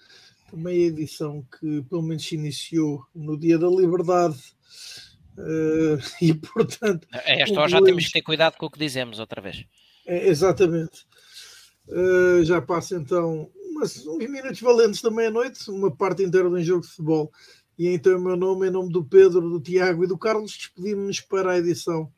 [0.50, 4.38] também a edição que pelo menos se iniciou no Dia da Liberdade.
[5.38, 7.06] Uh, e portanto.
[7.12, 9.64] É esta hora já temos que ter cuidado com o que dizemos outra vez.
[10.06, 11.06] É, exatamente.
[11.88, 16.62] Uh, já passa então umas, uns minutos valentes da meia-noite, uma parte inteira de um
[16.62, 17.32] jogo de futebol.
[17.78, 21.20] E então, em meu nome, em nome do Pedro, do Tiago e do Carlos, despedimos-nos
[21.20, 22.10] para a edição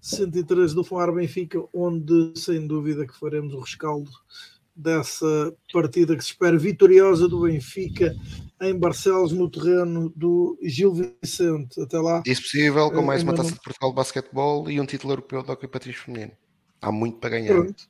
[0.00, 4.10] 103 do Falar Benfica, onde sem dúvida que faremos o rescaldo
[4.76, 8.14] dessa partida que se espera vitoriosa do Benfica
[8.62, 11.80] em Barcelos, no terreno do Gil Vicente.
[11.80, 12.22] Até lá.
[12.24, 15.50] Se possível, com mais uma taça de Portugal de basquetebol e um título europeu de
[15.50, 16.32] hockey patrício feminino.
[16.80, 17.54] Há muito para ganhar.
[17.54, 17.88] Pronto.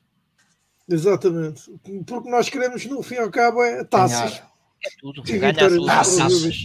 [0.89, 1.63] Exatamente.
[2.05, 4.31] Porque nós queremos, no fim e ao cabo, é taças.
[4.31, 4.51] Ganhar.
[4.85, 5.23] É tudo.
[5.23, 5.85] Ganhar tudo.
[5.85, 6.63] Taças.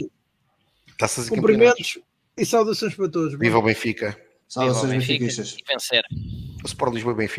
[0.99, 1.99] Taças e Cumprimentos
[2.37, 3.39] e saudações para todos.
[3.39, 4.19] Viva o Benfica.
[4.49, 5.57] Saudações benfiquistas.
[5.59, 6.03] E vencer.
[6.63, 7.33] O Sport Lisboa e Benfica.